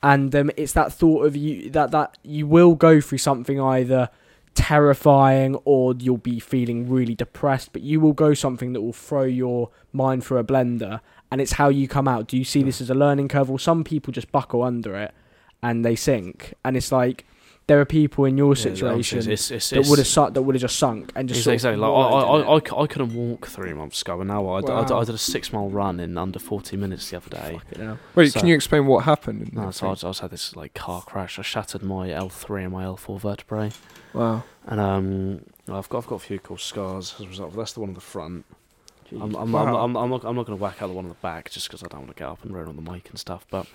[0.03, 4.09] And um, it's that thought of you that that you will go through something either
[4.53, 9.23] terrifying or you'll be feeling really depressed, but you will go something that will throw
[9.23, 10.99] your mind through a blender.
[11.31, 12.27] And it's how you come out.
[12.27, 15.13] Do you see this as a learning curve, or some people just buckle under it
[15.63, 16.53] and they sink?
[16.65, 17.25] And it's like
[17.71, 20.55] there are people in your Yeah, situation it's, it's, that would have su- that would
[20.55, 22.63] have just sunk and just It's exactly like I, wallowed in I, I, it.
[22.65, 25.03] I, c- I couldn't walk three months ago, and now I, Wow.
[25.03, 27.59] did a six mile run in under forty minutes the other day.
[28.15, 29.53] Wait, So- can you explain what happened?
[29.53, 29.93] No, so I, thing?
[29.95, 31.39] just- I just had this like car crash.
[31.39, 33.71] I shattered my L three and my L four vertebrae,
[34.13, 34.43] wow.
[34.67, 37.55] and um, I've got I've got a few cool scars as a result.
[37.55, 38.43] That's the one on the front.
[39.13, 41.09] I'm I'm, I'm, I'm, I'm not I'm not going to whack out the one on
[41.09, 43.09] the back just because I don't want to get up and run on the mic
[43.09, 43.45] and stuff.
[43.49, 43.67] But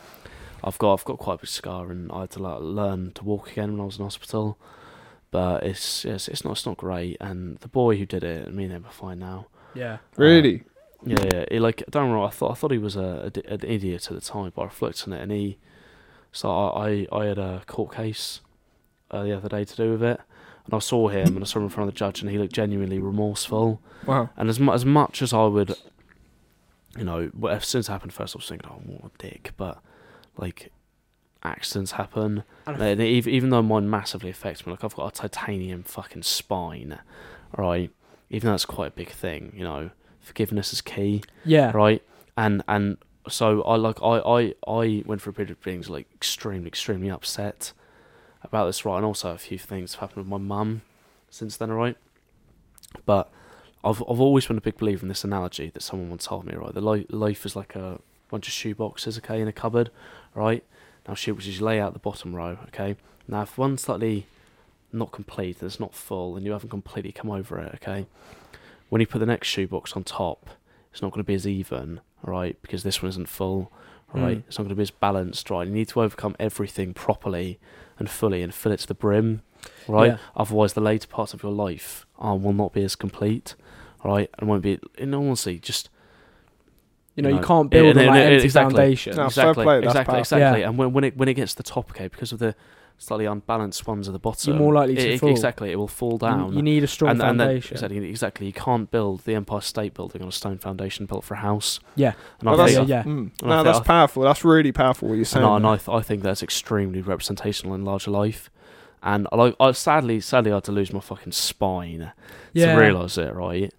[0.64, 3.24] I've got I've got quite a big scar, and I had to like, learn to
[3.24, 4.58] walk again when I was in hospital.
[5.30, 7.16] But it's it's it's not it's not great.
[7.20, 9.46] And the boy who did it, me and him are fine now.
[9.74, 9.98] Yeah.
[10.16, 10.62] Really?
[11.04, 11.44] Yeah, yeah.
[11.50, 12.24] He, like don't know.
[12.24, 14.64] I thought I thought he was a, a an idiot at the time, but I
[14.64, 15.58] reflect on it, and he.
[16.32, 18.40] So I I, I had a court case
[19.10, 20.20] uh, the other day to do with it,
[20.64, 22.38] and I saw him and I saw him in front of the judge, and he
[22.38, 23.80] looked genuinely remorseful.
[24.06, 24.30] Wow.
[24.36, 25.76] And as mu- as much as I would,
[26.96, 29.52] you know, what since it happened first, I was thinking, oh, what a dick.
[29.56, 29.78] But
[30.36, 30.70] like,
[31.42, 35.20] accidents happen, And and even even though mine massively affects me, like I've got a
[35.28, 36.98] titanium fucking spine,
[37.56, 37.90] right?
[38.30, 41.70] Even though that's quite a big thing, you know, forgiveness is key Yeah.
[41.72, 42.02] right?
[42.36, 46.06] And and so I like I I I went for a period of being like
[46.14, 47.72] extremely extremely upset
[48.42, 48.96] about this, right?
[48.96, 50.82] And also a few things have happened with my mum
[51.30, 51.96] since then, right?
[53.04, 53.30] But
[53.84, 56.54] I've I've always been a big believer in this analogy that someone once told me,
[56.54, 56.74] right?
[56.74, 59.90] The li- life is like a bunch of shoe boxes, okay, in a cupboard,
[60.36, 60.62] right?
[61.08, 62.96] Now shoe boxes, you lay out the bottom row, okay.
[63.26, 64.26] Now if one's slightly
[64.92, 68.06] not complete, and it's not full, and you haven't completely come over it, okay.
[68.88, 70.48] When you put the next shoe box on top,
[70.92, 72.60] it's not going to be as even, right?
[72.62, 73.72] Because this one isn't full,
[74.12, 74.38] right?
[74.38, 74.44] Mm.
[74.46, 75.66] It's not going to be as balanced, right?
[75.66, 77.58] You need to overcome everything properly
[77.98, 79.42] and fully and fill it to the brim,
[79.88, 80.12] right?
[80.12, 80.18] Yeah.
[80.36, 83.54] Otherwise, the later parts of your life uh, will not be as complete,
[84.04, 84.30] right?
[84.38, 85.88] And won't be, in honesty, just
[87.16, 87.36] You know, No.
[87.36, 88.74] you can't build And- on and- that and- empty exactly.
[88.76, 89.10] foundation.
[89.12, 90.60] No, fair exactly, play, exactly, exactly.
[90.60, 90.68] Yeah.
[90.68, 92.54] And when, when it when it gets to the top, okay, because of the
[92.98, 95.30] slightly unbalanced ones at the bottom, you're more likely to it- it- fall.
[95.30, 96.52] Exactly, it will fall down.
[96.54, 97.74] You, need a strong and, and then, foundation.
[97.74, 98.46] exactly, exactly.
[98.46, 101.80] You can't build the Empire State Building on a stone foundation built for a house.
[101.94, 102.12] Yeah.
[102.40, 103.02] and Well, I that's, think, yeah, yeah.
[103.04, 103.30] mm.
[103.42, 104.22] I No, think- that's I- powerful.
[104.22, 105.44] That's really powerful what you're saying.
[105.44, 105.66] I, and.
[105.66, 108.50] I, th- I think that's extremely representational in larger life.
[109.02, 112.12] And I, like, I sadly, sadly, I had to lose my fucking spine
[112.54, 112.74] yeah.
[112.74, 113.72] to realise it, right?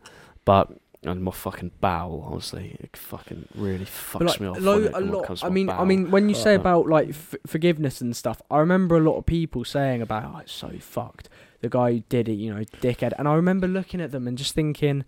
[0.46, 0.72] But
[1.04, 4.60] and my fucking bowel, honestly, it fucking really fucks like, me off.
[4.60, 5.44] lo- a lot.
[5.44, 8.58] I mean, I mean, when you say Uh, about like f- forgiveness and stuff, I
[8.60, 11.30] remember a lot of people saying about, "Oh, it's so fucked."
[11.62, 13.14] The guy who did it, you know, dickhead.
[13.18, 15.06] And I remember looking at them and just thinking,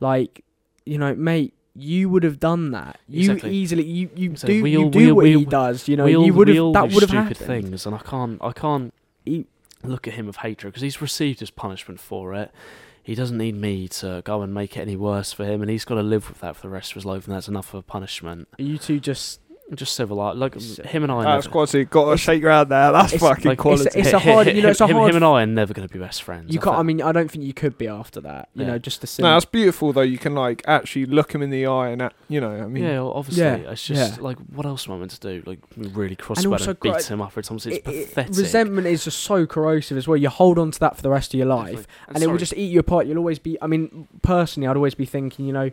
[0.00, 0.44] like,
[0.84, 2.98] you know, mate, you would have done that.
[3.08, 3.54] You Exactly.
[3.54, 4.56] easily, you you Exactly.
[4.58, 5.88] do We you do we all- what we he does.
[5.88, 7.36] You know, all, you would have that would have happened.
[7.36, 8.92] things, and I can't, I can't
[9.24, 9.46] He-
[9.84, 12.50] look at him with hatred because he's received his punishment for it.
[13.02, 15.84] He doesn't need me to go and make it any worse for him, and he's
[15.84, 17.80] got to live with that for the rest of his life, and that's enough of
[17.80, 18.48] a punishment.
[18.58, 19.40] You two just
[19.74, 21.14] Just civilized, like him and I.
[21.16, 21.84] are That's never- quality.
[21.86, 22.92] Got to shake your hand there.
[22.92, 23.88] That's it's- fucking like, quality.
[23.98, 25.46] it's a Hi- hi- hard- you know, it's a him, hard- him and I are
[25.46, 26.52] never going to be best friends.
[26.52, 26.76] you I can't.
[26.76, 28.50] I mean, I don't think you could be after that.
[28.54, 28.72] You Yeah.
[28.72, 29.22] know, just to see.
[29.22, 30.02] no, that's beautiful though.
[30.02, 32.50] You can like actually look him in the eye and you know.
[32.50, 34.22] I mean, yeah, well, obviously, Yeah, it's just yeah.
[34.22, 35.42] like, what else am I meant to do?
[35.46, 37.72] Like, really cross And and, also and beat quite- him up or something.
[37.72, 38.36] It's It- it- pathetic.
[38.36, 40.18] resentment is just so corrosive as well.
[40.18, 41.62] You hold on to that for the rest of your life.
[41.86, 42.14] Definitely.
[42.14, 43.06] and it will just eat you apart.
[43.06, 43.56] You'll always be.
[43.62, 45.70] I mean, personally, I'd always be thinking, you know,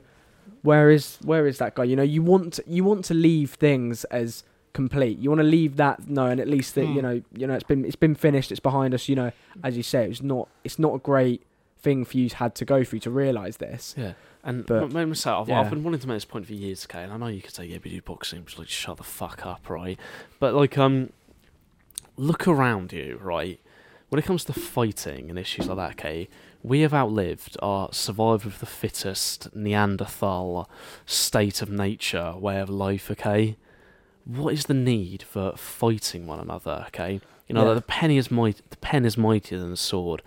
[0.62, 1.84] where is where is that guy?
[1.86, 4.44] You know, you want to, you want to leave things as
[4.74, 5.18] complete.
[5.20, 7.02] You want to leave that knowing at least that you Hmm.
[7.02, 8.52] know you know it's been it's been finished.
[8.52, 9.10] It's behind us.
[9.10, 9.32] You know,
[9.64, 11.42] as you say, it's not it's not a great
[11.82, 13.96] thing for you to had to go through to realise this.
[13.98, 15.62] Yeah, and But- m- m- myself, I've, yeah.
[15.62, 17.04] I've been wanting to make this point for years, okay.
[17.04, 19.04] And I know you could say, yeah, but you do boxing, but like, shut the
[19.04, 19.98] fuck up, right?
[20.42, 21.12] But like, um,
[22.18, 23.60] look around you, right?
[24.10, 26.28] When it comes to fighting and issues like that, okay,
[26.62, 30.70] we have outlived our survival of the fittest Neanderthal
[31.06, 33.56] state of nature, way of life, okay.
[34.26, 37.22] What is the need for fighting one another, okay?
[37.48, 37.74] You know, Yeah.
[37.76, 40.22] the pen is might, the pen is mightier than the sword,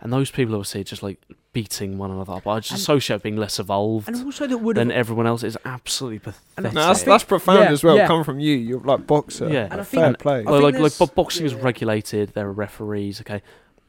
[0.00, 1.20] and those people obviously are just like
[1.52, 2.46] beating one another up.
[2.48, 4.98] I just And- associate being less evolved And also that would than have.
[4.98, 6.72] everyone else is absolutely And pathetic.
[6.72, 7.96] No, that's that's profound yeah, as well.
[7.96, 8.08] yeah.
[8.08, 9.48] Coming from you, you're like boxer.
[9.48, 9.68] Yeah.
[9.70, 10.36] And I think- fair I play.
[10.38, 12.30] think like, like, like there's- bo- boxing is regulated.
[12.34, 13.20] There are referees.
[13.20, 13.40] Okay,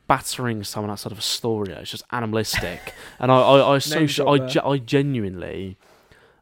[0.07, 2.93] battering someone outside of a store yeah, it's just animalistic.
[3.19, 5.77] and I, I, I, associ- I, I genuinely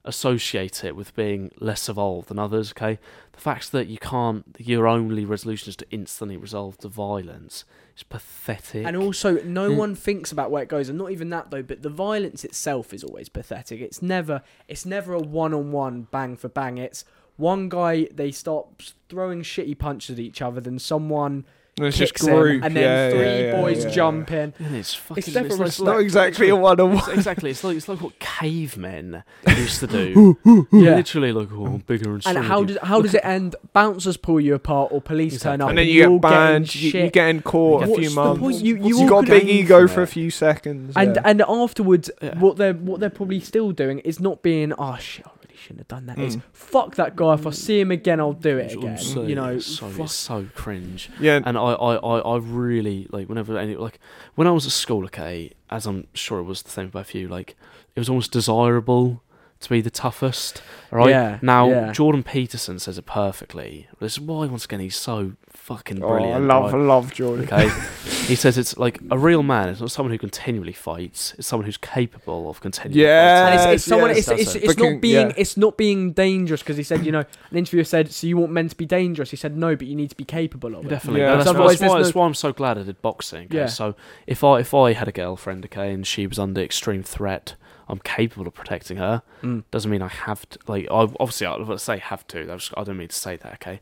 [0.05, 2.71] associate it with being less evolved than others.
[2.71, 2.99] Okay,
[3.31, 7.63] the fact that you can't, your only resolution is to instantly resolve the violence
[7.95, 8.85] is pathetic.
[8.85, 9.77] And also, no Mm.
[9.77, 11.63] one thinks about where it goes, and not even that though.
[11.63, 13.79] But the violence itself is always pathetic.
[13.79, 16.77] It's never, it's never a one-on-one bang for bang.
[16.77, 17.05] It's
[17.37, 21.45] one guy they start throwing shitty punches at each other, then someone
[21.81, 22.63] it's just kicks him, group.
[22.63, 23.89] and then yeah, three yeah, yeah, boys yeah.
[23.91, 24.53] jump in.
[24.59, 25.23] And it's fucking.
[25.25, 27.17] It's never like- It's not exactly a one on it's- one.
[27.17, 27.49] exactly.
[27.49, 30.37] It's like it's like what cavemen used to do.
[30.71, 30.95] Yeah.
[30.95, 33.55] Literally, like oh, I'm bigger and And how does how does it end?
[33.73, 36.65] Bouncers pull you apart, or police turn up, And then you all get banned.
[36.65, 37.03] getting You, shit.
[37.05, 38.39] you get in court You a few What's months.
[38.41, 38.55] point?
[38.63, 40.93] You- You, you got could big ego for for a few seconds.
[40.95, 41.21] and yeah.
[41.25, 42.37] and afterwards, Yeah.
[42.39, 45.79] what they're what they're probably still doing is not being oh shit, I really shouldn't
[45.81, 46.17] have done that.
[46.19, 46.41] It's Mm.
[46.51, 47.33] fuck that guy.
[47.35, 48.97] If I see him again, I'll do it again.
[48.97, 50.05] saying, You know, so, fuck.
[50.05, 51.09] it's so cringe.
[51.19, 53.99] yeah, And I, I, I, I really like whenever any like
[54.35, 57.03] when I was at school, okay, as I'm sure it was the same for a
[57.03, 57.27] few.
[57.27, 57.55] like
[57.95, 59.21] it was almost desirable
[59.59, 60.61] to be the toughest.
[60.91, 61.91] Right Yeah, now, yeah.
[61.93, 63.87] Jordan Peterson says it perfectly.
[63.99, 65.33] This is why once again he's so
[65.63, 66.35] fucking oh, brilliant.
[66.35, 66.79] I love, right?
[66.79, 67.45] I love Jordan.
[67.45, 67.69] Okay,
[68.25, 71.65] he says it's like a real man is not someone who continually fights; it's someone
[71.65, 73.01] who's capable of continually.
[73.01, 73.47] Yeah.
[73.47, 74.09] and it's, it's someone.
[74.09, 74.63] yes, it's, that's it's, it.
[74.63, 75.27] it's Freaking- not being.
[75.27, 75.33] yeah.
[75.37, 78.51] It's not being dangerous because he said, you know, an interviewer said, "So you want
[78.51, 80.89] men to be dangerous?" He said, "No, but you need to be capable of it."
[80.89, 81.21] Definitely.
[81.21, 81.37] Yeah.
[81.37, 83.45] That's, Otherwise that's, why, there's that's why I'm so glad I did boxing.
[83.45, 83.57] Okay?
[83.57, 83.65] Yeah.
[83.67, 83.95] So
[84.27, 87.55] if I if I had a girlfriend, okay, and she was under extreme threat,
[87.87, 89.23] I'm capable of protecting her.
[89.41, 89.63] Mm.
[89.71, 90.59] Doesn't mean I have to.
[90.67, 92.45] Like, I, obviously, I would say have to.
[92.45, 93.53] That was, I don't mean to say that.
[93.53, 93.79] Okay,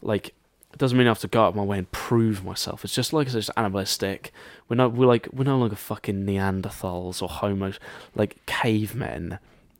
[0.00, 0.34] like.
[0.72, 2.84] It doesn't mean I have to go out of my way and prove myself.
[2.84, 4.32] It's just like I said, it's just animalistic.
[4.68, 7.72] We're no, we're like we're no longer fucking Neanderthals or Homo
[8.14, 9.38] like cavemen.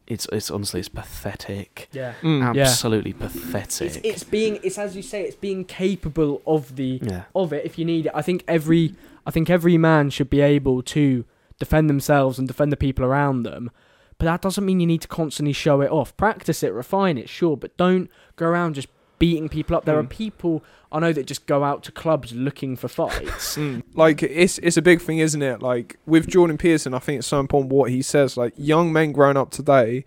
[0.09, 2.15] It's it's honestly it's pathetic, Yeah.
[2.23, 2.55] Mm.
[2.57, 2.63] Yeah.
[2.63, 3.89] absolutely pathetic.
[3.89, 4.59] It's, it's being.
[4.65, 5.23] It's as you say.
[5.23, 8.13] It's being capable of the yeah, of it if you need it.
[8.15, 8.95] I think every
[9.25, 11.25] I think every man should be able to
[11.61, 13.71] defend themselves and defend the people around them.
[14.19, 16.17] but that doesn't mean you need to constantly show it off.
[16.17, 18.89] Practice it, refine it, sure, but don't go around just
[19.21, 19.85] beating people up.
[19.85, 20.11] There are Mm.
[20.11, 23.57] people I know that just go out to clubs looking for fights.
[23.57, 23.85] Mm.
[23.95, 25.63] Like it's it's a big thing, isn't it?
[25.63, 28.37] Like with Jordan Peterson, I think it's so important what he says.
[28.37, 30.05] Like young men growing up today,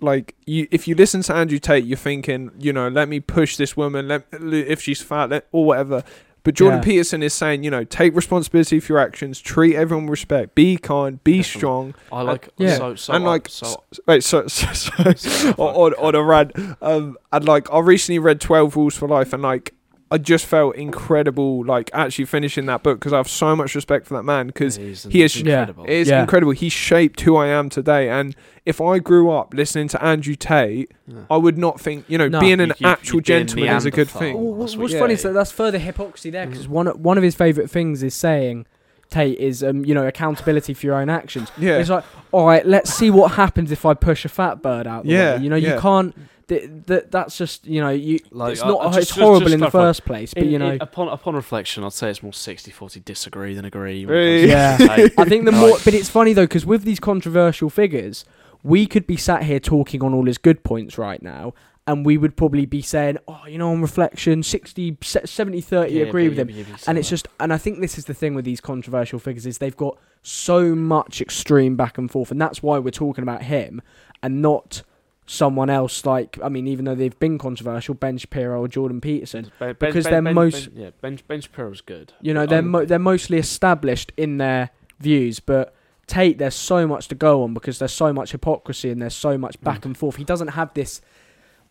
[0.00, 3.56] like you, if you listen to Andrew Tate, you're thinking, you know, let me push
[3.58, 6.02] this woman, let if she's fat, let, or whatever.
[6.44, 6.84] But Jordan Yeah.
[6.84, 10.76] Peterson is saying, you know, take responsibility for your actions, treat everyone with respect, be
[10.76, 11.58] kind, be Definitely.
[11.58, 11.94] strong.
[12.12, 12.76] I like Yeah.
[12.76, 16.02] so so and I- like, so s- wait, so, so, so Sorry, on, fuck.
[16.02, 16.52] on a rant,
[16.82, 19.73] um, and like I recently read Twelve Rules for Life, and like
[20.14, 24.06] I just felt incredible, like actually finishing that book because I have so much respect
[24.06, 25.40] for that man because It is, he is- Yeah.
[25.62, 25.84] incredible.
[25.84, 26.20] it is Yeah.
[26.22, 26.52] incredible.
[26.52, 30.92] He shaped who I am today, and if I grew up listening to Andrew Tate,
[31.08, 31.16] Yeah.
[31.30, 32.38] I would not think you know No.
[32.40, 34.34] being an You- you- actual you'd be a gentleman is a good thing.
[34.34, 35.16] Well, That's what's what- funny yeah.
[35.16, 36.70] is that that's further hypocrisy there because Mhm.
[36.70, 38.66] one one of his favourite things is saying,
[39.10, 41.50] Tate is um you know accountability for your own actions.
[41.58, 44.86] Yeah, It's like, all right, let's see what happens if I push a fat bird
[44.86, 45.04] out.
[45.04, 45.42] The Yeah, way.
[45.42, 45.74] you know, yeah.
[45.74, 46.14] you can't.
[46.46, 48.18] Th- th- that's just you know, you.
[48.30, 48.80] Like, it's not.
[48.80, 49.88] I just- it's just- horrible just in the clarify.
[49.88, 53.00] first place, but In- you know, in- upon upon reflection, I'd say it's more 60-40
[53.04, 54.04] disagree than agree.
[54.04, 54.76] when Yeah.
[54.76, 55.18] comes to Tate.
[55.18, 55.78] I think the more.
[55.84, 58.24] But it's funny though because with these controversial figures,
[58.62, 61.54] we could be sat here talking on all his good points right now.
[61.86, 66.04] And we would probably be saying, oh, you know, on reflection, 60, 70, 30, yeah,
[66.04, 66.46] agree with him.
[66.46, 69.18] but yeah, and it's just and i think this is the thing with these controversial
[69.18, 73.20] figures is they've got so much extreme back and forth and that's why we're talking
[73.22, 73.82] about him
[74.22, 74.82] and not
[75.26, 79.50] someone else like i mean even though they've been controversial ben shapiro or jordan peterson
[79.58, 82.12] Ben- Ben- because Ben- they're most- yeah, Ben Ben Shapiro's good.
[82.20, 84.70] you know they're Um, mo- they're mostly established in their
[85.00, 85.74] views but
[86.06, 89.38] tate there's so much to go on because there's so much hypocrisy and there's so
[89.38, 89.86] much back Mm.
[89.86, 91.00] and forth he doesn't have this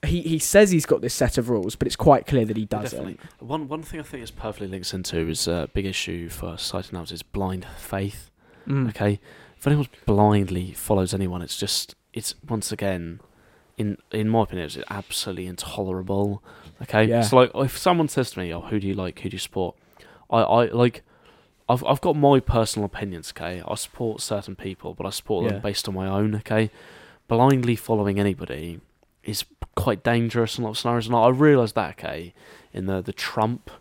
[0.06, 2.66] he, he says he's got this set of rules but it's quite clear that he
[2.66, 3.20] doesn't.
[3.40, 6.90] One one thing I think is perfectly links into is a big issue for society
[6.92, 8.30] now is blind faith.
[8.68, 8.90] Mm.
[8.90, 9.20] Okay,
[9.58, 13.22] if anyone blindly follows anyone, it's just it's once again,
[13.78, 16.44] in in my opinion, it's absolutely intolerable.
[16.84, 17.22] Okay, Yeah.
[17.22, 19.20] so like if someone says to me, "Oh, who do you like?
[19.22, 19.76] Who do you support?"
[20.30, 21.04] I I like.
[21.70, 23.32] I've I've got my personal opinions.
[23.36, 25.54] Okay, I support certain people, but I support Yeah.
[25.54, 26.36] them based on my own.
[26.36, 26.70] Okay,
[27.28, 28.80] blindly following anybody
[29.24, 29.46] is
[29.76, 31.92] quite dangerous in a lot of scenarios, and I realise that.
[31.92, 32.34] Okay,
[32.74, 33.72] in the the Trump.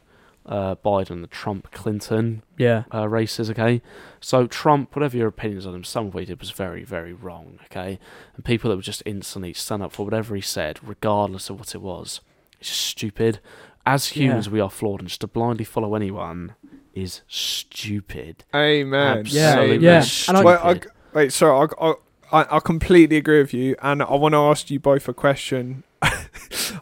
[0.44, 3.80] Uh, Biden, the Trump Clinton yeah uh, races, okay?
[4.20, 7.12] So Trump, whatever your opinions on him, some of what he did was very, very
[7.12, 8.00] wrong, okay?
[8.34, 11.74] And people that would just instantly stand up for whatever he said, regardless of what
[11.76, 12.20] it was,
[12.58, 13.38] it's just stupid.
[13.86, 14.24] As Yeah.
[14.24, 16.54] humans, we are flawed, and just to blindly follow anyone
[16.92, 18.44] is stupid.
[18.54, 19.24] Amen.
[19.26, 20.00] Yeah, Absolutely yeah.
[20.00, 20.38] stupid.
[20.38, 20.80] And I- Wait,
[21.12, 21.94] I, wait, sorry, I, I,
[22.42, 25.84] I, I completely agree with you, and I want to ask you both a question.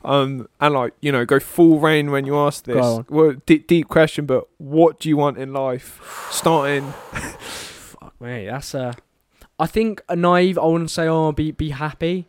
[0.05, 2.77] Um, and like you know, go full rain when you ask this.
[3.09, 6.29] Well, deep, deep question, but what do you want in life?
[6.31, 8.95] Starting, Fuck me, that's a.
[9.59, 10.59] I think a naive.
[10.59, 12.29] I wouldn't say oh be be happy,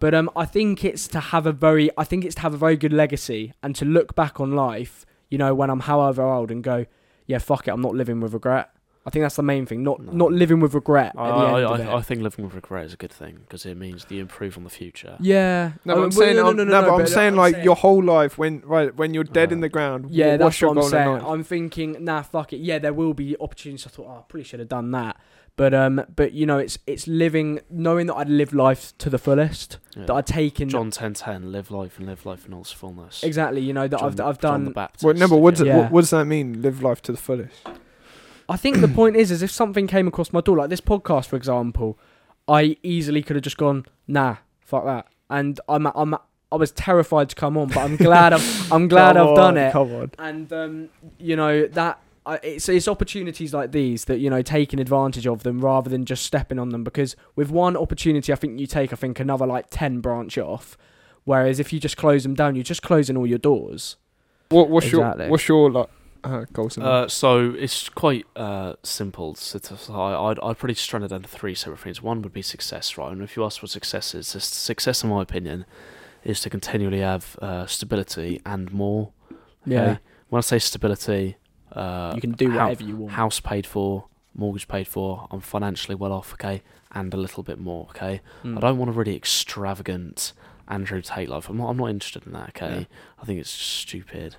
[0.00, 1.90] but um I think it's to have a very.
[1.96, 5.06] I think it's to have a very good legacy and to look back on life.
[5.30, 6.86] You know when I'm however old and go,
[7.26, 8.70] yeah fuck it, I'm not living with regret.
[9.06, 9.84] I think that's the main thing.
[9.84, 10.10] Not No.
[10.12, 11.86] not living with regret I, at the end I, of it.
[11.86, 14.56] I, I think living with regret is a good thing because it means you improve
[14.58, 15.16] on the future.
[15.20, 15.72] yeah.
[15.84, 17.76] no, Oh, but I'm saying, no, no, no, no, but I'm but saying like your
[17.76, 20.10] whole life when right when you're dead in Uh, the ground.
[20.10, 21.20] Yeah, wh- that's your what I'm saying.
[21.24, 22.58] I'm thinking, nah, fuck it.
[22.58, 23.86] Yeah, there will be opportunities.
[23.86, 25.16] I thought, oh, I probably should have done that.
[25.56, 29.18] But um, but you know, it's it's living, knowing that I'd live life to the
[29.18, 29.78] fullest.
[29.96, 30.04] Yeah.
[30.06, 33.22] That I'd taken John ten ten, live life and live life in all its fullness.
[33.22, 33.62] exactly.
[33.62, 34.72] You know that I've John- I've John the done.
[34.74, 35.04] Baptist.
[35.04, 35.78] Well, no, but what, does it- Yeah.
[35.78, 36.60] what, what does that mean?
[36.60, 37.56] Live life to the fullest.
[38.48, 41.26] I think the point is, is if something came across my door, like this podcast,
[41.26, 41.98] for example,
[42.48, 45.06] I easily could have just gone, nah, fuck that.
[45.28, 46.14] And I'm I'm
[46.52, 49.72] I was terrified to come on, but I'm glad I've I'm glad I've done it.
[49.72, 50.10] Come on.
[50.18, 54.78] and um, you know that I it's it's opportunities like these that you know taking
[54.78, 58.60] advantage of them rather than just stepping on them because with one opportunity I think
[58.60, 60.76] you take I think another like 10 branch off
[61.24, 63.96] whereas if you just close them down you're just closing all your doors
[64.48, 65.24] What, what's Exactly.
[65.24, 65.88] your what's your like
[66.26, 66.76] uh, goals?
[66.78, 69.34] Uh, so it's quite uh, simple.
[69.34, 72.02] So to, so I, I'd, I'd probably strand it down to three separate things.
[72.02, 73.12] One would be success, right?
[73.12, 75.64] And if you ask what success is, success, in my opinion,
[76.24, 79.12] is to continually have uh, stability and more.
[79.64, 79.98] yeah?
[80.28, 81.36] When I say stability,
[81.72, 85.40] uh, you can do how- whatever you want house paid for, mortgage paid for, I'm
[85.40, 86.62] financially well off, okay,
[86.92, 88.20] and a little bit more, okay.
[88.44, 88.56] Mm.
[88.56, 90.32] I don't want a really extravagant
[90.68, 91.48] Andrew Tate life.
[91.48, 91.68] I'm not.
[91.70, 92.48] I'm not interested in that.
[92.50, 92.84] Okay, Yeah.
[93.20, 94.34] I think it's stupid.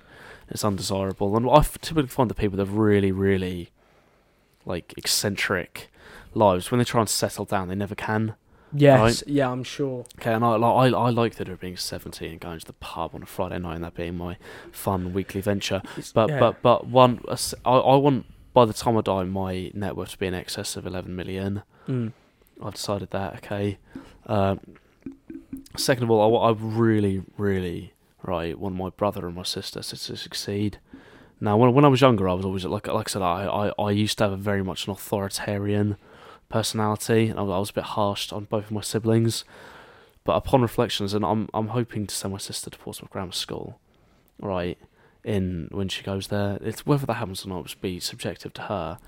[0.50, 3.70] It's undesirable, and I typically find the people that have really, really,
[4.64, 5.90] like eccentric
[6.34, 8.34] lives when they try and settle down, they never can.
[8.74, 12.30] yes yeah I'm sure Okay, and I like I, I like that of being 17
[12.32, 14.36] and going to the pub on a Friday night and that being my
[14.70, 15.80] fun weekly venture.
[15.96, 16.38] It's- But yeah.
[16.38, 17.20] but but one,
[17.64, 20.76] I, I want by the time I die my net worth to be in excess
[20.76, 21.62] of 11 million.
[21.88, 22.12] Mm.
[22.62, 23.36] I've decided that.
[23.36, 23.78] Okay.
[24.26, 24.60] Um,
[25.76, 29.96] second of all, I, I really, really, right, want my brother and my sister to,
[29.96, 30.78] to succeed.
[31.40, 33.44] Now, when when I was younger, I was always like, like I said, I,
[33.78, 35.96] I, I used to have a very much an authoritarian
[36.48, 39.44] personality, and I, was- I was a bit harsh on both of my siblings.
[40.24, 43.78] But upon reflections, and I'm I'm hoping to send my sister to Portsmouth Grammar School,
[44.40, 44.76] right?
[45.24, 48.62] In when she goes there, it's whether that happens or not will be subjective to
[48.62, 48.98] her,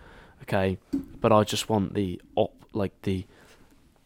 [0.42, 0.78] okay.
[1.20, 3.26] But I just want the op like the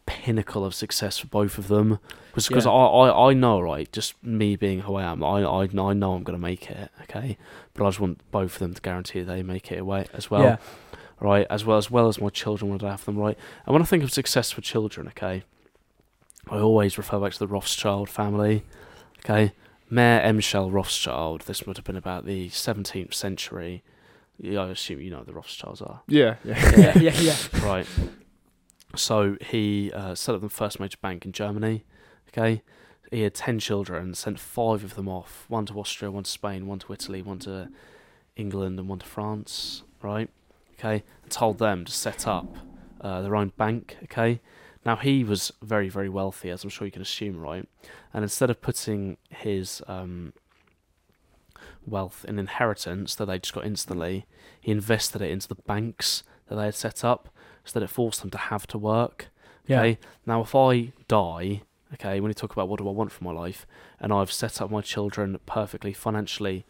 [0.05, 1.99] pinnacle of success for both of them,
[2.33, 2.71] because Yeah.
[2.71, 6.13] I, I I know right, just me being who I am, I I, I know
[6.13, 7.37] I'm gonna make it, okay.
[7.73, 10.43] But I just want both of them to guarantee they make it away as well
[10.43, 10.57] yeah.
[11.19, 11.47] right?
[11.49, 13.37] As well as well as my children would have them right.
[13.65, 15.43] And when I think of success for children, okay,
[16.49, 18.63] I always refer back to the Rothschild family.
[19.23, 19.53] Okay,
[19.89, 21.41] Mayer Amschel Rothschild.
[21.41, 23.83] This would have been about the 17th century.
[24.37, 26.77] Yeah, I assume you know who the Rothschilds are, Yeah, yeah.
[26.77, 27.35] yeah, yeah, yeah.
[27.65, 27.87] right?
[28.95, 31.83] So he uh, set up the first major bank in Germany.
[32.29, 32.61] Okay,
[33.11, 36.67] he had ten children, sent five of them off: one to Austria, one to Spain,
[36.67, 37.69] one to Italy, one to
[38.35, 39.83] England, and one to France.
[40.01, 40.29] Right?
[40.77, 42.57] Okay, and told them to set up
[43.01, 43.97] uh, their own bank.
[44.03, 44.41] Okay.
[44.85, 47.67] Now he was very, very wealthy, as I'm sure you can assume, right?
[48.13, 50.33] And instead of putting his um,
[51.87, 54.27] wealth in inheritance that they just got instantly,
[54.61, 57.29] he invested it into the banks that they had set up,
[57.65, 59.27] so that it forced them to have to work.
[59.67, 59.79] Yeah.
[59.81, 59.97] Okay.
[60.25, 61.61] Now, if I die,
[61.95, 63.65] okay, when you talk about what do I want for my life,
[63.99, 66.65] and I've set up my children perfectly financially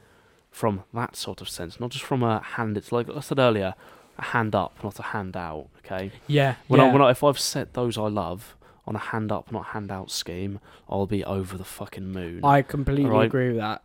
[0.49, 2.77] from that sort of sense, not just from a hand.
[2.77, 3.75] It's like I said earlier,
[4.17, 5.67] a hand up, not a hand out.
[5.79, 6.11] Okay.
[6.27, 6.55] Yeah.
[6.67, 6.87] When yeah.
[6.87, 8.55] I, when I, if I've set those I love
[8.87, 12.45] on a hand up, not hand out scheme, I'll be over the fucking moon.
[12.45, 13.25] I completely Alright.
[13.25, 13.81] agree with that.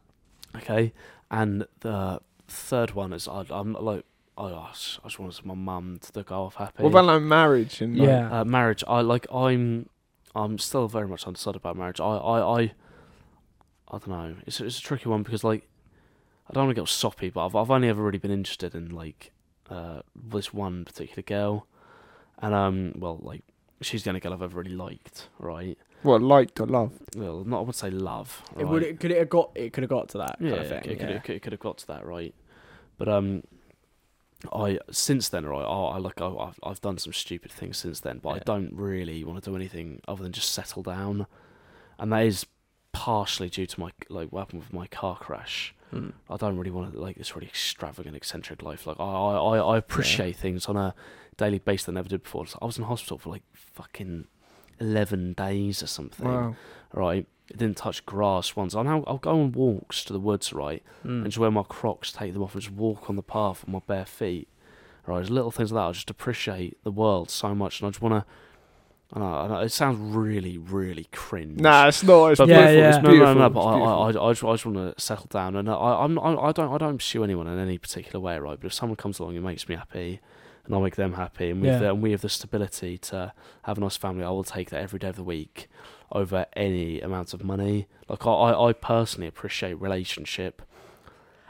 [0.56, 0.92] Okay,
[1.30, 4.04] and the third one is I, I'm like
[4.46, 6.82] I just, I just want my mum to go off happy.
[6.82, 8.40] What about like marriage and like, Yeah.
[8.40, 8.82] uh, marriage?
[8.88, 9.88] I like I'm
[10.34, 12.00] I'm still very much undecided about marriage.
[12.00, 12.60] I I I,
[13.88, 14.34] I don't know.
[14.46, 15.68] It's it's a tricky one because like
[16.48, 18.90] I don't want to get soppy, but I've I've only ever really been interested in
[18.90, 19.32] like
[19.68, 21.66] uh this one particular girl,
[22.38, 23.42] and um well like
[23.80, 25.78] she's the only girl I've ever really liked, right?
[26.02, 27.14] what liked or loved?
[27.14, 28.42] Well, not I would say love.
[28.58, 28.82] It would.
[28.82, 29.50] It, could it have got?
[29.54, 30.36] It could have got to that.
[30.40, 30.78] yeah, Kind of thing.
[30.78, 31.16] it, could, yeah.
[31.16, 32.34] it, could, it could have got to that, right?
[32.96, 33.42] But um,
[34.52, 35.62] I since then, right?
[35.62, 38.72] I, I like I, I've I've done some stupid things since then, but I don't
[38.74, 41.26] really want to do anything other than just settle down,
[41.98, 42.46] and that is
[42.92, 45.74] partially due to my like what happened with my car crash.
[45.90, 46.10] Hmm.
[46.28, 48.86] I don't really want to like this really extravagant, eccentric life.
[48.86, 50.94] Like I, I, I appreciate things on a
[51.36, 52.46] daily basis that I never did before.
[52.46, 54.26] So I was in hospital for like fucking
[54.80, 56.56] eleven days or something Wow.
[56.92, 57.26] Right?
[57.48, 58.74] It didn't touch grass once.
[58.76, 60.82] I'll, I'll go on walks to the woods, right?
[61.04, 61.22] Mm.
[61.22, 63.72] And just wear my Crocs, take them off, and just walk on the path with
[63.72, 64.46] my bare feet,
[65.06, 65.16] right?
[65.16, 65.88] There's little things like that.
[65.88, 68.32] I just appreciate the world so much, and I just want to.
[69.12, 71.60] I know, I know, it sounds really, really cringe.
[71.60, 72.26] Nah, it's not.
[72.28, 72.80] It's but Yeah, beautiful.
[72.80, 72.88] yeah.
[72.90, 73.34] It's no, no, beautiful.
[73.34, 73.48] no.
[73.50, 73.78] But I.
[73.80, 76.52] I, I, I just, I just want to settle down, and I, I'm, I, I
[76.52, 78.56] don't, I don't pursue anyone in any particular way, right?
[78.60, 80.20] But if someone comes along and makes me happy,
[80.64, 81.78] and I make them happy, and we, Yeah.
[81.80, 83.32] the, and we have the stability to
[83.64, 85.68] have a nice family, I will take that every day of the week
[86.12, 87.86] over any amount of money.
[88.08, 90.62] Like I, I, I personally appreciate relationship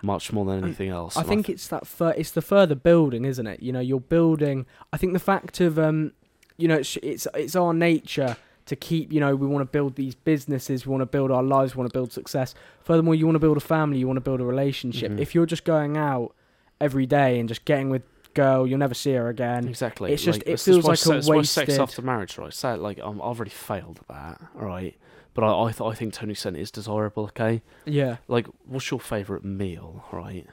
[0.02, 1.16] much more than anything else.
[1.16, 3.62] I and think it's that fur- it's the further building, isn't it?
[3.62, 4.66] You know, you're building.
[4.92, 6.12] I think the fact of um,
[6.56, 9.12] you know, it's it's, it's our nature to keep.
[9.12, 11.80] You know, we want to build these businesses, we want to build our lives, we
[11.80, 12.54] want to build success.
[12.82, 15.12] Furthermore, you want to build a family, you want to build a relationship.
[15.12, 15.20] Mhm.
[15.20, 16.34] If you're just going out
[16.80, 18.02] every day and just getting with
[18.34, 19.66] girl, you'll never see her again.
[19.68, 20.12] Exactly.
[20.12, 22.52] It's just- like, it that's- feels like a se- that's sex after marriage, right?
[22.52, 24.96] So like um, I've already failed at that, right?
[25.34, 27.24] But I, I, th- I think Tony an is desirable.
[27.24, 30.46] Okay, Yeah, like what's your favourite meal, right?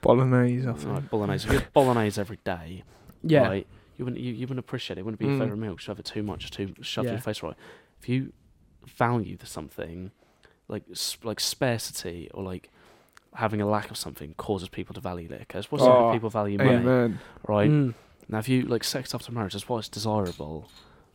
[0.00, 0.86] Bolognese, I think.
[0.92, 1.46] Right, bolognese.
[1.46, 2.82] If you had bolognese every day,
[3.22, 3.66] yeah, right?
[3.98, 5.00] You wouldn't, you, you wouldn't appreciate it.
[5.00, 5.40] It wouldn't be your Mm.
[5.40, 7.16] favourite meal because you have it too much, too shoved in Yeah.
[7.18, 7.54] your face, right?
[8.00, 8.32] If you
[8.86, 10.10] value the something,
[10.66, 10.84] like
[11.22, 12.70] like scarcity or like
[13.34, 15.40] having a lack of something causes people to value it.
[15.40, 17.18] Because what's Oh, people value money, Amen.
[17.46, 17.70] right?
[17.70, 17.94] Mm.
[18.28, 20.68] Now, if you like sex after marriage, that's why it's desirable.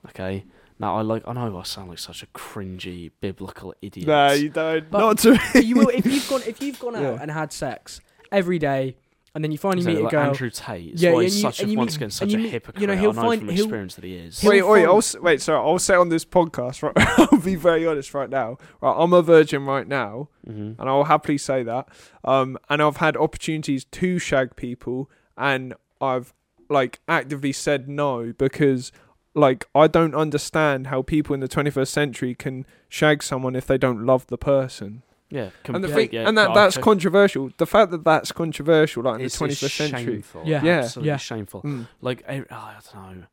[0.09, 0.45] Okay.
[0.79, 1.23] Now, I like.
[1.27, 4.07] I know I sound like such a cringy biblical idiot.
[4.07, 4.89] Nah, you don't.
[4.91, 7.17] But- not to But you will if you've gone if you've gone out Yeah.
[7.21, 7.99] and had sex
[8.31, 8.95] every day,
[9.35, 10.27] and then you finally Exactly, meet a like girl.
[10.29, 10.91] Andrew Tate.
[10.91, 12.35] That's Yeah, why and he's you- such a and you once meet- again such you
[12.35, 12.81] a meet- hypocrite.
[12.81, 14.39] you know, he'll I know find- from he'll- experience that he is.
[14.41, 15.41] he'll Wait, wait, find- I'll wait.
[15.41, 16.81] Sorry, I'll say on this podcast.
[16.83, 16.93] Right,
[17.31, 18.57] I'll be very honest right now.
[18.81, 21.87] Right, I'm a virgin right now, hmm and I'll happily say that.
[22.23, 26.33] Um, and I've had opportunities to shag people, and I've
[26.69, 28.91] like actively said no because,
[29.33, 33.77] like, I don't understand how people in the 21st century can shag someone if they
[33.77, 35.03] don't love the person.
[35.29, 37.51] Yeah, And the thing, yeah, and that, that's controversial.
[37.57, 40.13] The fact that that's controversial, like in it's, the it's 21st century.
[40.13, 40.43] shameful.
[40.45, 40.63] Yeah.
[40.63, 40.71] Yeah.
[40.79, 41.17] absolutely Yeah.
[41.17, 41.61] shameful.
[41.63, 41.87] Mm.
[42.01, 43.23] Like I, oh, I don't know.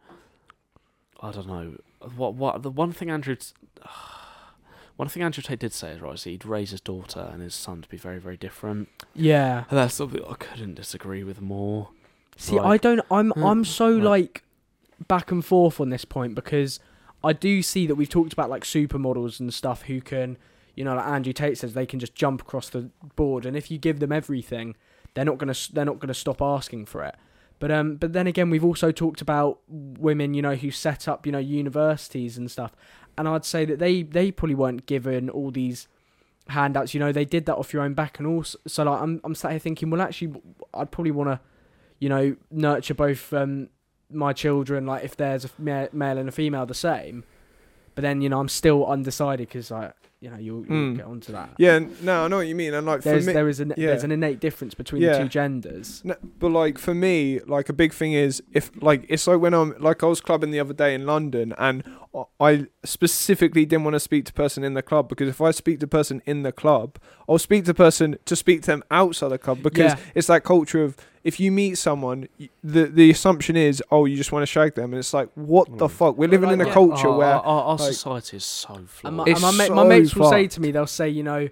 [1.21, 1.77] I don't know
[2.17, 3.37] what what the one thing Andrew.
[4.97, 7.53] One thing Andrew Tate did say is right, is he'd raise his daughter and his
[7.53, 8.89] son to be very, very different.
[9.13, 9.65] Yeah.
[9.69, 11.89] And that's something I couldn't disagree with more.
[12.37, 13.01] See, Like- I don't.
[13.11, 13.33] I'm.
[13.33, 14.45] Mm, I'm so like- like
[15.09, 16.79] back and forth on this point because
[17.25, 20.37] I do see that we've talked about like supermodels and stuff who can,
[20.75, 23.71] you know, like Andrew Tate says, they can just jump across the board, and if
[23.71, 24.77] you give them everything,
[25.15, 25.55] they're not gonna.
[25.73, 27.15] They're not gonna stop asking for it.
[27.59, 27.97] But um.
[27.97, 31.39] But then again, we've also talked about women, you know, who set up, you know,
[31.39, 32.73] universities and stuff,
[33.17, 35.89] and I'd say that they they probably weren't given all these
[36.49, 36.95] handouts.
[36.95, 39.35] You know, they did that off your own back, and also so like I'm I'm
[39.35, 40.35] sat here thinking, well, actually,
[40.75, 41.41] I'd probably want to
[41.99, 43.69] you know, nurture both um,
[44.11, 47.25] my children, like if there's a male and a female, the same.
[47.95, 49.95] But then, you know, I'm still undecided because, like,
[50.25, 50.97] you know, you'll, you'll Mm.
[50.97, 51.51] get onto that.
[51.59, 52.73] Yeah, no, I know what you mean.
[52.73, 53.89] And like There's for me, there is an yeah.
[53.89, 55.13] there's an innate difference between Yeah.
[55.19, 56.01] the two genders.
[56.03, 59.53] No, but like for me, like a big thing is if like it's like when
[59.53, 61.85] I'm like I was clubbing the other day in London and
[62.15, 65.51] I- I specifically didn't want to speak to person in the club because if I
[65.51, 66.99] speak to person in the club,
[67.29, 69.97] I'll speak to person to speak to them outside the club because Yeah.
[70.15, 72.29] it's that culture of if you meet someone,
[72.63, 75.67] the the assumption is oh you just want to shag them and it's like what
[75.79, 75.91] the Mm.
[75.91, 76.73] fuck we're living in a yeah.
[76.73, 79.15] culture our, where our, our, our like- society is so And flawed.
[79.15, 81.23] my, It's and my, ma- my so mates will say to me, they'll say, you
[81.23, 81.49] know,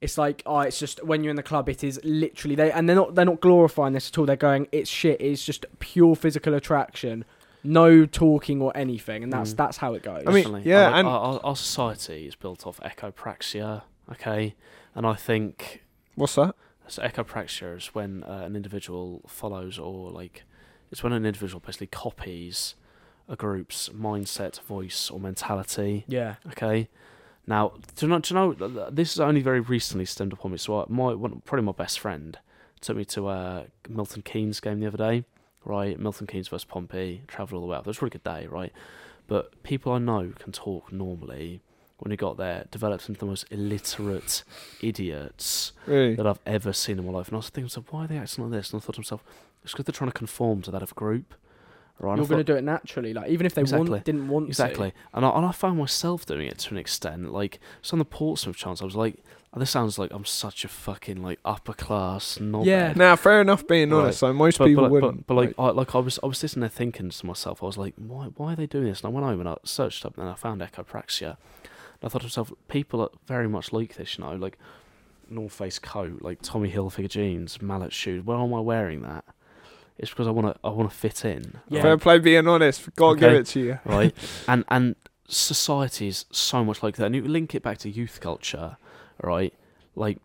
[0.00, 2.88] it's like, oh, it's just when you're in the club, it is literally they, and
[2.88, 4.26] they're not they're not glorifying this at all.
[4.26, 5.20] They're going, it's shit.
[5.20, 7.24] It's just pure physical attraction,
[7.64, 9.56] no talking or anything, and that's Mm.
[9.56, 10.22] that's how it goes.
[10.26, 10.70] I mean, Definitely.
[10.70, 13.82] yeah, Our- and- our, our, our society is built off echopraxia,
[14.12, 14.54] okay?
[14.94, 15.82] And I think
[16.14, 16.54] what's that?
[16.88, 20.44] So echopraxia is when uh, an individual follows or like
[20.90, 22.74] it's when an individual basically copies
[23.28, 26.04] a group's mindset, voice, or mentality.
[26.06, 26.88] yeah, Okay.
[27.48, 28.18] Now, do you know?
[28.20, 28.90] Do you know?
[28.90, 30.58] This is only very recently stemmed upon me.
[30.58, 32.36] So, I, my one, probably my best friend
[32.80, 35.24] took me to uh, Milton Keynes game the other day.
[35.64, 37.22] Right, Milton Keynes versus Pompey.
[37.28, 37.84] Travelled all the way up.
[37.84, 38.72] It was a really good day, right?
[39.28, 41.60] But people I know can talk normally.
[41.98, 44.42] When he got there, developed into the most illiterate
[44.82, 46.14] idiots Really?
[46.14, 47.28] that I've ever seen in my life.
[47.28, 48.70] And I was thinking to myself, why are they acting like this?
[48.72, 49.24] And I thought to myself,
[49.62, 51.34] it's because they're trying to conform to that of a group.
[51.98, 52.18] Right?
[52.18, 53.88] You're going to do it naturally, like even if they Exactly.
[53.88, 56.76] want didn't want to Exactly, and I, and I found myself doing it to an
[56.76, 57.32] extent.
[57.32, 59.16] Like, so on the Portsmouth chance, I was like,
[59.54, 62.92] oh, "This sounds like I'm such a fucking like upper class knobhead." Yeah.
[62.94, 63.66] Now, fair enough.
[63.66, 64.02] Being Right.
[64.02, 65.26] honest, so most But, people but, wouldn't.
[65.26, 67.66] but, but like, I, like I was, I was sitting there thinking to myself, I
[67.66, 69.00] was like, why, why are they doing this?
[69.00, 71.38] And I went home and I searched up, and I found echopraxia.
[72.00, 74.58] And I thought to myself, people are very much like this, you know, like
[75.28, 78.24] North Face coat, like Tommy Hilfiger jeans, mallet shoes.
[78.24, 79.24] Why am I wearing that?
[79.98, 81.58] It's because I want to, I want to fit in.
[81.68, 81.82] Yeah.
[81.82, 82.18] fair play.
[82.18, 83.78] Being honest, gotta give it to you.
[83.84, 84.14] right?
[84.46, 84.94] and and
[85.28, 87.06] society is so much like that.
[87.06, 88.76] And you link it back to youth culture,
[89.22, 89.54] right?
[89.94, 90.18] Like,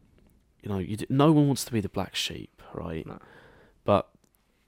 [0.62, 3.06] you know, you d- no one wants to be the black sheep, right?
[3.08, 3.20] No.
[3.86, 4.10] But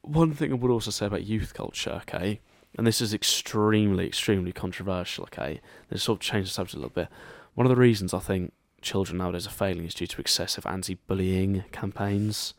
[0.02, 2.40] one thing I would also say about youth culture, okay,
[2.78, 5.62] and this is extremely, extremely controversial, okay.
[5.90, 7.08] This sort of change the subject a little bit.
[7.54, 11.64] One of the reasons I think children nowadays are failing is due to excessive anti-bullying
[11.72, 12.54] campaigns.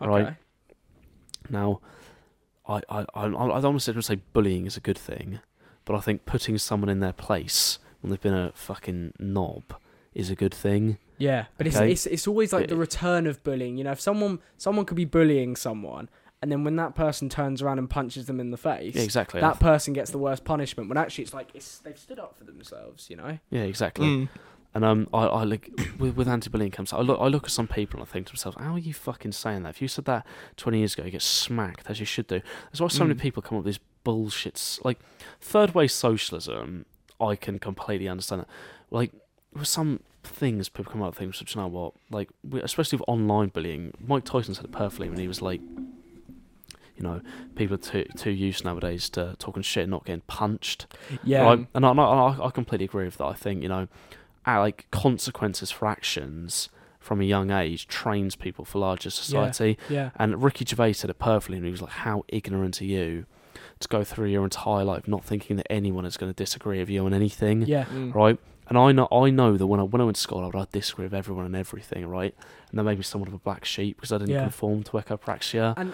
[0.00, 0.36] Right.
[1.48, 1.80] Now,
[2.68, 3.28] I I I, I
[3.60, 5.40] don't want to say bullying is a good thing,
[5.84, 9.62] but I think putting someone in their place when they've been a fucking knob
[10.14, 10.98] is a good thing.
[11.18, 11.92] Yeah, but Okay.
[11.92, 13.78] it's, it's it's always like the return of bullying.
[13.78, 16.08] You know, if someone someone could be bullying someone,
[16.46, 19.40] and then when that person turns around and punches them in the face, Yeah, exactly.
[19.40, 20.88] that person gets the worst punishment.
[20.88, 23.10] When actually it's like it's they've stood up for themselves.
[23.10, 23.38] You know.
[23.50, 24.06] yeah, exactly.
[24.06, 24.28] Mm.
[24.74, 26.92] And um, I, I like with, with anti-bullying comes.
[26.92, 28.94] I look, I look at some people and I think to myself, how are you
[28.94, 29.70] fucking saying that?
[29.70, 30.24] If you said that
[30.56, 32.40] twenty years ago, you get smacked as you should do.
[32.66, 33.22] That's why so many Mm.
[33.22, 35.00] people come up with these bullshits like
[35.40, 36.84] third way socialism.
[37.20, 38.48] I can completely understand it.
[38.90, 39.10] Like
[39.52, 41.40] with some things, people come up with things.
[41.40, 42.28] Which you know what, like
[42.62, 43.94] especially with online bullying.
[44.06, 45.60] Mike Tyson said it perfectly when he was like.
[46.96, 47.20] You know,
[47.54, 50.86] people are too too used nowadays to talking shit, and not getting punched.
[51.24, 51.42] Yeah.
[51.42, 51.66] Right?
[51.74, 53.24] And I, and I, I completely agree with that.
[53.26, 53.88] I think you know,
[54.46, 56.68] uh, like consequences for actions
[56.98, 59.78] from a young age trains people for larger society.
[59.88, 60.10] Yeah.
[60.16, 63.26] And Ricky Gervais said it perfectly, and he was like, "How ignorant are you
[63.80, 66.88] to go through your entire life not thinking that anyone is going to disagree with
[66.90, 67.84] you on anything?" Yeah.
[67.84, 68.14] Mm.
[68.14, 68.38] Right.
[68.68, 70.56] And I know, I know that when I when I went to school, I would
[70.56, 72.34] I'd disagree with everyone and everything, right?
[72.70, 74.40] And that made me somewhat of a black sheep because I didn't Yeah.
[74.42, 75.74] conform to echopraxia.
[75.76, 75.92] And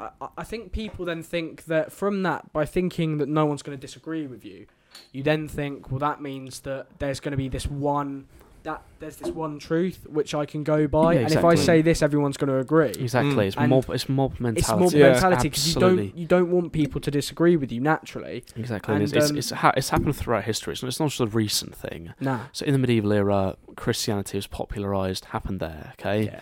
[0.00, 3.76] I, I- think people then think that from that, by thinking that no one's going
[3.76, 4.66] to disagree with you,
[5.12, 8.26] you then think, well, that means that there's going to be this one.
[8.64, 11.80] That there's this one truth which I can go by, Yeah, and if I say
[11.80, 12.88] this, everyone's going to agree.
[12.88, 13.44] Exactly.
[13.44, 13.46] Mm.
[13.46, 13.88] It's And mob.
[13.90, 14.58] It's mob mentality.
[14.60, 15.12] It's mob Yeah.
[15.12, 18.44] mentality because you don't you don't want people to disagree with you naturally.
[18.56, 18.94] Exactly.
[18.94, 20.72] And, And, it's, um, it's, it's, ha- it's happened throughout history.
[20.72, 22.12] It's not, it's not just a recent thing.
[22.20, 22.40] Nah.
[22.52, 25.94] So in the medieval era, Christianity was popularized, happened there.
[26.00, 26.24] Okay.
[26.24, 26.40] Yeah.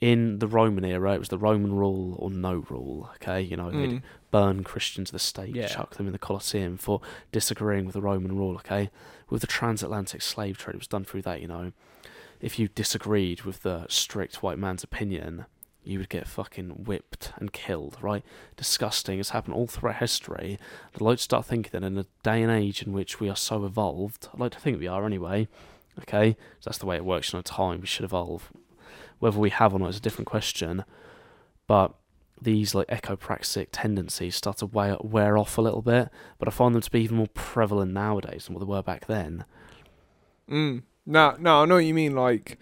[0.00, 3.10] In the Roman era, it was the Roman rule or no rule.
[3.16, 4.02] Okay, you know, they'd Mm.
[4.30, 5.66] burn Christians to the stake, Yeah.
[5.66, 7.00] chuck them in the Colosseum for
[7.32, 8.54] disagreeing with the Roman rule.
[8.56, 8.90] Okay,
[9.28, 11.40] with the transatlantic slave trade, it was done through that.
[11.40, 11.72] You know,
[12.40, 15.46] if you disagreed with the strict white man's opinion,
[15.82, 17.96] you would get fucking whipped and killed.
[18.00, 18.22] Right?
[18.56, 19.18] Disgusting.
[19.18, 20.58] It's happened all throughout history.
[20.94, 23.36] I'd like to start thinking that in a day and age in which we are
[23.36, 25.48] so evolved, I'd like to think we are anyway.
[26.00, 27.32] Okay, so that's the way it works.
[27.32, 28.52] In a time we should evolve.
[29.18, 30.84] Whether we have or not is a different question.
[31.66, 31.94] But
[32.40, 36.08] these like echopraxic tendencies start to wear, wear off a little bit,
[36.38, 39.06] but I find them to be even more prevalent nowadays than what they were back
[39.06, 39.44] then.
[40.50, 40.82] Mm.
[41.06, 42.14] No, no, I know what you mean.
[42.14, 42.58] Like,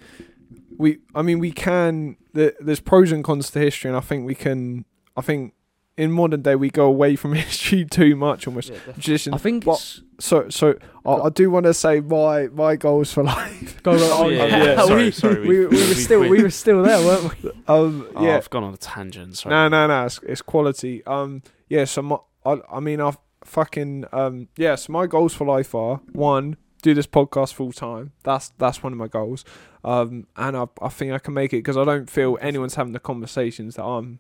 [0.76, 2.16] we, I mean, we can.
[2.32, 4.84] The, there's pros and cons to history, and I think we can.
[5.16, 5.54] I think
[5.97, 8.73] in modern day we go away from history too much, almost.
[8.94, 9.35] Tradition.
[9.35, 13.12] I think What- it's So, so I, I do want to say my my goals
[13.12, 13.82] for life.
[13.82, 14.85] go, go, Oh, oh, yeah, yeah, yeah.
[14.85, 17.51] Sorry, we, sorry, we, we- we, were still we- we were still there, weren't we?
[17.68, 18.36] Um, Oh, yeah.
[18.36, 19.36] I've gone on a tangent.
[19.39, 19.55] Sorry.
[19.55, 20.05] No, no, no.
[20.06, 21.05] It's, it's quality.
[21.06, 21.85] Um, yeah.
[21.85, 24.74] So my, I, I mean, I've fucking um, yeah.
[24.77, 28.12] So my goals for life are one, do this podcast full time.
[28.23, 29.44] That's that's one of my goals.
[29.85, 32.93] Um, and I, I think I can make it because I don't feel anyone's having
[32.93, 34.18] the conversations that I'm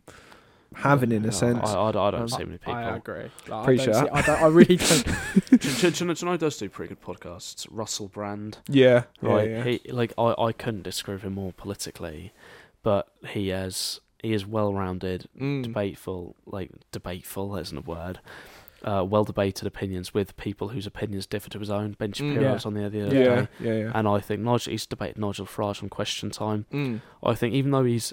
[0.74, 1.68] having in No, a sense.
[1.70, 2.74] I, I, I don't Um, see many people.
[2.74, 3.30] I agree.
[3.48, 4.24] Like, Appreciate I, don't that.
[4.24, 4.76] see, I, don't, I really
[6.20, 6.20] don't.
[6.20, 7.66] who does do pretty good podcasts?
[7.70, 8.58] Russell Brand.
[8.68, 9.50] yeah, yeah, Right.
[9.50, 9.64] yeah.
[9.64, 12.32] He like I, I couldn't disagree with him more politically,
[12.82, 15.62] but he has he is well rounded, Mm.
[15.62, 18.20] debateful like debateful isn't a word.
[18.84, 21.92] Uh, well debated opinions with people whose opinions differ to his own.
[21.98, 22.16] Ben Mm.
[22.16, 22.52] Shapiro Yeah.
[22.52, 23.92] was on the other day, Yeah, yeah, yeah.
[23.94, 26.66] and I think Nigel he's debated Nigel Farage on Question Time.
[26.72, 27.00] Mm.
[27.22, 28.12] I think even though he's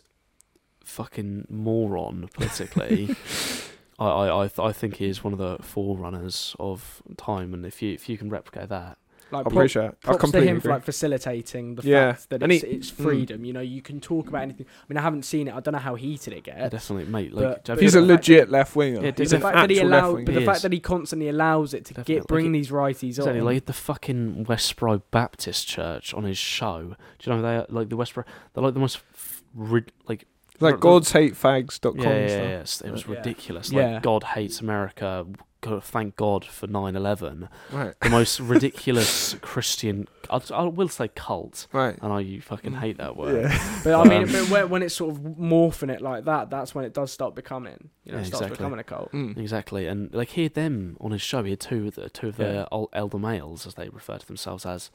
[0.83, 3.15] fucking moron politically,
[3.99, 7.65] I I I, th- I think he is one of the forerunners of time, and
[7.65, 8.97] if you if you can replicate that,
[9.31, 9.85] I Like, prop, appreciate.
[9.85, 9.97] it.
[10.05, 10.59] I props to him agree.
[10.61, 13.03] for like facilitating the Yeah, fact that and it's, he- it's mm.
[13.03, 13.45] freedom.
[13.45, 14.65] You know, you can talk about anything.
[14.67, 15.55] I mean, I haven't seen it.
[15.55, 16.71] I don't know how heated it yeah, gets.
[16.71, 17.33] definitely, mate.
[17.33, 19.03] Like, but He's a legit left winger.
[19.03, 20.73] Yeah, He's the an fact that he actual allows, left but the He fact that
[20.73, 22.15] he constantly allows it to Definitely.
[22.15, 23.45] get bring Like, these righties Exactly, on.
[23.45, 26.95] like the fucking Westboro Baptist Church on his show.
[27.19, 28.25] Do you know they are, like the Westboro?
[28.53, 30.29] They're like the most f- rid- like It's
[30.63, 32.85] like the- God's hate fags.com yeah, yeah, yeah, stuff.
[32.85, 33.15] yeah, It was Yeah.
[33.15, 33.71] ridiculous.
[33.71, 33.93] Yeah.
[33.95, 35.25] Like God hates America.
[35.61, 37.47] God, thank God for 9/11.
[37.71, 40.09] Right, The most ridiculous Christian.
[40.29, 41.67] I, I will say cult.
[41.71, 41.95] right.
[42.01, 43.43] And I know you fucking hate that word.
[43.49, 43.79] Yeah.
[43.85, 46.75] But I mean, Um, but when, when it's sort of morphing it like that, that's
[46.75, 48.57] when it does start becoming, you know, Yeah, it starts exactly.
[48.57, 49.11] becoming a cult.
[49.13, 49.37] Mm.
[49.37, 51.43] Exactly, and like he had them on his show.
[51.43, 54.27] He had two of the two of the old elder males, as they refer to
[54.27, 54.91] themselves as,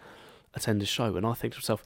[0.55, 1.17] attend his show.
[1.17, 1.83] And I think to myself,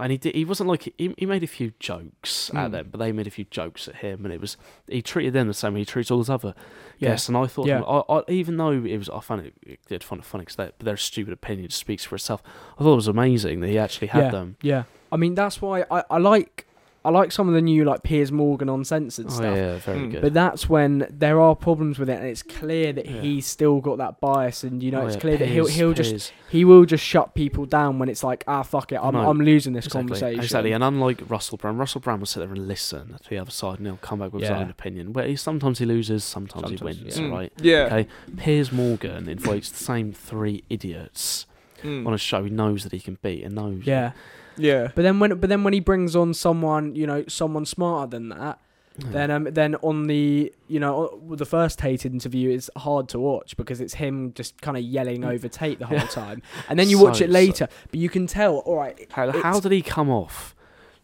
[0.00, 2.72] and he did, he wasn't like he, he made a few jokes at Mm.
[2.72, 4.56] them, but they made a few jokes at him, and it was
[4.88, 6.54] he treated them the same way he treats all his other
[6.98, 7.10] Yeah.
[7.10, 7.28] guests.
[7.28, 7.82] And I thought, Yeah.
[7.82, 10.72] I, I, even though it was, I found it, it did find it funny because
[10.78, 12.42] their stupid opinion speaks for itself.
[12.78, 14.56] I thought it was amazing that he actually had yeah, them.
[14.62, 14.82] yeah.
[15.12, 16.66] I mean, that's why I, I like
[17.02, 19.56] I like some of the new like Piers Morgan uncensored Oh stuff.
[19.56, 20.10] yeah, very Mm.
[20.12, 20.20] good.
[20.22, 23.20] But that's when there are problems with it, and it's clear that Yeah.
[23.22, 25.94] he's still got that bias, and you know Oh, it's yeah, clear that he'll he'll
[25.94, 29.30] just he will just shut people down when it's like ah fuck it, I'm No,
[29.30, 30.42] I'm losing this Exactly, conversation.
[30.44, 33.50] Exactly, and unlike Russell Brand, Russell Brand will sit there and listen to the other
[33.50, 35.12] side, and he'll come back with his own opinion.
[35.14, 37.00] Where he, sometimes he loses, sometimes, he wins.
[37.18, 37.22] yeah.
[37.24, 37.30] Mm.
[37.32, 37.52] Right?
[37.62, 37.84] Yeah.
[37.86, 38.08] Okay.
[38.36, 41.46] Piers Morgan invites the same three idiots
[41.82, 42.06] Mm.
[42.06, 43.82] on a show he knows that he can beat and knows.
[43.86, 44.12] yeah,
[44.56, 44.88] Yeah.
[44.94, 48.28] but then when but then when he brings on someone you know someone smarter than
[48.30, 48.58] that,
[48.98, 49.06] Yeah.
[49.12, 53.56] then um then on the you know the first Tate interview is hard to watch
[53.56, 56.06] because it's him just kind of yelling over Tate the whole Yeah.
[56.06, 58.58] time, and then you watch it later, but you can tell.
[58.58, 60.54] All right, how, how did he come off?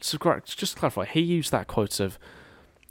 [0.01, 2.19] So, just to clarify, he used that quote of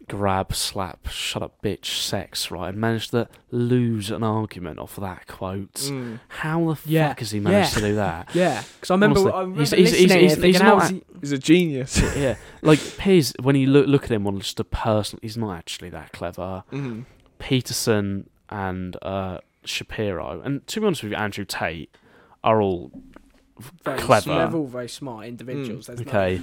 [0.08, 5.28] grab, slap, shut up, bitch, sex, right, and managed to lose an argument off that
[5.28, 5.74] quote.
[5.74, 6.20] Mm.
[6.28, 7.80] How the Yeah, fuck has he managed yeah.
[7.82, 8.30] to do that?
[8.36, 11.04] Yeah, because I remember, Honestly, I remember he's- he's- listening he's- he's- he's not he?
[11.22, 12.02] He's a genius.
[12.18, 15.56] yeah, like Piers, when you look look at him on just a person, he's not
[15.58, 16.64] actually that clever.
[16.72, 17.06] Mm.
[17.40, 21.90] Peterson and uh, Shapiro, and to be honest with you, Andrew Tate
[22.44, 22.92] are all
[23.84, 24.30] Very clever.
[24.36, 25.88] They're all very smart individuals.
[25.88, 26.42] There's no- okay.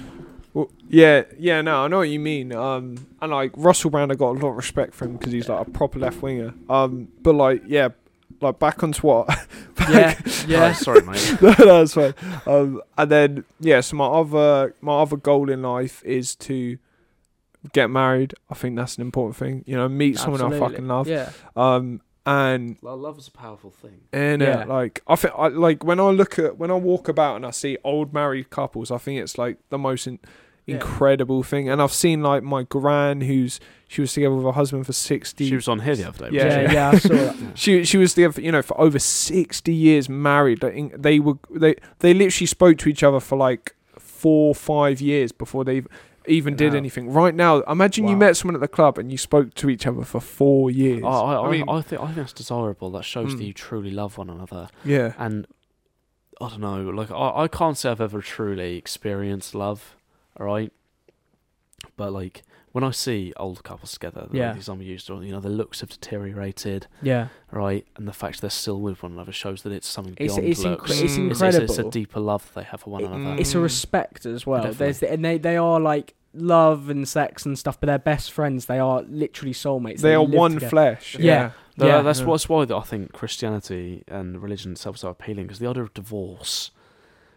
[0.53, 2.53] Well, yeah, yeah, no, I know what you mean.
[2.53, 5.49] Um, and like Russell Brand, I got a lot of respect for him because he's
[5.49, 6.53] like a proper left winger.
[6.69, 7.89] Um, but like, yeah,
[8.41, 9.27] like back onto what?
[9.89, 10.73] yeah, Oh, yeah.
[10.73, 11.37] sorry, mate.
[11.41, 12.13] no, no, that's fine.
[12.45, 16.77] Um, and then yeah, so my other my other goal in life is to
[17.73, 18.33] get married.
[18.49, 19.63] I think that's an important thing.
[19.65, 21.07] You know, meet someone I fucking love.
[21.07, 24.01] Yeah, Um, and Love is a powerful thing.
[24.13, 24.61] and Yeah.
[24.61, 27.45] uh, like I think I like when I look at when I walk about and
[27.45, 30.19] I see old married couples, I think it's like the most in,
[30.65, 30.75] Yeah.
[30.75, 31.67] incredible thing.
[31.67, 33.59] And I've seen like my gran, who's
[33.89, 35.49] she was together with her husband for sixty.
[35.49, 36.37] She was on here the other day.
[36.37, 36.91] Yeah, yeah, yeah.
[36.91, 36.95] she?
[36.95, 37.35] I saw that.
[37.55, 40.63] she she was there, for, you know, for over sixty years married.
[40.63, 45.01] Like, in- they were they they literally spoke to each other for like four five
[45.01, 45.81] years before they.
[46.27, 46.77] Even did Wow.
[46.77, 47.09] anything.
[47.11, 50.03] Right now, imagine you met someone at the club and you spoke to each other
[50.03, 51.03] for four years.
[51.03, 52.89] I, I, I, I mean, I think I think that's desirable.
[52.91, 53.37] That shows Mm.
[53.39, 54.69] that you truly love one another.
[54.85, 55.45] yeah, And
[56.41, 59.95] I don't know, like I, I can't say I've ever truly experienced love,
[60.39, 60.71] alright?
[61.97, 62.43] But like
[62.73, 64.47] when I see old couples together, Yeah.
[64.47, 67.27] like, the example you used, you know, their looks have deteriorated, Yeah.
[67.51, 67.85] right?
[67.95, 70.63] And the fact they're still with one another shows that it's something It's beyond it's,
[70.63, 70.91] looks.
[70.91, 71.05] incre- it's Mm.
[71.05, 71.63] It's, incredible.
[71.65, 73.39] it's, it's a deeper love they have for one It- another.
[73.39, 73.63] It's a Mm.
[73.63, 74.63] respect as well.
[74.63, 74.85] Definitely.
[74.85, 78.31] There's the, and they they are like love and sex and stuff, but they're best
[78.31, 78.65] friends.
[78.65, 80.01] They are literally soulmates.
[80.01, 80.69] they are one together.
[80.69, 81.15] flesh.
[81.19, 81.51] Yeah.
[81.77, 82.01] Tha- Yeah.
[82.01, 82.25] that's Yeah.
[82.25, 85.83] what's why that I think Christianity and religion itself is so appealing because the idea
[85.83, 86.71] of divorce,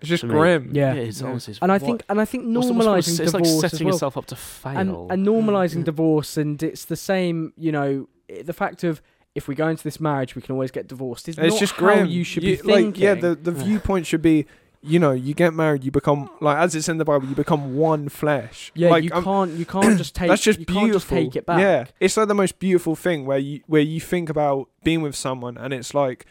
[0.07, 0.71] It's just To me, grim.
[0.73, 0.95] Yeah.
[0.95, 1.29] it's Yeah.
[1.29, 3.21] honestly, it's And I what- think and I think what's the- what's the- normalizing it's,
[3.21, 3.95] it's like as setting well.
[3.95, 5.07] yourself up to fail.
[5.11, 5.85] and normalizing Mm.
[5.85, 9.01] divorce and it's the same you know i- the fact of
[9.35, 11.75] if we go into this marriage we can always get divorced is It's not just
[11.75, 12.07] how grim.
[12.09, 13.65] you should You- be thinking Like, yeah, the the Yeah.
[13.65, 14.47] viewpoint should be,
[14.83, 17.77] you know, you get married, you become like as it's in the Bible, you become
[17.77, 18.73] one flesh.
[18.75, 20.89] yeah like, you um, can't you can't just take that's just you beautiful.
[20.89, 23.83] can't just take it back Yeah, it's like the most beautiful thing where you where
[23.83, 26.25] you think about being with someone, and it's like,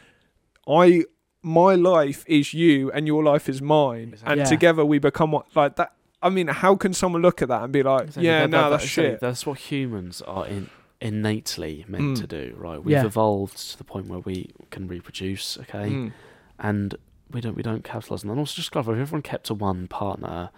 [0.67, 1.03] I
[1.45, 4.31] my life is you, and your life is mine, Exactly.
[4.31, 4.45] and Yeah.
[4.45, 5.93] together we become what like that.
[6.21, 8.25] I mean, how can someone look at that and be like, Exactly.
[8.25, 9.11] yeah, That- no, that- that's exactly.
[9.11, 9.19] shit.
[9.21, 10.69] That's what humans are in,
[10.99, 12.21] innately meant Mm.
[12.21, 12.83] to do, right?
[12.83, 13.05] We've Yeah.
[13.05, 16.13] evolved to the point where we can reproduce, okay, Mm.
[16.59, 16.95] and
[17.31, 18.33] we don't we don't capitalise on that.
[18.33, 20.49] And also, just clarify, if everyone kept to one partner,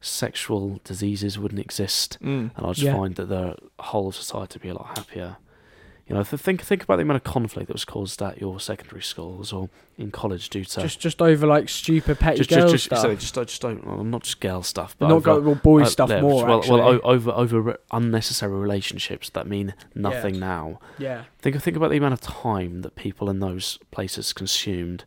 [0.00, 2.50] sexual diseases wouldn't exist, Mm.
[2.56, 2.94] and I just Yeah.
[2.96, 5.36] find that the whole of society would be a lot happier.
[6.08, 8.60] You know, th- think think about the amount of conflict that was caused at your
[8.60, 9.68] secondary schools or
[9.98, 13.18] in college due to just just over like stupid petty just, girl just, just, stuff.
[13.18, 16.10] just, just don't, well, not just girl stuff, but not over- well, boy uh, stuff
[16.10, 16.80] yeah, more well, actually.
[16.80, 20.78] well over over unnecessary relationships that mean nothing now.
[20.98, 21.24] yeah.
[21.40, 25.04] Think think about the amount of time that people in those places consumed,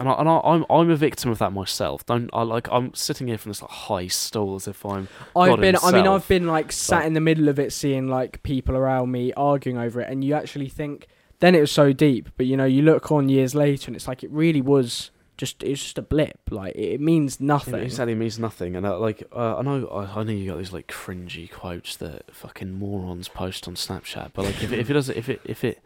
[0.00, 2.04] and I, and I, I'm I'm a victim of that myself.
[2.06, 5.50] Don't I like I'm sitting here from this like high stool as if I'm I've
[5.50, 8.08] God been I mean I've been like sat but- in the middle of it seeing
[8.08, 11.06] like people around me arguing over it and you actually think
[11.40, 14.08] then it was so deep but you know you look on years later and it's
[14.08, 16.38] like it really was just it's just a blip.
[16.50, 17.74] Like it, it means nothing.
[17.74, 20.58] It exactly means nothing, and uh, like uh, I know I, I know you got
[20.58, 24.90] these like cringy quotes that fucking morons post on Snapchat, but like if it, if
[24.90, 25.82] it doesn't if it if it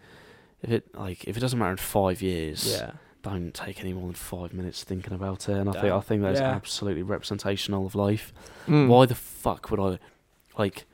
[0.61, 2.93] if it like if it doesn't matter in five years, yeah
[3.25, 5.57] don't take any more than five minutes thinking about it.
[5.57, 6.51] And I think I think that's Yeah.
[6.51, 8.33] absolutely representational of life.
[8.69, 8.87] Mm.
[8.89, 9.99] Why the fuck would I
[10.59, 10.85] like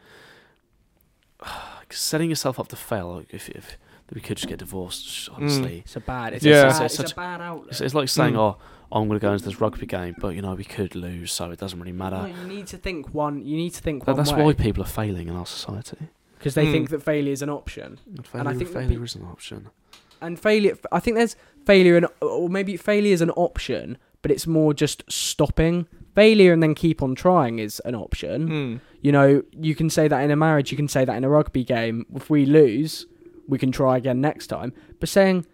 [1.91, 3.15] setting yourself up to fail?
[3.17, 3.77] Like if if
[4.13, 5.79] we could just get divorced, just honestly.
[5.85, 6.53] it's a bad it's, Yeah.
[6.55, 8.39] a, It's- bad, it's it's such- a bad outlet It's, it's like saying, Mm.
[8.39, 8.57] "Oh,
[8.93, 11.51] I'm going to go into this rugby game, but you know we could lose, so
[11.53, 14.13] it doesn't really no, matter." you need to think one you need to think That-
[14.13, 16.09] one that's way why people are failing in our society.
[16.39, 16.73] because they Mm.
[16.73, 19.25] think that failure is an option And failure, and I think failure pe- is an
[19.25, 19.69] option.
[20.21, 24.47] And failure i think there's failure and or maybe failure is an option but it's
[24.47, 25.87] more just stopping.
[26.15, 28.49] Failure and then keep on trying is an option.
[28.49, 28.81] Mm.
[29.01, 31.29] you know you can say that in a marriage you can say that in a
[31.29, 32.05] rugby game.
[32.15, 33.07] If we lose
[33.49, 34.73] we can try again next time.
[34.99, 35.47] But saying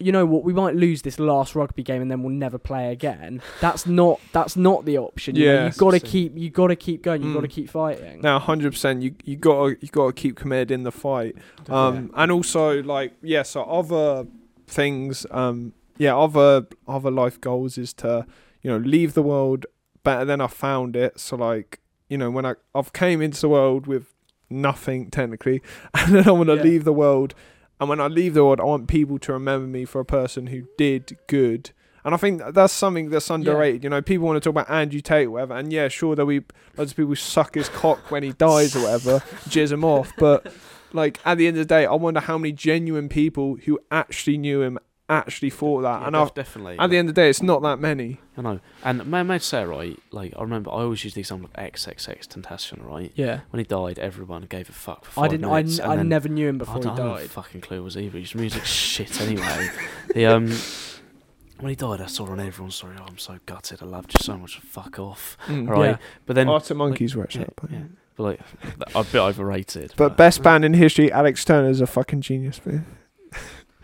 [0.00, 2.90] you know what we might lose this last rugby game and then we'll never play
[2.90, 6.66] again that's not that's not the option You yeah, you've got to keep you got
[6.68, 7.50] to keep going you've got to Mm.
[7.52, 10.90] keep fighting Now, hundred percent, you you got you got to keep committed in the
[10.92, 11.36] fight.
[11.68, 14.26] Um, and also like yeah, so other
[14.66, 18.26] things, um, yeah, other other life goals is to
[18.62, 19.64] you know leave the world
[20.02, 21.20] better than I found it.
[21.20, 24.12] So like you know when I I've came into the world with
[24.50, 25.62] nothing technically,
[25.94, 26.62] and then I want to Yeah.
[26.62, 27.34] leave the world.
[27.80, 30.48] And when I leave the world, I want people to remember me for a person
[30.48, 31.70] who did good.
[32.04, 33.82] And I think that's something that's underrated.
[33.82, 35.56] You know, people want to talk about Andrew Tate or whatever.
[35.56, 36.44] And yeah, sure, there'll be
[36.76, 40.12] lots of people who suck his cock when he dies or whatever, jizz him off.
[40.18, 40.52] But
[40.92, 44.36] like at the end of the day, I wonder how many genuine people who actually
[44.36, 44.78] knew him
[45.18, 46.00] actually thought that.
[46.00, 46.78] Yeah, and def- I've, definitely.
[46.78, 48.20] at the end of the day, it's not that many.
[48.36, 48.60] I know.
[48.82, 51.60] And may, may I say, right, like, I remember I always use the example of
[51.72, 53.12] XXX Tentacion, right?
[53.14, 55.78] yeah When he died, everyone gave a fuck for i didn't i, minutes.
[55.78, 57.60] n- and I then- never knew him I before he don't have a died fucking
[57.60, 58.18] clue was either.
[58.18, 59.68] His music's shit anyway.
[60.14, 60.48] the, um,
[61.60, 63.82] when he died, I saw on everyone's story, oh, I'm so gutted.
[63.82, 64.58] I loved you so much.
[64.60, 65.36] Fuck off.
[65.46, 65.68] Mm.
[65.68, 65.90] Right?
[65.90, 65.96] Yeah.
[66.26, 67.48] But then, Arctic Monkeys were yeah, actually.
[67.60, 67.78] but- yeah.
[68.16, 68.40] But like,
[68.94, 69.92] a bit overrated.
[69.96, 72.86] But best band in history, Alex Turner's a fucking genius, man.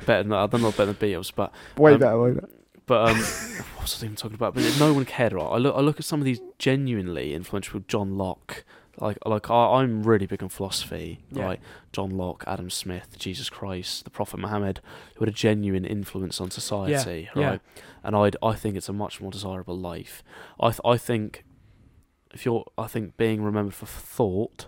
[0.07, 2.49] Better than, I don't know better than Beatles, but Way Um, better, way better.
[2.87, 3.17] But um,
[3.77, 4.55] what was I even talking about?
[4.55, 5.33] But no one cared.
[5.33, 5.45] Right?
[5.45, 8.65] I look, I look at some of these genuinely influential John Locke.
[8.99, 11.21] Like, like I, I'm really big on philosophy.
[11.31, 11.45] Yeah.
[11.45, 11.61] Right?
[11.93, 14.81] John Locke, Adam Smith, Jesus Christ, the Prophet Muhammad,
[15.15, 17.29] who had a genuine influence on society.
[17.37, 17.51] yeah.
[17.51, 17.61] Right?
[18.03, 20.23] And I, I think it's a much more desirable life.
[20.59, 21.45] I, th- I think
[22.35, 24.67] if you're, I think being remembered for thought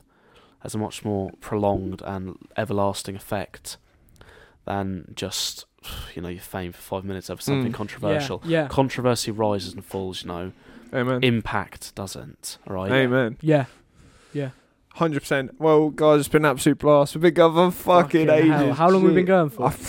[0.60, 3.78] has a much more prolonged and everlasting effect
[4.64, 5.64] than just,
[6.14, 7.74] you know, your fame for five minutes over something Mm.
[7.74, 8.40] controversial.
[8.44, 10.52] yeah yeah Controversy rises and falls, you know.
[10.94, 11.22] Amen.
[11.24, 12.92] Impact doesn't, all right?
[12.92, 13.36] Amen.
[13.40, 13.64] yeah
[14.32, 14.50] Yeah.
[14.96, 15.58] Hundred percent.
[15.58, 17.14] Well, guys, it's been an absolute blast.
[17.14, 18.50] We've been going for fucking, ages.
[18.50, 18.72] hell.
[18.74, 19.72] How long have we been going for?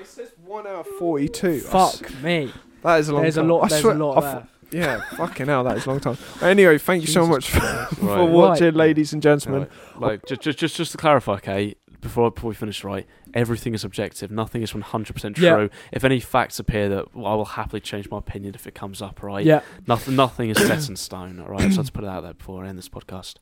[0.00, 1.60] It says one hour forty-two.
[1.60, 2.52] Fuck me.
[2.82, 3.48] That is a long There's a time.
[3.50, 3.64] lot.
[3.64, 4.32] I There's swear, a lot I there.
[4.40, 6.18] th- yeah, fucking hell, that is a long time.
[6.42, 7.88] Anyway, thank you so much for, Right.
[8.00, 9.68] for watching, ladies and gentlemen.
[9.96, 13.82] Like, just, just, just, just to clarify, okay, before, before we finish, right, everything is
[13.84, 14.30] objective.
[14.30, 15.44] Nothing is 100% true.
[15.44, 15.68] Yeah.
[15.92, 19.00] If any facts appear that well, I will happily change my opinion if it comes
[19.02, 19.44] up, right?
[19.44, 19.62] Yeah.
[19.86, 21.70] Nothing, nothing is set in stone, all right?
[21.72, 23.36] So let's put it out there before I end this podcast.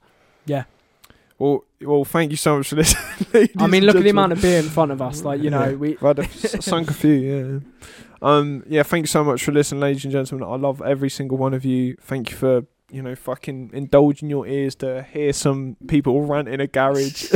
[0.46, 0.64] Yeah.
[1.38, 3.48] Well, well, thank you so much for listening.
[3.58, 5.24] I mean, and look at the amount of beer in front of us.
[5.24, 5.74] Like you know, Yeah.
[5.74, 5.98] we.
[6.00, 7.58] I've s- sunk a few, yeah.
[8.24, 10.48] Um, yeah, thank you so much for listening, ladies and gentlemen.
[10.48, 11.96] I love every single one of you.
[12.00, 16.58] Thank you for you know fucking indulging your ears to hear some people rant in
[16.58, 17.30] a garage.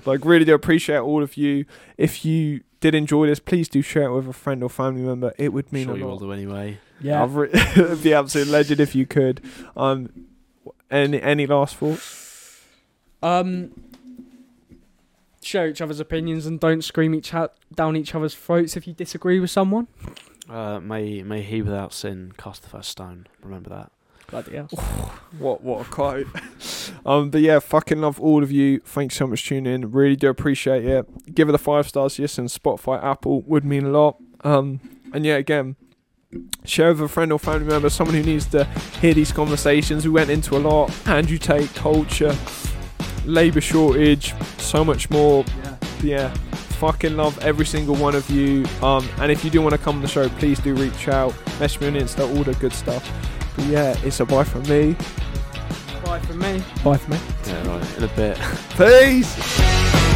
[0.06, 1.64] like, really do appreciate all of you.
[1.96, 5.32] If you did enjoy this, please do share it with a friend or family member.
[5.38, 6.20] It would mean sure a you will lot.
[6.20, 6.78] do anyway.
[7.00, 7.22] Yeah.
[7.22, 9.40] I've re- it'd be absolute legend if you could.
[9.74, 10.26] Um,
[10.90, 12.60] any any last thoughts?
[13.22, 13.72] Um.
[15.42, 18.92] Share each other's opinions and don't scream each out down each other's throats if you
[18.92, 19.88] disagree with someone.
[20.48, 23.26] Uh, may, may he without sin cast the first stone.
[23.42, 23.92] Remember that.
[24.30, 24.66] Bloody hell.
[25.38, 26.26] What what a quote.
[27.06, 28.80] um, but yeah, fucking love all of you.
[28.80, 29.90] Thanks so much for tuning in.
[29.90, 31.34] Really do appreciate it.
[31.34, 32.18] Give it a five stars.
[32.18, 34.18] Yes, and Spotify, Apple would mean a lot.
[34.42, 34.80] Um,
[35.12, 35.74] and yeah, again,
[36.64, 38.64] share with a friend or family member, someone who needs to
[39.00, 40.04] hear these conversations.
[40.04, 40.90] We went into a lot.
[41.08, 42.36] Andrew Tate, culture,
[43.24, 45.44] labour shortage, so much more.
[45.62, 45.76] Yeah.
[46.02, 46.34] Yeah.
[46.80, 48.64] Fucking love every single one of you.
[48.82, 51.34] Um, and if you do want to come on the show, please do reach out.
[51.60, 53.06] Message me on Insta, all the good stuff.
[53.56, 54.96] But yeah, it's a bye from me.
[56.04, 56.62] Bye from me.
[56.82, 57.20] Bye from me.
[57.46, 57.98] Yeah, right.
[57.98, 58.38] In a bit.
[58.76, 60.09] Peace.